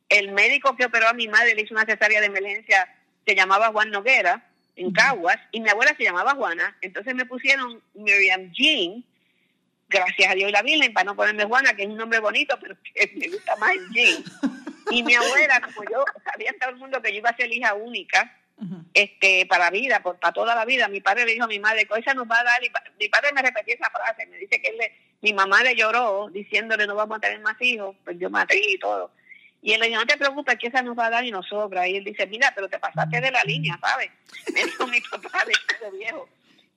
el 0.10 0.32
médico 0.34 0.76
que 0.76 0.86
operó 0.86 1.08
a 1.08 1.14
mi 1.14 1.28
madre 1.28 1.56
le 1.56 1.64
hizo 1.64 1.74
una 1.74 1.86
cesárea 1.86 2.20
de 2.20 2.28
emergencia, 2.28 2.94
se 3.26 3.36
llamaba 3.36 3.72
Juan 3.72 3.90
Noguera, 3.90 4.46
en 4.76 4.92
Caguas, 4.92 5.38
y 5.52 5.60
mi 5.60 5.70
abuela 5.70 5.96
se 5.98 6.04
llamaba 6.04 6.36
Juana, 6.36 6.78
entonces 6.82 7.16
me 7.16 7.26
pusieron 7.26 7.82
Miriam 7.96 8.52
Jean, 8.52 9.04
gracias 9.90 10.32
a 10.32 10.36
Dios 10.36 10.50
y 10.50 10.54
la 10.54 10.62
Virgen, 10.62 10.94
para 10.94 11.06
no 11.06 11.16
ponerme 11.16 11.46
Juana, 11.46 11.74
que 11.74 11.84
es 11.84 11.90
un 11.90 11.98
nombre 11.98 12.20
bonito, 12.20 12.58
pero 12.62 12.78
que 12.94 13.12
me 13.16 13.28
gusta 13.30 13.56
más 13.56 13.72
el 13.72 13.90
Jean. 13.94 14.24
Y 14.92 15.04
mi 15.04 15.16
abuela, 15.16 15.62
como 15.62 15.90
yo 15.90 16.06
sabía 16.24 16.54
todo 16.60 16.70
el 16.70 16.78
mundo 16.78 17.02
que 17.02 17.12
yo 17.12 17.18
iba 17.18 17.30
a 17.30 17.36
ser 17.36 17.52
hija 17.52 17.74
única, 17.74 18.38
este 18.94 19.46
para 19.46 19.70
vida, 19.70 20.02
para 20.02 20.34
toda 20.34 20.56
la 20.56 20.66
vida. 20.66 20.88
Mi 20.88 21.02
padre 21.02 21.26
le 21.26 21.34
dijo 21.34 21.46
a 21.46 21.48
mi 21.48 21.60
madre, 21.60 21.88
esa 21.98 22.14
nos 22.14 22.28
va 22.28 22.40
a 22.40 22.44
dar, 22.44 22.64
y 22.64 22.72
mi 23.00 23.10
padre 23.10 23.32
me 23.34 23.42
repetía 23.42 23.76
esa 23.76 23.90
frase, 23.90 24.26
me 24.26 24.38
dice 24.38 24.62
que 24.62 24.70
él 24.70 24.78
mi 25.22 25.34
mamá 25.34 25.64
le 25.64 25.76
lloró 25.76 26.30
diciéndole 26.30 26.86
no 26.86 26.96
vamos 26.96 27.18
a 27.18 27.22
tener 27.22 27.40
más 27.40 27.56
hijos, 27.60 27.96
pues 28.04 28.18
yo 28.20 28.30
maté 28.30 28.62
y 28.70 28.78
todo. 28.78 29.12
Y 29.62 29.74
él 29.74 29.82
le 29.82 29.88
dijo, 29.88 30.00
no 30.00 30.06
te 30.06 30.18
preocupes, 30.18 30.58
que 30.60 30.68
esa 30.68 30.82
nos 30.82 30.98
va 30.98 31.08
a 31.08 31.10
dar 31.10 31.26
y 31.26 31.32
nos 31.32 31.48
sobra. 31.48 31.88
Y 31.88 31.98
él 31.98 32.04
dice, 32.04 32.28
mira, 32.28 32.52
pero 32.56 32.70
te 32.70 32.80
pasaste 32.80 33.20
de 33.20 33.32
la 33.32 33.44
línea, 33.44 33.78
¿sabes? 33.82 34.12
Me 34.54 34.64
dijo 34.64 34.86
mi 34.88 35.02
papá 35.02 35.44
de 35.46 35.98
viejo. 35.98 36.30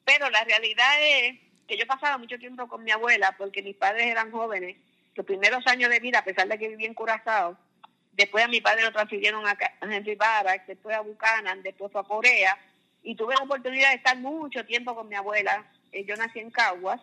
Pero 0.05 0.31
la 0.31 0.43
realidad 0.45 0.91
es 0.99 1.39
que 1.69 1.77
yo 1.77 1.87
pasaba 1.87 2.17
mucho 2.19 2.39
tiempo 2.39 2.67
con 2.67 2.83
mi 2.83 2.91
abuela 2.91 3.35
porque 3.37 3.63
mis 3.63 3.77
padres 3.77 4.07
eran 4.07 4.31
jóvenes. 4.33 4.77
Los 5.15 5.27
primeros 5.27 5.67
años 5.67 5.91
de 5.91 6.01
vida, 6.01 6.21
a 6.21 6.25
pesar 6.25 6.49
de 6.49 6.59
que 6.59 6.69
viví 6.69 6.87
en 6.87 6.95
Curazao, 6.95 7.59
Después 8.21 8.45
a 8.45 8.49
mi 8.49 8.61
padre 8.61 8.83
lo 8.83 8.93
transfirieron 8.93 9.47
a 9.47 9.57
Henry 9.81 10.15
Barak, 10.15 10.67
después 10.67 10.95
a 10.95 11.01
Buchanan, 11.01 11.63
después 11.63 11.91
a 11.97 12.03
Corea. 12.03 12.59
Y 13.03 13.15
tuve 13.15 13.35
la 13.35 13.45
oportunidad 13.45 13.89
de 13.89 13.97
estar 13.97 14.19
mucho 14.19 14.63
tiempo 14.67 14.95
con 14.95 15.09
mi 15.09 15.15
abuela. 15.15 15.65
Eh, 15.91 16.05
yo 16.05 16.15
nací 16.17 16.39
en 16.39 16.51
Caguas. 16.51 17.01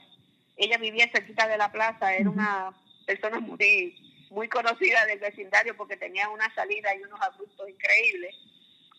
Ella 0.58 0.78
vivía 0.78 1.10
cerquita 1.12 1.48
de 1.48 1.58
la 1.58 1.72
plaza. 1.72 2.14
Era 2.14 2.30
una 2.30 2.72
persona 3.08 3.40
muy, 3.40 3.96
muy 4.30 4.48
conocida 4.48 5.08
del 5.08 5.18
vecindario 5.18 5.76
porque 5.76 5.98
tenía 5.98 6.30
una 6.30 6.54
salida 6.54 6.96
y 6.96 7.02
unos 7.02 7.20
arbustos 7.20 7.68
increíbles. 7.68 8.36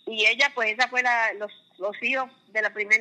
Y 0.07 0.27
ella, 0.27 0.51
pues, 0.57 0.73
esa 0.73 0.89
fue 0.89 1.05
la, 1.05 1.35
los, 1.35 1.53
los 1.79 2.03
hijos 2.03 2.29
de 2.49 2.63
la 2.63 2.73
primer 2.73 3.01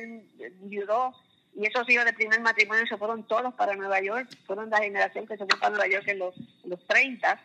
viudó 0.60 1.12
y 1.56 1.66
esos 1.66 1.90
hijos 1.90 2.04
de 2.04 2.12
primer 2.12 2.40
matrimonio 2.40 2.86
se 2.86 2.96
fueron 2.96 3.26
todos 3.26 3.52
para 3.54 3.74
Nueva 3.74 4.00
York. 4.00 4.28
Fueron 4.46 4.70
la 4.70 4.78
generación 4.78 5.26
que 5.26 5.36
se 5.36 5.44
fue 5.44 5.58
para 5.58 5.70
Nueva 5.70 5.88
York 5.88 6.06
en 6.06 6.20
los, 6.20 6.36
en 6.36 6.70
los 6.70 6.86
30 6.86 7.42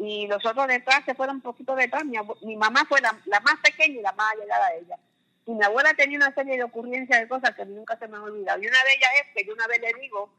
y 0.00 0.26
los 0.26 0.44
otros 0.46 0.66
detrás 0.66 1.02
se 1.04 1.14
fueron 1.14 1.36
un 1.36 1.42
poquito 1.42 1.76
detrás. 1.76 2.04
Mi, 2.06 2.56
mamá 2.56 2.86
fue 2.88 3.02
la, 3.02 3.12
más 3.12 3.60
pequeña 3.62 3.98
y 3.98 4.02
la 4.02 4.12
más 4.12 4.32
allegada 4.32 4.66
a 4.66 4.74
ella. 4.74 4.96
Y 5.46 5.52
mi 5.52 5.62
abuela 5.62 5.92
tenía 5.92 6.16
una 6.16 6.34
serie 6.34 6.56
de 6.56 6.64
ocurrencias 6.64 7.20
de 7.20 7.28
cosas 7.28 7.54
que 7.54 7.66
nunca 7.66 7.98
se 7.98 8.08
me 8.08 8.16
han 8.16 8.22
olvidado. 8.22 8.62
Y 8.62 8.66
una 8.66 8.82
de 8.82 8.92
ellas 8.96 9.10
es 9.22 9.34
que 9.34 9.46
yo 9.46 9.52
una 9.52 9.66
vez 9.66 9.78
le 9.82 9.92
digo, 10.00 10.32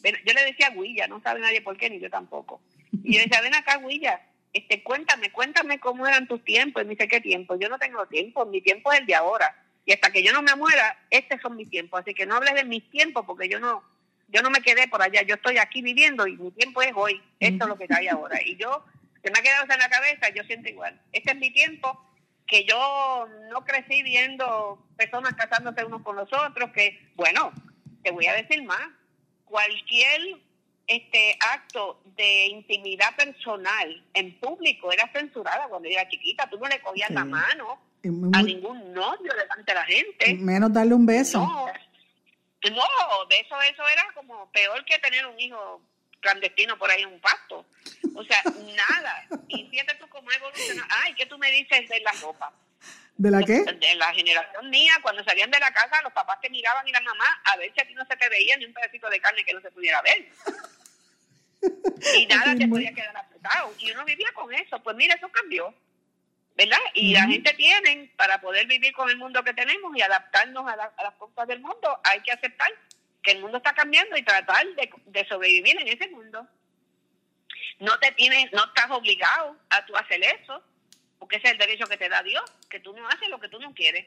yo 0.00 0.32
le 0.32 0.44
decía 0.44 0.70
Guilla, 0.70 1.08
no 1.08 1.20
sabe 1.22 1.40
nadie 1.40 1.60
por 1.60 1.76
qué, 1.76 1.90
ni 1.90 1.98
yo 1.98 2.08
tampoco. 2.08 2.60
Y 3.02 3.16
yo 3.16 3.22
decía, 3.22 3.40
ven 3.40 3.56
acá, 3.56 3.78
Guilla, 3.78 4.22
este, 4.52 4.84
cuéntame, 4.84 5.32
cuéntame 5.32 5.80
cómo 5.80 6.06
eran 6.06 6.28
tus 6.28 6.44
tiempos. 6.44 6.82
Y 6.82 6.86
me 6.86 6.90
dice, 6.92 7.08
¿qué 7.08 7.20
tiempo? 7.20 7.56
Yo 7.56 7.68
no 7.68 7.78
tengo 7.80 8.06
tiempo, 8.06 8.46
mi 8.46 8.60
tiempo 8.60 8.92
es 8.92 9.00
el 9.00 9.06
de 9.06 9.16
ahora. 9.16 9.56
Y 9.86 9.92
hasta 9.92 10.12
que 10.12 10.22
yo 10.22 10.32
no 10.32 10.42
me 10.42 10.54
muera, 10.54 10.96
estos 11.10 11.40
son 11.40 11.56
mis 11.56 11.68
tiempos. 11.68 12.00
Así 12.00 12.14
que 12.14 12.26
no 12.26 12.36
hables 12.36 12.54
de 12.54 12.64
mis 12.64 12.88
tiempos 12.90 13.24
porque 13.26 13.48
yo 13.48 13.58
no, 13.58 13.82
yo 14.28 14.42
no 14.42 14.50
me 14.50 14.60
quedé 14.60 14.88
por 14.88 15.02
allá, 15.02 15.22
yo 15.22 15.36
estoy 15.36 15.58
aquí 15.58 15.82
viviendo 15.82 16.26
y 16.26 16.36
mi 16.36 16.50
tiempo 16.50 16.82
es 16.82 16.92
hoy, 16.94 17.22
esto 17.40 17.64
es 17.64 17.68
lo 17.68 17.76
que 17.76 17.86
hay 17.90 18.08
ahora. 18.08 18.40
Y 18.44 18.56
yo, 18.56 18.84
se 19.22 19.30
me 19.30 19.38
ha 19.38 19.42
quedado 19.42 19.64
en 19.64 19.78
la 19.78 19.88
cabeza, 19.88 20.28
yo 20.34 20.42
siento 20.44 20.68
igual. 20.68 21.00
Este 21.12 21.32
es 21.32 21.38
mi 21.38 21.50
tiempo, 21.50 22.00
que 22.46 22.64
yo 22.64 23.28
no 23.50 23.64
crecí 23.64 24.02
viendo 24.02 24.84
personas 24.96 25.34
casándose 25.34 25.84
unos 25.84 26.02
con 26.02 26.16
los 26.16 26.32
otros, 26.32 26.70
que, 26.72 27.12
bueno, 27.16 27.52
te 28.02 28.10
voy 28.10 28.26
a 28.26 28.34
decir 28.34 28.62
más, 28.64 28.82
cualquier 29.44 30.20
este 30.86 31.38
acto 31.54 32.02
de 32.16 32.46
intimidad 32.46 33.16
personal 33.16 34.04
en 34.12 34.38
público 34.38 34.92
era 34.92 35.10
censurada 35.12 35.66
cuando 35.68 35.88
yo 35.88 35.94
era 35.94 36.08
chiquita, 36.08 36.48
tú 36.50 36.58
no 36.58 36.68
le 36.68 36.80
cogías 36.80 37.10
la 37.10 37.24
mano 37.24 37.78
a 38.32 38.42
ningún 38.42 38.92
novio 38.92 39.32
delante 39.32 39.72
de 39.72 39.74
la 39.74 39.84
gente. 39.84 40.34
Menos 40.34 40.72
darle 40.72 40.94
un 40.94 41.06
beso. 41.06 41.38
No, 41.38 41.66
no, 42.70 43.26
de 43.28 43.40
eso, 43.40 43.60
eso 43.62 43.88
era 43.88 44.06
como 44.14 44.50
peor 44.52 44.84
que 44.84 44.98
tener 44.98 45.26
un 45.26 45.38
hijo 45.38 45.82
clandestino 46.20 46.78
por 46.78 46.90
ahí 46.90 47.02
en 47.02 47.12
un 47.12 47.20
pasto. 47.20 47.66
O 48.14 48.24
sea, 48.24 48.42
nada. 48.44 49.26
Y 49.48 49.68
fíjate 49.68 49.94
tú 49.96 50.08
cómo 50.08 50.30
evolucionado. 50.30 50.88
Ay, 51.02 51.14
¿qué 51.14 51.26
tú 51.26 51.38
me 51.38 51.50
dices 51.50 51.88
de 51.88 52.00
la 52.00 52.12
ropa? 52.12 52.52
¿De 53.16 53.30
la 53.30 53.42
qué? 53.42 53.62
De 53.62 53.94
la 53.94 54.12
generación 54.12 54.68
mía, 54.70 54.94
cuando 55.02 55.22
salían 55.22 55.50
de 55.50 55.60
la 55.60 55.72
casa, 55.72 56.02
los 56.02 56.12
papás 56.12 56.40
te 56.40 56.50
miraban 56.50 56.86
y 56.88 56.92
la 56.92 57.00
mamá 57.00 57.24
a 57.44 57.56
ver 57.56 57.72
si 57.72 57.80
a 57.80 57.86
ti 57.86 57.94
no 57.94 58.04
se 58.06 58.16
te 58.16 58.28
veía 58.28 58.56
ni 58.56 58.64
un 58.64 58.74
pedacito 58.74 59.08
de 59.08 59.20
carne 59.20 59.44
que 59.44 59.54
no 59.54 59.60
se 59.60 59.70
pudiera 59.70 60.02
ver. 60.02 60.28
Y 62.14 62.26
nada 62.26 62.54
te 62.54 62.68
podía 62.68 62.92
quedar 62.92 63.16
apretado. 63.16 63.72
Y 63.78 63.90
uno 63.90 64.04
vivía 64.04 64.30
con 64.34 64.52
eso. 64.52 64.82
Pues 64.82 64.94
mira, 64.96 65.14
eso 65.14 65.30
cambió. 65.30 65.74
¿Verdad? 66.56 66.78
Y 66.94 67.12
la 67.12 67.26
gente 67.26 67.52
tiene, 67.54 68.12
para 68.16 68.40
poder 68.40 68.66
vivir 68.66 68.92
con 68.92 69.10
el 69.10 69.16
mundo 69.16 69.42
que 69.42 69.54
tenemos 69.54 69.96
y 69.96 70.02
adaptarnos 70.02 70.66
a, 70.66 70.72
a, 70.72 71.02
las 71.02 71.14
cosas 71.14 71.48
del 71.48 71.60
mundo, 71.60 71.98
hay 72.04 72.20
que 72.20 72.32
aceptar 72.32 72.70
que 73.22 73.32
el 73.32 73.40
mundo 73.40 73.56
está 73.56 73.74
cambiando 73.74 74.16
y 74.16 74.22
tratar 74.22 74.64
de, 74.76 75.26
sobrevivir 75.28 75.80
en 75.80 75.88
ese 75.88 76.08
mundo. 76.10 76.46
No 77.80 77.98
te 77.98 78.12
tienes, 78.12 78.52
no 78.52 78.64
estás 78.66 78.90
obligado 78.90 79.56
a 79.70 79.84
tú 79.84 79.96
hacer 79.96 80.22
eso, 80.22 80.62
porque 81.18 81.36
ese 81.36 81.48
es 81.48 81.52
el 81.54 81.58
derecho 81.58 81.86
que 81.86 81.96
te 81.96 82.08
da 82.08 82.22
Dios, 82.22 82.44
que 82.68 82.78
tú 82.78 82.94
no 82.94 83.08
haces 83.08 83.28
lo 83.28 83.40
que 83.40 83.48
tú 83.48 83.58
no 83.58 83.74
quieres, 83.74 84.06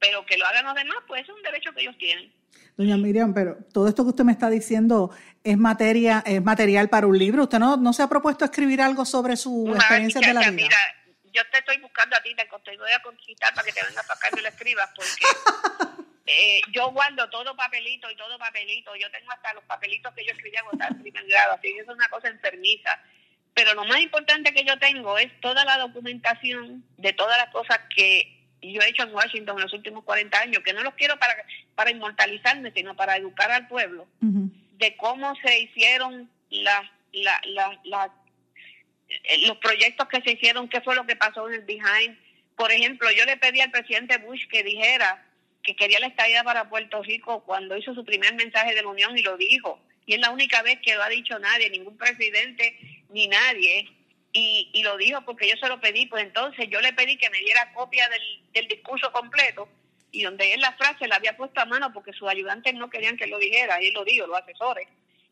pero 0.00 0.24
que 0.26 0.36
lo 0.36 0.46
hagan 0.46 0.64
los 0.64 0.74
demás, 0.74 0.96
pues 1.06 1.22
es 1.22 1.28
un 1.28 1.42
derecho 1.42 1.72
que 1.72 1.82
ellos 1.82 1.96
tienen. 1.98 2.32
Doña 2.76 2.96
Miriam, 2.96 3.34
pero 3.34 3.58
todo 3.72 3.88
esto 3.88 4.04
que 4.04 4.10
usted 4.10 4.24
me 4.24 4.32
está 4.32 4.48
diciendo 4.48 5.10
es 5.44 5.58
materia, 5.58 6.22
es 6.24 6.42
material 6.42 6.88
para 6.88 7.06
un 7.06 7.18
libro. 7.18 7.42
¿Usted 7.42 7.58
no, 7.58 7.76
no 7.76 7.92
se 7.92 8.02
ha 8.02 8.08
propuesto 8.08 8.44
escribir 8.44 8.80
algo 8.80 9.04
sobre 9.04 9.36
su 9.36 9.72
experiencia 9.74 10.20
de 10.20 10.32
la 10.32 10.40
vida? 10.40 10.52
Mira, 10.52 10.76
yo 11.38 11.50
te 11.50 11.58
estoy 11.58 11.78
buscando 11.78 12.16
a 12.16 12.22
ti, 12.22 12.34
te, 12.34 12.48
voy 12.76 12.92
a 12.92 13.02
conquistar 13.02 13.54
para 13.54 13.66
que 13.66 13.72
te 13.72 13.82
vengas 13.82 14.06
para 14.06 14.18
acá 14.18 14.28
y 14.32 14.36
me 14.36 14.42
lo 14.42 14.48
escribas, 14.48 14.90
porque 14.94 15.26
Eh, 16.30 16.60
yo 16.72 16.90
guardo 16.90 17.26
todo 17.30 17.56
papelito 17.56 18.10
y 18.10 18.16
todo 18.16 18.38
papelito. 18.38 18.94
Yo 18.96 19.10
tengo 19.10 19.32
hasta 19.32 19.54
los 19.54 19.64
papelitos 19.64 20.12
que 20.14 20.26
yo 20.26 20.32
escribía 20.32 20.60
en 20.60 20.82
el 20.82 21.00
primer 21.00 21.26
grado, 21.26 21.54
así 21.54 21.72
que 21.72 21.80
es 21.80 21.88
una 21.88 22.06
cosa 22.08 22.28
enfermiza. 22.28 23.00
Pero 23.54 23.72
lo 23.72 23.86
más 23.86 23.98
importante 24.00 24.52
que 24.52 24.62
yo 24.62 24.78
tengo 24.78 25.16
es 25.16 25.32
toda 25.40 25.64
la 25.64 25.78
documentación 25.78 26.84
de 26.98 27.14
todas 27.14 27.38
las 27.38 27.48
cosas 27.48 27.80
que 27.96 28.46
yo 28.60 28.82
he 28.82 28.90
hecho 28.90 29.04
en 29.04 29.14
Washington 29.14 29.56
en 29.56 29.62
los 29.62 29.72
últimos 29.72 30.04
40 30.04 30.38
años, 30.38 30.62
que 30.62 30.74
no 30.74 30.82
los 30.82 30.94
quiero 30.94 31.18
para, 31.18 31.34
para 31.74 31.90
inmortalizarme, 31.90 32.72
sino 32.72 32.94
para 32.94 33.16
educar 33.16 33.50
al 33.50 33.66
pueblo, 33.66 34.06
de 34.20 34.96
cómo 34.98 35.34
se 35.36 35.60
hicieron 35.60 36.30
las, 36.50 36.82
la, 37.12 37.40
la, 37.84 38.12
los 39.46 39.56
proyectos 39.58 40.08
que 40.08 40.20
se 40.22 40.32
hicieron, 40.32 40.68
qué 40.68 40.80
fue 40.80 40.94
lo 40.94 41.06
que 41.06 41.16
pasó 41.16 41.48
en 41.48 41.54
el 41.54 41.62
behind. 41.62 42.18
Por 42.56 42.72
ejemplo, 42.72 43.10
yo 43.12 43.24
le 43.24 43.36
pedí 43.36 43.60
al 43.60 43.70
presidente 43.70 44.18
Bush 44.18 44.46
que 44.48 44.62
dijera 44.62 45.24
que 45.62 45.76
quería 45.76 46.00
la 46.00 46.08
estadía 46.08 46.44
para 46.44 46.68
Puerto 46.68 47.02
Rico 47.02 47.44
cuando 47.44 47.76
hizo 47.76 47.94
su 47.94 48.04
primer 48.04 48.34
mensaje 48.34 48.74
de 48.74 48.82
la 48.82 48.88
Unión 48.88 49.16
y 49.16 49.22
lo 49.22 49.36
dijo. 49.36 49.80
Y 50.06 50.14
es 50.14 50.20
la 50.20 50.30
única 50.30 50.62
vez 50.62 50.78
que 50.80 50.94
lo 50.94 51.02
ha 51.02 51.08
dicho 51.08 51.38
nadie, 51.38 51.70
ningún 51.70 51.96
presidente 51.96 52.78
ni 53.10 53.28
nadie. 53.28 53.88
Y, 54.32 54.70
y 54.72 54.82
lo 54.82 54.96
dijo 54.96 55.22
porque 55.24 55.48
yo 55.48 55.56
se 55.56 55.68
lo 55.68 55.80
pedí, 55.80 56.06
pues 56.06 56.22
entonces 56.22 56.68
yo 56.68 56.80
le 56.80 56.92
pedí 56.92 57.16
que 57.16 57.30
me 57.30 57.38
diera 57.38 57.72
copia 57.72 58.08
del, 58.08 58.22
del 58.52 58.68
discurso 58.68 59.10
completo 59.12 59.68
y 60.10 60.22
donde 60.22 60.54
él 60.54 60.60
la 60.60 60.72
frase 60.72 61.06
la 61.06 61.16
había 61.16 61.36
puesto 61.36 61.60
a 61.60 61.64
mano 61.64 61.92
porque 61.92 62.12
sus 62.12 62.28
ayudantes 62.28 62.74
no 62.74 62.90
querían 62.90 63.16
que 63.16 63.26
lo 63.26 63.38
dijera, 63.38 63.82
y 63.82 63.88
él 63.88 63.94
lo 63.94 64.04
dijo, 64.04 64.26
los 64.26 64.40
asesores. 64.40 64.88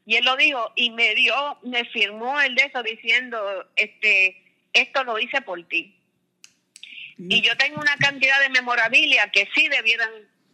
Y 0.07 0.15
él 0.15 0.25
lo 0.25 0.37
dijo 0.37 0.71
y 0.77 0.91
me 0.91 1.15
dio, 1.15 1.35
me 1.63 1.85
firmó 1.87 2.41
el 2.41 2.55
de 2.55 2.63
eso 2.63 2.83
diciendo, 2.83 3.39
este, 3.75 4.41
esto 4.73 5.05
lo 5.05 5.19
hice 5.19 5.43
por 5.43 5.63
ti. 5.65 5.95
Y 7.19 7.41
yo 7.41 7.57
tengo 7.57 7.81
una 7.81 7.97
cantidad 7.97 8.41
de 8.41 8.51
memorabilia 8.51 9.31
que 9.33 9.49
sí 9.55 9.69
debieran 9.69 10.11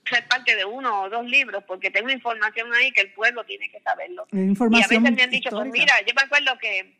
ser 0.08 0.26
parte 0.28 0.56
de 0.56 0.64
uno 0.64 1.02
o 1.02 1.10
dos 1.10 1.26
libros, 1.26 1.64
porque 1.66 1.90
tengo 1.90 2.10
información 2.10 2.72
ahí 2.72 2.92
que 2.92 3.02
el 3.02 3.12
pueblo 3.12 3.44
tiene 3.44 3.70
que 3.70 3.80
saberlo. 3.80 4.26
Información 4.32 4.72
y 4.72 4.96
a 4.96 5.00
veces 5.00 5.16
me 5.16 5.22
han 5.22 5.30
dicho, 5.30 5.50
pues 5.50 5.70
mira, 5.70 5.94
yo 6.06 6.14
me 6.14 6.22
acuerdo 6.22 6.58
que 6.58 6.94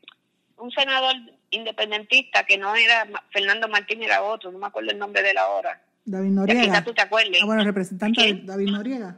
un 0.59 0.71
senador 0.73 1.15
independentista, 1.51 2.45
que 2.45 2.59
no 2.59 2.75
era 2.75 3.07
Fernando 3.31 3.69
Martín, 3.69 4.03
era 4.03 4.23
otro, 4.23 4.53
no 4.53 4.59
me 4.59 4.67
acuerdo 4.67 4.91
el 4.91 4.99
nombre 4.99 5.23
de 5.23 5.31
él 5.31 5.39
ahora. 5.39 5.81
David 6.05 6.31
Noriega. 6.31 6.85
tú 6.85 6.93
te 6.93 7.03
acuerdes. 7.03 7.41
Ah, 7.43 7.47
bueno, 7.47 7.65
representante 7.65 8.41
David 8.45 8.71
Noriega. 8.71 9.17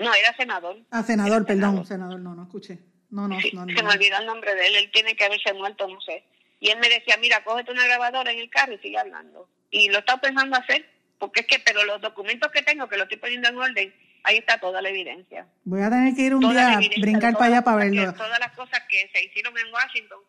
No, 0.00 0.14
era 0.14 0.34
senador. 0.34 0.78
Ah, 0.90 1.02
senador, 1.02 1.46
perdón, 1.46 1.86
senador. 1.86 2.18
no, 2.20 2.34
no 2.34 2.42
escuché. 2.44 2.78
No, 3.10 3.28
no, 3.28 3.36
no, 3.36 3.74
Se 3.74 3.82
me 3.82 3.90
olvidó 3.90 4.18
el 4.18 4.26
nombre 4.26 4.54
de 4.54 4.66
él, 4.66 4.76
él 4.76 4.90
tiene 4.92 5.14
que 5.14 5.24
haberse 5.24 5.52
muerto, 5.52 5.86
no 5.86 6.00
sé. 6.00 6.24
Y 6.58 6.70
él 6.70 6.78
me 6.78 6.88
decía, 6.88 7.16
mira, 7.20 7.42
cógete 7.44 7.72
una 7.72 7.84
grabadora 7.84 8.30
en 8.32 8.38
el 8.38 8.48
carro 8.48 8.74
y 8.74 8.78
sigue 8.78 8.98
hablando. 8.98 9.48
Y 9.70 9.88
lo 9.88 9.98
estaba 9.98 10.20
pensando 10.20 10.56
hacer, 10.56 10.88
porque 11.18 11.40
es 11.40 11.46
que, 11.46 11.58
pero 11.58 11.84
los 11.84 12.00
documentos 12.00 12.50
que 12.52 12.62
tengo, 12.62 12.88
que 12.88 12.96
lo 12.96 13.04
estoy 13.04 13.18
poniendo 13.18 13.48
en 13.48 13.56
orden, 13.56 13.94
ahí 14.22 14.38
está 14.38 14.58
toda 14.58 14.80
la 14.80 14.88
evidencia. 14.88 15.46
Voy 15.64 15.82
a 15.82 15.90
tener 15.90 16.14
que 16.14 16.22
ir 16.22 16.34
un 16.34 16.48
día 16.48 16.74
a 16.74 16.78
brincar 16.78 17.34
para 17.34 17.46
allá 17.46 17.62
para 17.62 17.76
verlo. 17.78 18.14
todas 18.14 18.38
las 18.38 18.52
cosas 18.52 18.80
que 18.88 19.10
se 19.12 19.24
hicieron 19.24 19.56
en 19.58 19.72
Washington, 19.72 20.20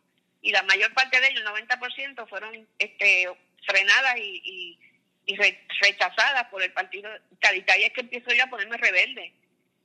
y 0.41 0.51
la 0.51 0.63
mayor 0.63 0.91
parte 0.93 1.22
de 1.22 1.28
ellos, 1.28 1.43
el 1.45 1.67
90%, 1.67 2.28
fueron 2.28 2.67
este, 2.80 3.28
frenadas 3.65 4.17
y, 4.17 4.80
y, 5.28 5.36
rechazadas 5.82 6.45
por 6.49 6.61
el 6.61 6.74
partido. 6.74 7.09
Y 7.53 7.84
es 7.84 7.93
que 7.93 8.01
empiezo 8.01 8.34
yo 8.34 8.43
a 8.43 8.47
ponerme 8.47 8.76
rebelde 8.78 9.34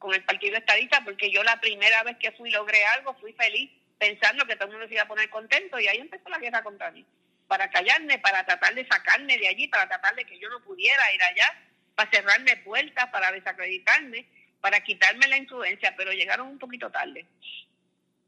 con 0.07 0.15
el 0.15 0.23
partido 0.23 0.57
estadista, 0.57 1.03
porque 1.05 1.33
yo 1.33 1.43
la 1.43 1.61
primera 1.61 2.05
vez 2.05 2.17
que 2.19 2.31
fui 2.31 2.49
logré 2.53 2.85
algo, 2.95 3.15
fui 3.15 3.33
feliz 3.33 3.69
pensando 3.99 4.47
que 4.47 4.55
todo 4.55 4.67
el 4.67 4.75
mundo 4.75 4.87
se 4.87 4.95
iba 4.95 5.03
a 5.03 5.09
poner 5.09 5.29
contento 5.31 5.81
y 5.81 5.89
ahí 5.89 5.99
empezó 5.99 6.29
la 6.29 6.39
guerra 6.39 6.63
contra 6.63 6.93
mí. 6.93 7.05
Para 7.49 7.69
callarme, 7.71 8.21
para 8.21 8.47
tratar 8.47 8.73
de 8.77 8.87
sacarme 8.87 9.37
de 9.37 9.49
allí, 9.49 9.67
para 9.67 9.89
tratar 9.89 10.15
de 10.15 10.25
que 10.25 10.39
yo 10.39 10.49
no 10.49 10.63
pudiera 10.63 11.13
ir 11.13 11.21
allá, 11.21 11.61
para 11.97 12.09
cerrarme 12.13 12.57
puertas, 12.59 13.07
para 13.11 13.33
desacreditarme, 13.33 14.27
para 14.61 14.79
quitarme 14.85 15.27
la 15.27 15.39
influencia, 15.39 15.93
pero 15.97 16.13
llegaron 16.13 16.47
un 16.47 16.59
poquito 16.61 16.89
tarde. 16.89 17.27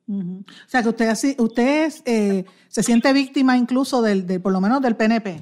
O 0.08 0.42
sea 0.66 0.82
que 0.82 0.88
usted 0.88 1.08
así, 1.10 1.36
usted 1.38 1.92
eh, 2.06 2.44
se 2.66 2.82
siente 2.82 3.12
víctima 3.12 3.56
incluso 3.56 4.02
del, 4.02 4.42
por 4.42 4.50
lo 4.50 4.60
menos 4.60 4.82
del 4.82 4.96
PNP. 4.96 5.38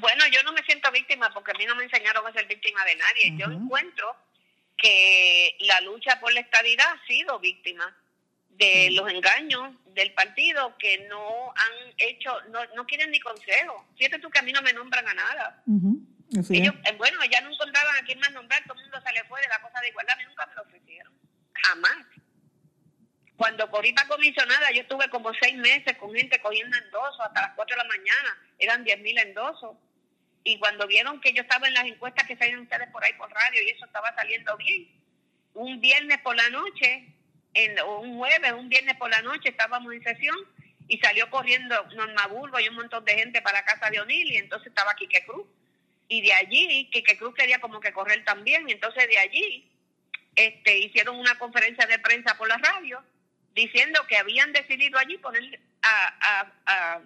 Bueno, 0.00 0.24
yo 0.32 0.42
no 0.42 0.52
me 0.52 0.64
siento 0.64 0.90
víctima 0.90 1.30
porque 1.32 1.52
a 1.52 1.58
mí 1.58 1.64
no 1.64 1.76
me 1.76 1.84
enseñaron 1.84 2.26
a 2.26 2.32
ser 2.32 2.48
víctima 2.48 2.84
de 2.84 2.96
nadie. 2.96 3.36
Yo 3.38 3.46
encuentro 3.52 4.16
que 4.84 5.56
la 5.60 5.80
lucha 5.80 6.20
por 6.20 6.30
la 6.34 6.40
estabilidad 6.40 6.84
ha 6.86 7.06
sido 7.06 7.38
víctima 7.38 7.96
de 8.50 8.90
los 8.90 9.10
engaños 9.10 9.72
del 9.94 10.12
partido 10.12 10.76
que 10.76 11.08
no 11.08 11.54
han 11.56 11.94
hecho, 11.96 12.38
no, 12.50 12.62
no 12.76 12.84
quieren 12.84 13.10
ni 13.10 13.18
consejo. 13.18 13.88
Fíjate 13.96 14.18
tú 14.18 14.28
que 14.28 14.40
a 14.40 14.42
mí 14.42 14.52
no 14.52 14.60
me 14.60 14.74
nombran 14.74 15.08
a 15.08 15.14
nada. 15.14 15.62
Ellos, 16.50 16.74
eh, 16.84 16.92
bueno, 16.98 17.18
ya 17.30 17.40
no 17.40 17.50
encontraban 17.50 17.96
a 17.96 18.04
quién 18.04 18.18
más 18.18 18.30
nombrar, 18.32 18.62
todo 18.64 18.74
el 18.74 18.82
mundo 18.82 19.00
se 19.00 19.12
le 19.14 19.24
fue 19.24 19.40
de 19.40 19.48
la 19.48 19.62
cosa 19.62 19.80
de 19.80 19.88
igualdad, 19.88 20.16
a 20.16 20.18
mí 20.18 20.24
nunca 20.28 20.46
me 20.48 20.54
lo 20.54 20.62
ofrecieron. 20.62 21.12
Jamás. 21.54 22.06
Cuando 23.36 23.70
corrí 23.70 23.94
para 23.94 24.08
comisionada, 24.08 24.70
yo 24.70 24.82
estuve 24.82 25.08
como 25.08 25.32
seis 25.40 25.56
meses 25.56 25.96
con 25.96 26.14
gente 26.14 26.38
cogiendo 26.40 26.76
endosos 26.76 27.20
hasta 27.20 27.40
las 27.40 27.54
cuatro 27.56 27.74
de 27.74 27.82
la 27.82 27.88
mañana, 27.88 28.38
eran 28.58 28.84
diez 28.84 29.00
mil 29.00 29.16
endosos. 29.16 29.78
Y 30.44 30.58
cuando 30.58 30.86
vieron 30.86 31.20
que 31.20 31.32
yo 31.32 31.42
estaba 31.42 31.66
en 31.66 31.74
las 31.74 31.86
encuestas 31.86 32.26
que 32.26 32.36
salen 32.36 32.60
ustedes 32.60 32.88
por 32.90 33.02
ahí 33.02 33.14
por 33.14 33.30
radio 33.32 33.62
y 33.62 33.70
eso 33.70 33.86
estaba 33.86 34.14
saliendo 34.14 34.56
bien, 34.58 34.88
un 35.54 35.80
viernes 35.80 36.18
por 36.18 36.36
la 36.36 36.48
noche 36.50 37.08
en, 37.54 37.80
un 37.82 38.18
jueves, 38.18 38.52
un 38.52 38.68
viernes 38.68 38.96
por 38.96 39.10
la 39.10 39.22
noche 39.22 39.48
estábamos 39.48 39.92
en 39.94 40.02
sesión 40.02 40.36
y 40.88 40.98
salió 40.98 41.30
corriendo 41.30 41.82
Norma 41.94 42.26
Burgo 42.26 42.60
y 42.60 42.68
un 42.68 42.74
montón 42.74 43.04
de 43.04 43.14
gente 43.14 43.40
para 43.40 43.64
casa 43.64 43.88
de 43.90 44.00
O'Neill 44.00 44.32
y 44.32 44.36
entonces 44.36 44.68
estaba 44.68 44.94
Quique 44.94 45.24
Cruz. 45.24 45.46
Y 46.08 46.20
de 46.20 46.32
allí, 46.34 46.90
Quique 46.92 47.16
Cruz 47.16 47.34
quería 47.34 47.60
como 47.60 47.80
que 47.80 47.92
correr 47.92 48.22
también, 48.24 48.68
y 48.68 48.72
entonces 48.72 49.08
de 49.08 49.18
allí 49.18 49.70
este, 50.36 50.78
hicieron 50.78 51.16
una 51.16 51.38
conferencia 51.38 51.86
de 51.86 51.98
prensa 51.98 52.36
por 52.36 52.48
la 52.48 52.58
radio 52.58 53.02
diciendo 53.54 54.04
que 54.08 54.16
habían 54.16 54.52
decidido 54.52 54.98
allí 54.98 55.16
poner 55.18 55.60
a, 55.82 56.14
a, 56.20 56.52
a, 56.66 57.00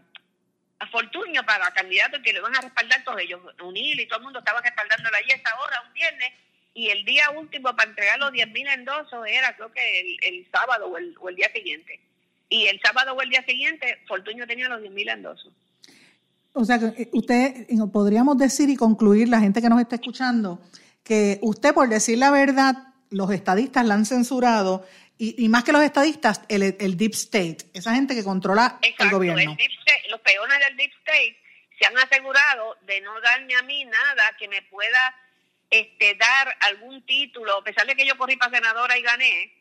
a 0.80 0.86
Fortunio 0.86 1.44
para 1.44 1.70
candidato 1.72 2.18
y 2.18 2.22
que 2.22 2.32
le 2.32 2.40
van 2.40 2.56
a 2.56 2.60
respaldar 2.60 3.02
todos 3.04 3.20
ellos. 3.20 3.40
O'Neill 3.60 4.00
y 4.00 4.06
todo 4.06 4.18
el 4.18 4.24
mundo 4.24 4.38
estaba 4.38 4.60
respaldándolo 4.60 5.16
allí 5.16 5.32
a 5.32 5.36
esa 5.36 5.58
hora, 5.60 5.82
un 5.86 5.92
viernes, 5.92 6.32
y 6.74 6.90
el 6.90 7.04
día 7.04 7.30
último 7.30 7.74
para 7.74 7.88
entregar 7.88 8.18
los 8.20 8.30
10 8.30 8.52
mil 8.52 8.66
endosos 8.68 9.26
era 9.26 9.54
creo 9.56 9.72
que 9.72 10.16
el, 10.22 10.46
sábado 10.52 10.86
o 10.86 10.96
el, 10.96 11.14
o 11.20 11.28
el, 11.28 11.34
día 11.34 11.50
siguiente. 11.52 12.00
Y 12.48 12.66
el 12.66 12.80
sábado 12.80 13.14
o 13.14 13.20
el 13.20 13.30
día 13.30 13.44
siguiente, 13.44 13.98
Fortunio 14.06 14.46
tenía 14.46 14.68
los 14.68 14.80
10 14.80 14.92
mil 14.92 15.08
endosos. 15.08 15.52
O 16.52 16.64
sea, 16.64 16.78
que 16.78 17.02
eh, 17.02 17.08
usted, 17.12 17.66
eh, 17.68 17.76
podríamos 17.92 18.38
decir 18.38 18.70
y 18.70 18.76
concluir, 18.76 19.28
la 19.28 19.40
gente 19.40 19.60
que 19.60 19.68
nos 19.68 19.80
está 19.80 19.96
escuchando, 19.96 20.60
que 21.02 21.38
usted, 21.42 21.74
por 21.74 21.88
decir 21.88 22.18
la 22.18 22.30
verdad, 22.30 22.74
los 23.10 23.30
estadistas 23.32 23.84
la 23.84 23.94
han 23.94 24.06
censurado 24.06 24.86
y, 25.20 25.48
más 25.48 25.64
que 25.64 25.72
los 25.72 25.82
estadistas, 25.82 26.42
el, 26.48 26.62
el, 26.78 26.96
Deep 26.96 27.12
State, 27.14 27.58
esa 27.74 27.92
gente 27.92 28.14
que 28.14 28.22
controla 28.22 28.78
el 28.80 29.10
gobierno. 29.10 29.56
Los 30.08 30.20
peones 30.20 30.58
del 30.60 30.76
Deep 30.76 30.92
State 31.04 31.40
se 31.78 31.86
han 31.86 31.96
asegurado 31.98 32.76
de 32.82 33.00
no 33.00 33.20
darme 33.20 33.54
a 33.56 33.62
mí 33.62 33.84
nada 33.84 34.36
que 34.38 34.48
me 34.48 34.62
pueda 34.62 35.14
este, 35.70 36.14
dar 36.14 36.56
algún 36.60 37.04
título, 37.06 37.58
a 37.58 37.64
pesar 37.64 37.86
de 37.86 37.94
que 37.94 38.06
yo 38.06 38.16
corrí 38.16 38.36
para 38.36 38.56
senadora 38.56 38.98
y 38.98 39.02
gané, 39.02 39.52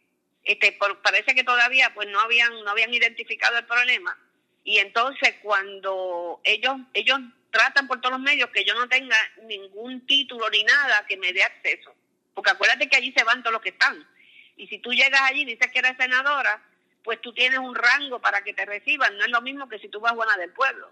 este, 0.43 0.71
por, 0.73 1.01
parece 1.01 1.35
que 1.35 1.43
todavía 1.43 1.93
pues 1.93 2.07
no 2.07 2.19
habían, 2.19 2.51
no 2.63 2.71
habían 2.71 2.93
identificado 2.93 3.57
el 3.57 3.65
problema. 3.65 4.17
Y 4.63 4.79
entonces 4.79 5.35
cuando 5.43 6.41
ellos, 6.43 6.77
ellos 6.93 7.19
tratan 7.51 7.87
por 7.87 8.01
todos 8.01 8.13
los 8.13 8.21
medios 8.21 8.49
que 8.49 8.65
yo 8.65 8.73
no 8.73 8.87
tenga 8.87 9.17
ningún 9.43 10.05
título 10.05 10.49
ni 10.49 10.63
nada 10.63 11.05
que 11.07 11.17
me 11.17 11.33
dé 11.33 11.43
acceso. 11.43 11.93
Porque 12.33 12.51
acuérdate 12.51 12.89
que 12.89 12.97
allí 12.97 13.13
se 13.15 13.23
van 13.23 13.41
todos 13.41 13.53
los 13.53 13.61
que 13.61 13.69
están. 13.69 14.07
Y 14.55 14.67
si 14.67 14.79
tú 14.79 14.93
llegas 14.93 15.21
allí 15.21 15.41
y 15.41 15.45
dices 15.45 15.71
que 15.71 15.79
eres 15.79 15.97
senadora, 15.97 16.61
pues 17.07 17.21
tú 17.21 17.31
tienes 17.31 17.57
un 17.59 17.73
rango 17.73 18.19
para 18.19 18.41
que 18.41 18.53
te 18.53 18.65
reciban. 18.65 19.15
No 19.17 19.23
es 19.23 19.31
lo 19.31 19.41
mismo 19.41 19.69
que 19.69 19.79
si 19.79 19.87
tú 19.87 20.01
vas 20.01 20.13
buena 20.13 20.35
del 20.35 20.51
pueblo. 20.51 20.91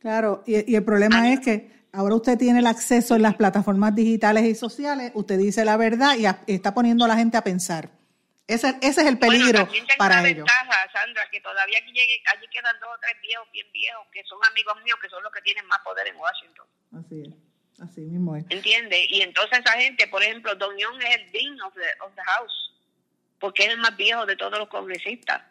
Claro, 0.00 0.42
y, 0.46 0.72
y 0.72 0.74
el 0.74 0.84
problema 0.84 1.32
es 1.32 1.38
que 1.38 1.70
Ahora 1.94 2.16
usted 2.16 2.36
tiene 2.36 2.58
el 2.58 2.66
acceso 2.66 3.14
en 3.14 3.22
las 3.22 3.36
plataformas 3.36 3.94
digitales 3.94 4.42
y 4.42 4.56
sociales, 4.56 5.12
usted 5.14 5.38
dice 5.38 5.64
la 5.64 5.76
verdad 5.76 6.16
y, 6.18 6.26
está 6.52 6.74
poniendo 6.74 7.04
a 7.04 7.08
la 7.08 7.14
gente 7.14 7.36
a 7.36 7.44
pensar. 7.44 7.88
Ese, 8.48 8.74
ese 8.82 9.02
es 9.02 9.06
el 9.06 9.16
peligro 9.16 9.64
bueno, 9.64 9.86
para 9.96 10.18
una 10.18 10.28
ellos. 10.28 10.44
ventaja, 10.44 10.90
Sandra, 10.92 11.22
que 11.30 11.40
todavía 11.40 11.78
aquí, 11.80 11.92
llegue, 11.92 12.20
allí 12.34 12.48
quedan 12.48 12.74
dos 12.80 12.90
o 12.92 12.98
tres 13.00 13.14
viejos 13.22 13.46
bien 13.52 13.70
viejos 13.72 14.06
que 14.12 14.24
son 14.24 14.40
amigos 14.50 14.74
míos, 14.82 14.98
que 15.00 15.08
son 15.08 15.22
los 15.22 15.32
que 15.32 15.40
tienen 15.42 15.64
más 15.66 15.78
poder 15.84 16.08
en 16.08 16.16
Washington. 16.16 16.66
Así 16.98 17.22
es, 17.22 17.80
así 17.80 18.00
mismo 18.00 18.34
es. 18.34 18.44
¿Entiende? 18.50 19.06
Y 19.08 19.22
entonces 19.22 19.60
esa 19.60 19.78
gente, 19.78 20.08
por 20.08 20.20
ejemplo, 20.20 20.52
Don 20.56 20.76
Young 20.76 21.00
es 21.00 21.14
el 21.14 21.30
dean 21.30 21.60
of 21.62 21.74
the, 21.74 22.04
of 22.04 22.12
the 22.16 22.22
house, 22.22 22.73
porque 23.44 23.64
es 23.64 23.72
el 23.72 23.78
más 23.78 23.94
viejo 23.94 24.24
de 24.24 24.36
todos 24.36 24.58
los 24.58 24.68
congresistas. 24.68 25.42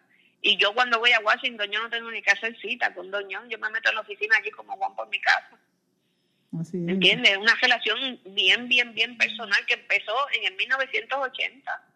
Y 0.41 0.58
yo 0.58 0.74
cuando 0.74 0.98
voy 0.98 1.12
a 1.12 1.20
Washington, 1.20 1.70
yo 1.70 1.80
no 1.80 1.91
tengo 1.91 2.10
ni 2.10 2.24
que 2.24 2.32
hacer 2.32 2.58
cita 2.60 2.91
con 2.91 3.06
Young, 3.06 3.48
yo 3.50 3.60
me 3.60 3.70
meto 3.70 3.89
en 3.89 3.94
la 3.94 4.02
oficina 4.02 4.36
allí 4.36 4.50
como 4.50 4.76
Juan 4.76 4.96
por 4.96 5.08
mi 5.10 5.22
casa. 5.22 5.60
Así 6.60 6.78
¿Entiendes? 6.78 7.38
Una 7.38 7.54
relación 7.62 8.20
bien, 8.26 8.68
bien, 8.68 8.96
bien 8.96 9.16
personal 9.16 9.64
que 9.68 9.76
empezó 9.76 10.12
en 10.36 10.52
el 10.52 10.56
1980. 10.56 11.88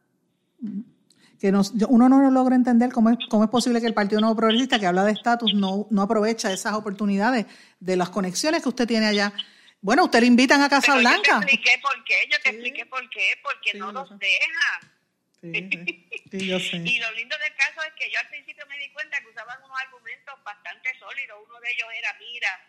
Que 1.40 1.52
nos, 1.52 1.72
uno 1.90 2.10
no 2.10 2.30
logra 2.30 2.56
entender 2.56 2.92
cómo 2.92 3.10
es, 3.10 3.18
cómo 3.28 3.46
es 3.46 3.50
posible 3.50 3.82
que 3.82 3.88
el 3.88 3.96
Partido 3.96 4.22
Nuevo 4.22 4.36
Progresista, 4.36 4.78
que 4.78 4.86
habla 4.86 5.04
de 5.04 5.14
estatus, 5.14 5.56
no, 5.56 5.88
no 5.90 6.04
aprovecha 6.04 6.54
esas 6.54 6.74
oportunidades 6.74 7.48
de 7.80 7.96
las 7.96 8.12
conexiones 8.12 8.62
que 8.62 8.70
usted 8.70 8.86
tiene 8.86 9.08
allá. 9.08 9.34
Bueno, 9.82 10.04
usted 10.04 10.20
le 10.20 10.28
invitan 10.28 10.62
a 10.62 10.70
Casa 10.70 10.96
Blanca. 10.96 11.18
Yo 11.24 11.40
te 11.40 11.56
expliqué 11.56 11.80
por 11.82 12.04
qué, 12.04 12.16
yo 12.32 12.38
te 12.44 12.50
expliqué 12.52 12.86
por 12.86 13.10
qué, 13.10 13.32
porque 13.42 13.80
no 13.80 13.92
los 13.92 14.12
yo 16.32 16.60
sé. 16.60 16.78
y 16.78 17.00
lo 17.00 17.12
lindo 17.12 17.38
del 17.38 17.56
caso 17.56 17.82
es 17.84 17.94
que 17.94 18.10
yo 18.12 18.20
al 18.20 18.28
principio 18.30 18.66
me 18.68 18.78
di 18.80 18.90
cuenta 18.90 19.20
que 19.22 19.28
usaban 19.28 19.62
unos 19.64 19.78
argumentos 19.80 20.44
bastante 20.44 20.90
sólidos. 21.00 21.38
Uno 21.48 21.60
de 21.60 21.72
ellos 21.72 21.88
era, 21.98 22.16
mira, 22.20 22.68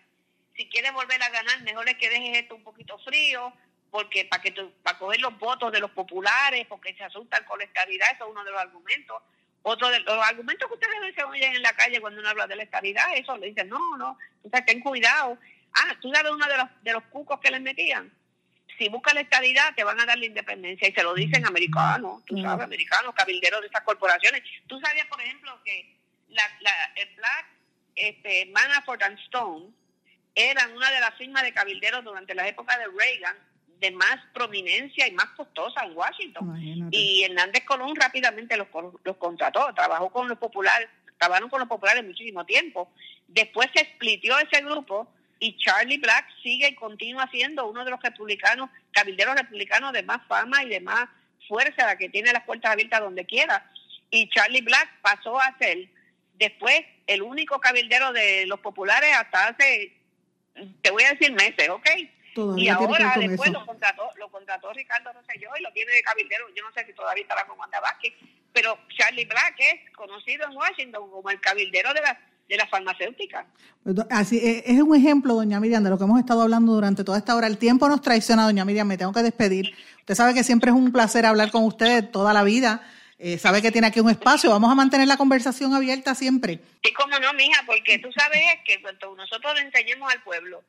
si 0.54 0.68
quieres 0.68 0.92
volver 0.92 1.22
a 1.22 1.30
ganar, 1.30 1.62
mejor 1.62 1.88
es 1.88 1.96
que 1.96 2.10
dejes 2.10 2.38
esto 2.38 2.56
un 2.56 2.64
poquito 2.64 2.98
frío, 2.98 3.52
porque 3.90 4.26
para 4.26 4.42
que 4.42 4.52
para 4.82 4.98
coger 4.98 5.20
los 5.20 5.38
votos 5.38 5.72
de 5.72 5.80
los 5.80 5.90
populares, 5.92 6.66
porque 6.68 6.94
se 6.94 7.04
asustan 7.04 7.44
con 7.44 7.58
la 7.58 7.64
estabilidad, 7.64 8.08
eso 8.14 8.24
es 8.24 8.30
uno 8.30 8.44
de 8.44 8.50
los 8.50 8.60
argumentos. 8.60 9.22
Otro 9.62 9.88
de 9.90 10.00
los 10.00 10.26
argumentos 10.26 10.68
que 10.68 10.74
ustedes 10.74 11.14
se 11.14 11.24
oyen 11.24 11.54
en 11.54 11.62
la 11.62 11.72
calle 11.74 12.00
cuando 12.00 12.20
uno 12.20 12.28
habla 12.28 12.46
de 12.46 12.56
la 12.56 12.62
estabilidad, 12.62 13.16
eso 13.16 13.36
le 13.36 13.48
dicen, 13.48 13.68
no, 13.68 13.96
no, 13.96 14.18
o 14.42 14.50
ten 14.50 14.80
cuidado. 14.80 15.38
Ah, 15.74 15.96
tú 16.00 16.12
sabes 16.12 16.32
uno 16.32 16.46
de 16.46 16.56
los, 16.56 16.68
de 16.82 16.92
los 16.92 17.02
cucos 17.04 17.40
que 17.40 17.50
les 17.50 17.60
metían. 17.60 18.12
Si 18.78 18.88
buscas 18.88 19.14
la 19.14 19.20
estabilidad 19.22 19.74
te 19.74 19.84
van 19.84 20.00
a 20.00 20.06
dar 20.06 20.18
la 20.18 20.26
independencia 20.26 20.88
y 20.88 20.92
se 20.92 21.02
lo 21.02 21.14
dicen 21.14 21.44
americanos, 21.46 22.24
tú 22.24 22.40
sabes, 22.40 22.64
americanos, 22.64 23.14
cabilderos 23.14 23.60
de 23.60 23.66
estas 23.66 23.82
corporaciones. 23.82 24.42
Tú 24.66 24.80
sabías, 24.80 25.06
por 25.08 25.20
ejemplo, 25.20 25.60
que 25.64 25.96
la, 26.28 26.42
la, 26.60 26.72
el 26.96 27.08
Black, 27.16 27.46
este, 27.96 28.46
Manafort 28.46 29.02
and 29.02 29.18
Stone 29.20 29.66
eran 30.34 30.72
una 30.72 30.90
de 30.90 31.00
las 31.00 31.14
firmas 31.16 31.42
de 31.42 31.52
cabilderos 31.52 32.04
durante 32.04 32.34
la 32.34 32.46
época 32.46 32.78
de 32.78 32.86
Reagan 32.86 33.36
de 33.80 33.90
más 33.92 34.18
prominencia 34.32 35.06
y 35.06 35.12
más 35.12 35.26
costosa 35.36 35.84
en 35.84 35.96
Washington. 35.96 36.88
Y 36.90 37.24
Hernández 37.24 37.64
Colón 37.64 37.94
rápidamente 37.96 38.56
los, 38.56 38.68
los 39.04 39.16
contrató, 39.16 39.72
trabajó 39.74 40.10
con 40.10 40.28
los 40.28 40.38
populares, 40.38 40.88
trabajaron 41.16 41.48
con 41.48 41.60
los 41.60 41.68
populares 41.68 42.04
muchísimo 42.04 42.44
tiempo. 42.44 42.92
Después 43.26 43.68
se 43.74 43.82
explitió 43.82 44.38
ese 44.38 44.62
grupo 44.62 45.12
y 45.40 45.56
Charlie 45.58 45.98
Black 45.98 46.26
sigue 46.42 46.68
y 46.68 46.74
continúa 46.74 47.28
siendo 47.30 47.66
uno 47.66 47.84
de 47.84 47.90
los 47.90 48.02
republicanos, 48.02 48.70
cabilderos 48.92 49.36
republicanos 49.36 49.92
de 49.92 50.02
más 50.02 50.26
fama 50.26 50.64
y 50.64 50.68
de 50.68 50.80
más 50.80 51.08
fuerza, 51.46 51.86
la 51.86 51.96
que 51.96 52.08
tiene 52.08 52.32
las 52.32 52.44
puertas 52.44 52.72
abiertas 52.72 53.00
donde 53.00 53.24
quiera. 53.24 53.70
Y 54.10 54.28
Charlie 54.30 54.62
Black 54.62 55.00
pasó 55.02 55.40
a 55.40 55.56
ser 55.58 55.88
después 56.34 56.82
el 57.06 57.22
único 57.22 57.60
cabildero 57.60 58.12
de 58.12 58.46
los 58.46 58.60
populares 58.60 59.10
hasta 59.16 59.48
hace, 59.48 59.92
te 60.82 60.90
voy 60.90 61.04
a 61.04 61.12
decir 61.12 61.32
meses, 61.32 61.68
¿ok? 61.68 61.88
y 62.56 62.68
ahora 62.68 63.14
después 63.18 63.50
lo 63.50 63.66
contrató, 63.66 64.10
lo 64.16 64.30
contrató 64.30 64.72
Ricardo 64.72 65.12
Rosselló 65.12 65.50
y 65.58 65.62
lo 65.62 65.72
tiene 65.72 65.92
de 65.92 66.02
cabildero, 66.02 66.46
yo 66.54 66.62
no 66.62 66.72
sé 66.72 66.86
si 66.86 66.92
todavía 66.92 67.22
estará 67.22 67.44
con 67.46 67.58
Wanda 67.58 67.80
Vázquez, 67.80 68.14
pero 68.52 68.78
Charlie 68.96 69.24
Black 69.24 69.56
es 69.58 69.90
conocido 69.90 70.46
en 70.46 70.56
Washington 70.56 71.10
como 71.10 71.30
el 71.30 71.40
cabildero 71.40 71.92
de 71.94 72.02
la 72.02 72.20
de 72.48 72.56
la 72.56 72.66
farmacéutica. 72.66 73.46
Pues, 73.82 73.96
así 74.10 74.38
e, 74.38 74.64
es 74.66 74.80
un 74.80 74.96
ejemplo, 74.96 75.34
doña 75.34 75.60
Miriam, 75.60 75.84
de 75.84 75.90
lo 75.90 75.98
que 75.98 76.04
hemos 76.04 76.18
estado 76.18 76.42
hablando 76.42 76.72
durante 76.72 77.04
toda 77.04 77.18
esta 77.18 77.36
hora. 77.36 77.46
El 77.46 77.58
tiempo 77.58 77.88
nos 77.88 78.00
traiciona, 78.00 78.44
doña 78.44 78.64
Miriam, 78.64 78.86
me 78.86 78.96
tengo 78.96 79.12
que 79.12 79.22
despedir. 79.22 79.74
Usted 80.00 80.14
sabe 80.14 80.34
que 80.34 80.44
siempre 80.44 80.70
es 80.70 80.76
un 80.76 80.92
placer 80.92 81.26
hablar 81.26 81.50
con 81.50 81.64
usted 81.64 82.10
toda 82.10 82.32
la 82.32 82.42
vida. 82.42 82.82
Eh, 83.18 83.36
sabe 83.36 83.60
que 83.60 83.72
tiene 83.72 83.88
aquí 83.88 83.98
un 83.98 84.10
espacio, 84.10 84.48
vamos 84.50 84.70
a 84.70 84.76
mantener 84.76 85.08
la 85.08 85.16
conversación 85.16 85.74
abierta 85.74 86.14
siempre. 86.14 86.60
Sí, 86.84 86.92
cómo 86.92 87.18
no, 87.18 87.32
mija, 87.32 87.62
porque 87.66 87.98
tú 87.98 88.10
sabes 88.12 88.40
que 88.64 88.80
cuando 88.80 89.14
nosotros 89.16 89.54
le 89.56 89.62
enseñemos 89.62 90.10
al 90.12 90.22
pueblo 90.22 90.62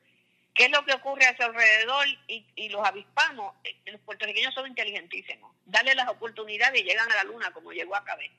qué 0.52 0.64
es 0.64 0.70
lo 0.72 0.84
que 0.84 0.92
ocurre 0.92 1.26
a 1.26 1.36
su 1.36 1.44
alrededor 1.44 2.06
y, 2.26 2.44
y 2.56 2.68
los 2.70 2.84
avispamos, 2.84 3.54
eh, 3.62 3.76
los 3.92 4.00
puertorriqueños 4.00 4.52
son 4.52 4.66
inteligentísimos. 4.66 5.52
Dale 5.64 5.94
las 5.94 6.08
oportunidades 6.08 6.80
y 6.80 6.84
llegan 6.84 7.10
a 7.12 7.14
la 7.14 7.24
luna 7.24 7.52
como 7.52 7.70
llegó 7.72 7.94
a 7.94 8.04
Cabez. 8.04 8.32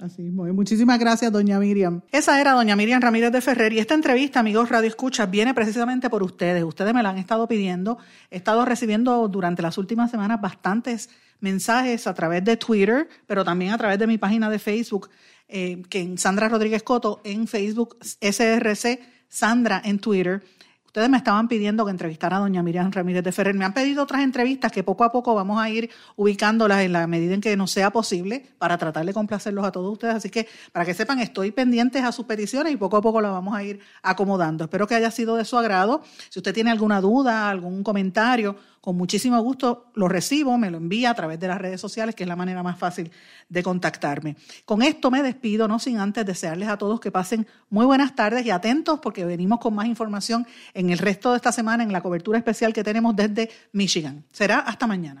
Así 0.00 0.22
Muchísimas 0.22 0.98
gracias, 1.00 1.32
doña 1.32 1.58
Miriam. 1.58 2.02
Esa 2.12 2.40
era 2.40 2.52
doña 2.52 2.76
Miriam 2.76 3.00
Ramírez 3.02 3.32
de 3.32 3.40
Ferrer 3.40 3.72
y 3.72 3.80
esta 3.80 3.94
entrevista, 3.94 4.38
amigos 4.38 4.68
Radio 4.68 4.88
Escuchas, 4.88 5.28
viene 5.28 5.54
precisamente 5.54 6.08
por 6.08 6.22
ustedes. 6.22 6.62
Ustedes 6.62 6.94
me 6.94 7.02
la 7.02 7.10
han 7.10 7.18
estado 7.18 7.48
pidiendo. 7.48 7.98
He 8.30 8.36
estado 8.36 8.64
recibiendo 8.64 9.26
durante 9.26 9.60
las 9.60 9.76
últimas 9.76 10.12
semanas 10.12 10.40
bastantes 10.40 11.10
mensajes 11.40 12.06
a 12.06 12.14
través 12.14 12.44
de 12.44 12.56
Twitter, 12.56 13.08
pero 13.26 13.44
también 13.44 13.72
a 13.72 13.78
través 13.78 13.98
de 13.98 14.06
mi 14.06 14.18
página 14.18 14.48
de 14.48 14.60
Facebook, 14.60 15.10
eh, 15.48 15.82
que 15.88 16.00
en 16.00 16.16
Sandra 16.16 16.48
Rodríguez 16.48 16.84
Coto 16.84 17.20
en 17.24 17.48
Facebook, 17.48 17.96
SRC 18.00 19.00
Sandra 19.28 19.82
en 19.84 19.98
Twitter. 19.98 20.44
Ustedes 20.88 21.10
me 21.10 21.18
estaban 21.18 21.48
pidiendo 21.48 21.84
que 21.84 21.90
entrevistara 21.90 22.38
a 22.38 22.40
doña 22.40 22.62
Miriam 22.62 22.90
Ramírez 22.90 23.22
de 23.22 23.30
Ferrer. 23.30 23.54
Me 23.54 23.66
han 23.66 23.74
pedido 23.74 24.02
otras 24.02 24.22
entrevistas 24.22 24.72
que 24.72 24.82
poco 24.82 25.04
a 25.04 25.12
poco 25.12 25.34
vamos 25.34 25.60
a 25.60 25.68
ir 25.68 25.90
ubicándolas 26.16 26.80
en 26.80 26.94
la 26.94 27.06
medida 27.06 27.34
en 27.34 27.42
que 27.42 27.54
nos 27.58 27.70
sea 27.72 27.90
posible 27.90 28.46
para 28.56 28.78
tratar 28.78 29.04
de 29.04 29.12
complacerlos 29.12 29.66
a 29.66 29.70
todos 29.70 29.92
ustedes. 29.92 30.14
Así 30.14 30.30
que 30.30 30.48
para 30.72 30.86
que 30.86 30.94
sepan, 30.94 31.20
estoy 31.20 31.50
pendientes 31.50 32.02
a 32.02 32.10
sus 32.10 32.24
peticiones 32.24 32.72
y 32.72 32.76
poco 32.78 32.96
a 32.96 33.02
poco 33.02 33.20
las 33.20 33.32
vamos 33.32 33.54
a 33.54 33.62
ir 33.62 33.80
acomodando. 34.02 34.64
Espero 34.64 34.86
que 34.86 34.94
haya 34.94 35.10
sido 35.10 35.36
de 35.36 35.44
su 35.44 35.58
agrado. 35.58 36.02
Si 36.30 36.38
usted 36.38 36.54
tiene 36.54 36.70
alguna 36.70 37.02
duda, 37.02 37.50
algún 37.50 37.82
comentario, 37.82 38.56
con 38.80 38.96
muchísimo 38.96 39.40
gusto 39.40 39.90
lo 39.94 40.08
recibo, 40.08 40.56
me 40.58 40.70
lo 40.70 40.78
envía 40.78 41.10
a 41.10 41.14
través 41.14 41.38
de 41.40 41.48
las 41.48 41.58
redes 41.58 41.80
sociales, 41.80 42.14
que 42.14 42.24
es 42.24 42.28
la 42.28 42.36
manera 42.36 42.62
más 42.62 42.78
fácil 42.78 43.10
de 43.48 43.62
contactarme. 43.62 44.36
Con 44.64 44.82
esto 44.82 45.10
me 45.10 45.22
despido, 45.22 45.68
no 45.68 45.78
sin 45.78 45.98
antes 45.98 46.24
desearles 46.24 46.68
a 46.68 46.78
todos 46.78 47.00
que 47.00 47.10
pasen 47.10 47.46
muy 47.70 47.86
buenas 47.86 48.14
tardes 48.14 48.44
y 48.46 48.50
atentos 48.50 49.00
porque 49.00 49.24
venimos 49.24 49.58
con 49.58 49.74
más 49.74 49.86
información 49.86 50.46
en 50.74 50.90
el 50.90 50.98
resto 50.98 51.30
de 51.30 51.36
esta 51.36 51.52
semana 51.52 51.82
en 51.82 51.92
la 51.92 52.00
cobertura 52.00 52.38
especial 52.38 52.72
que 52.72 52.84
tenemos 52.84 53.14
desde 53.16 53.50
Michigan. 53.72 54.24
Será 54.32 54.60
hasta 54.60 54.86
mañana. 54.86 55.20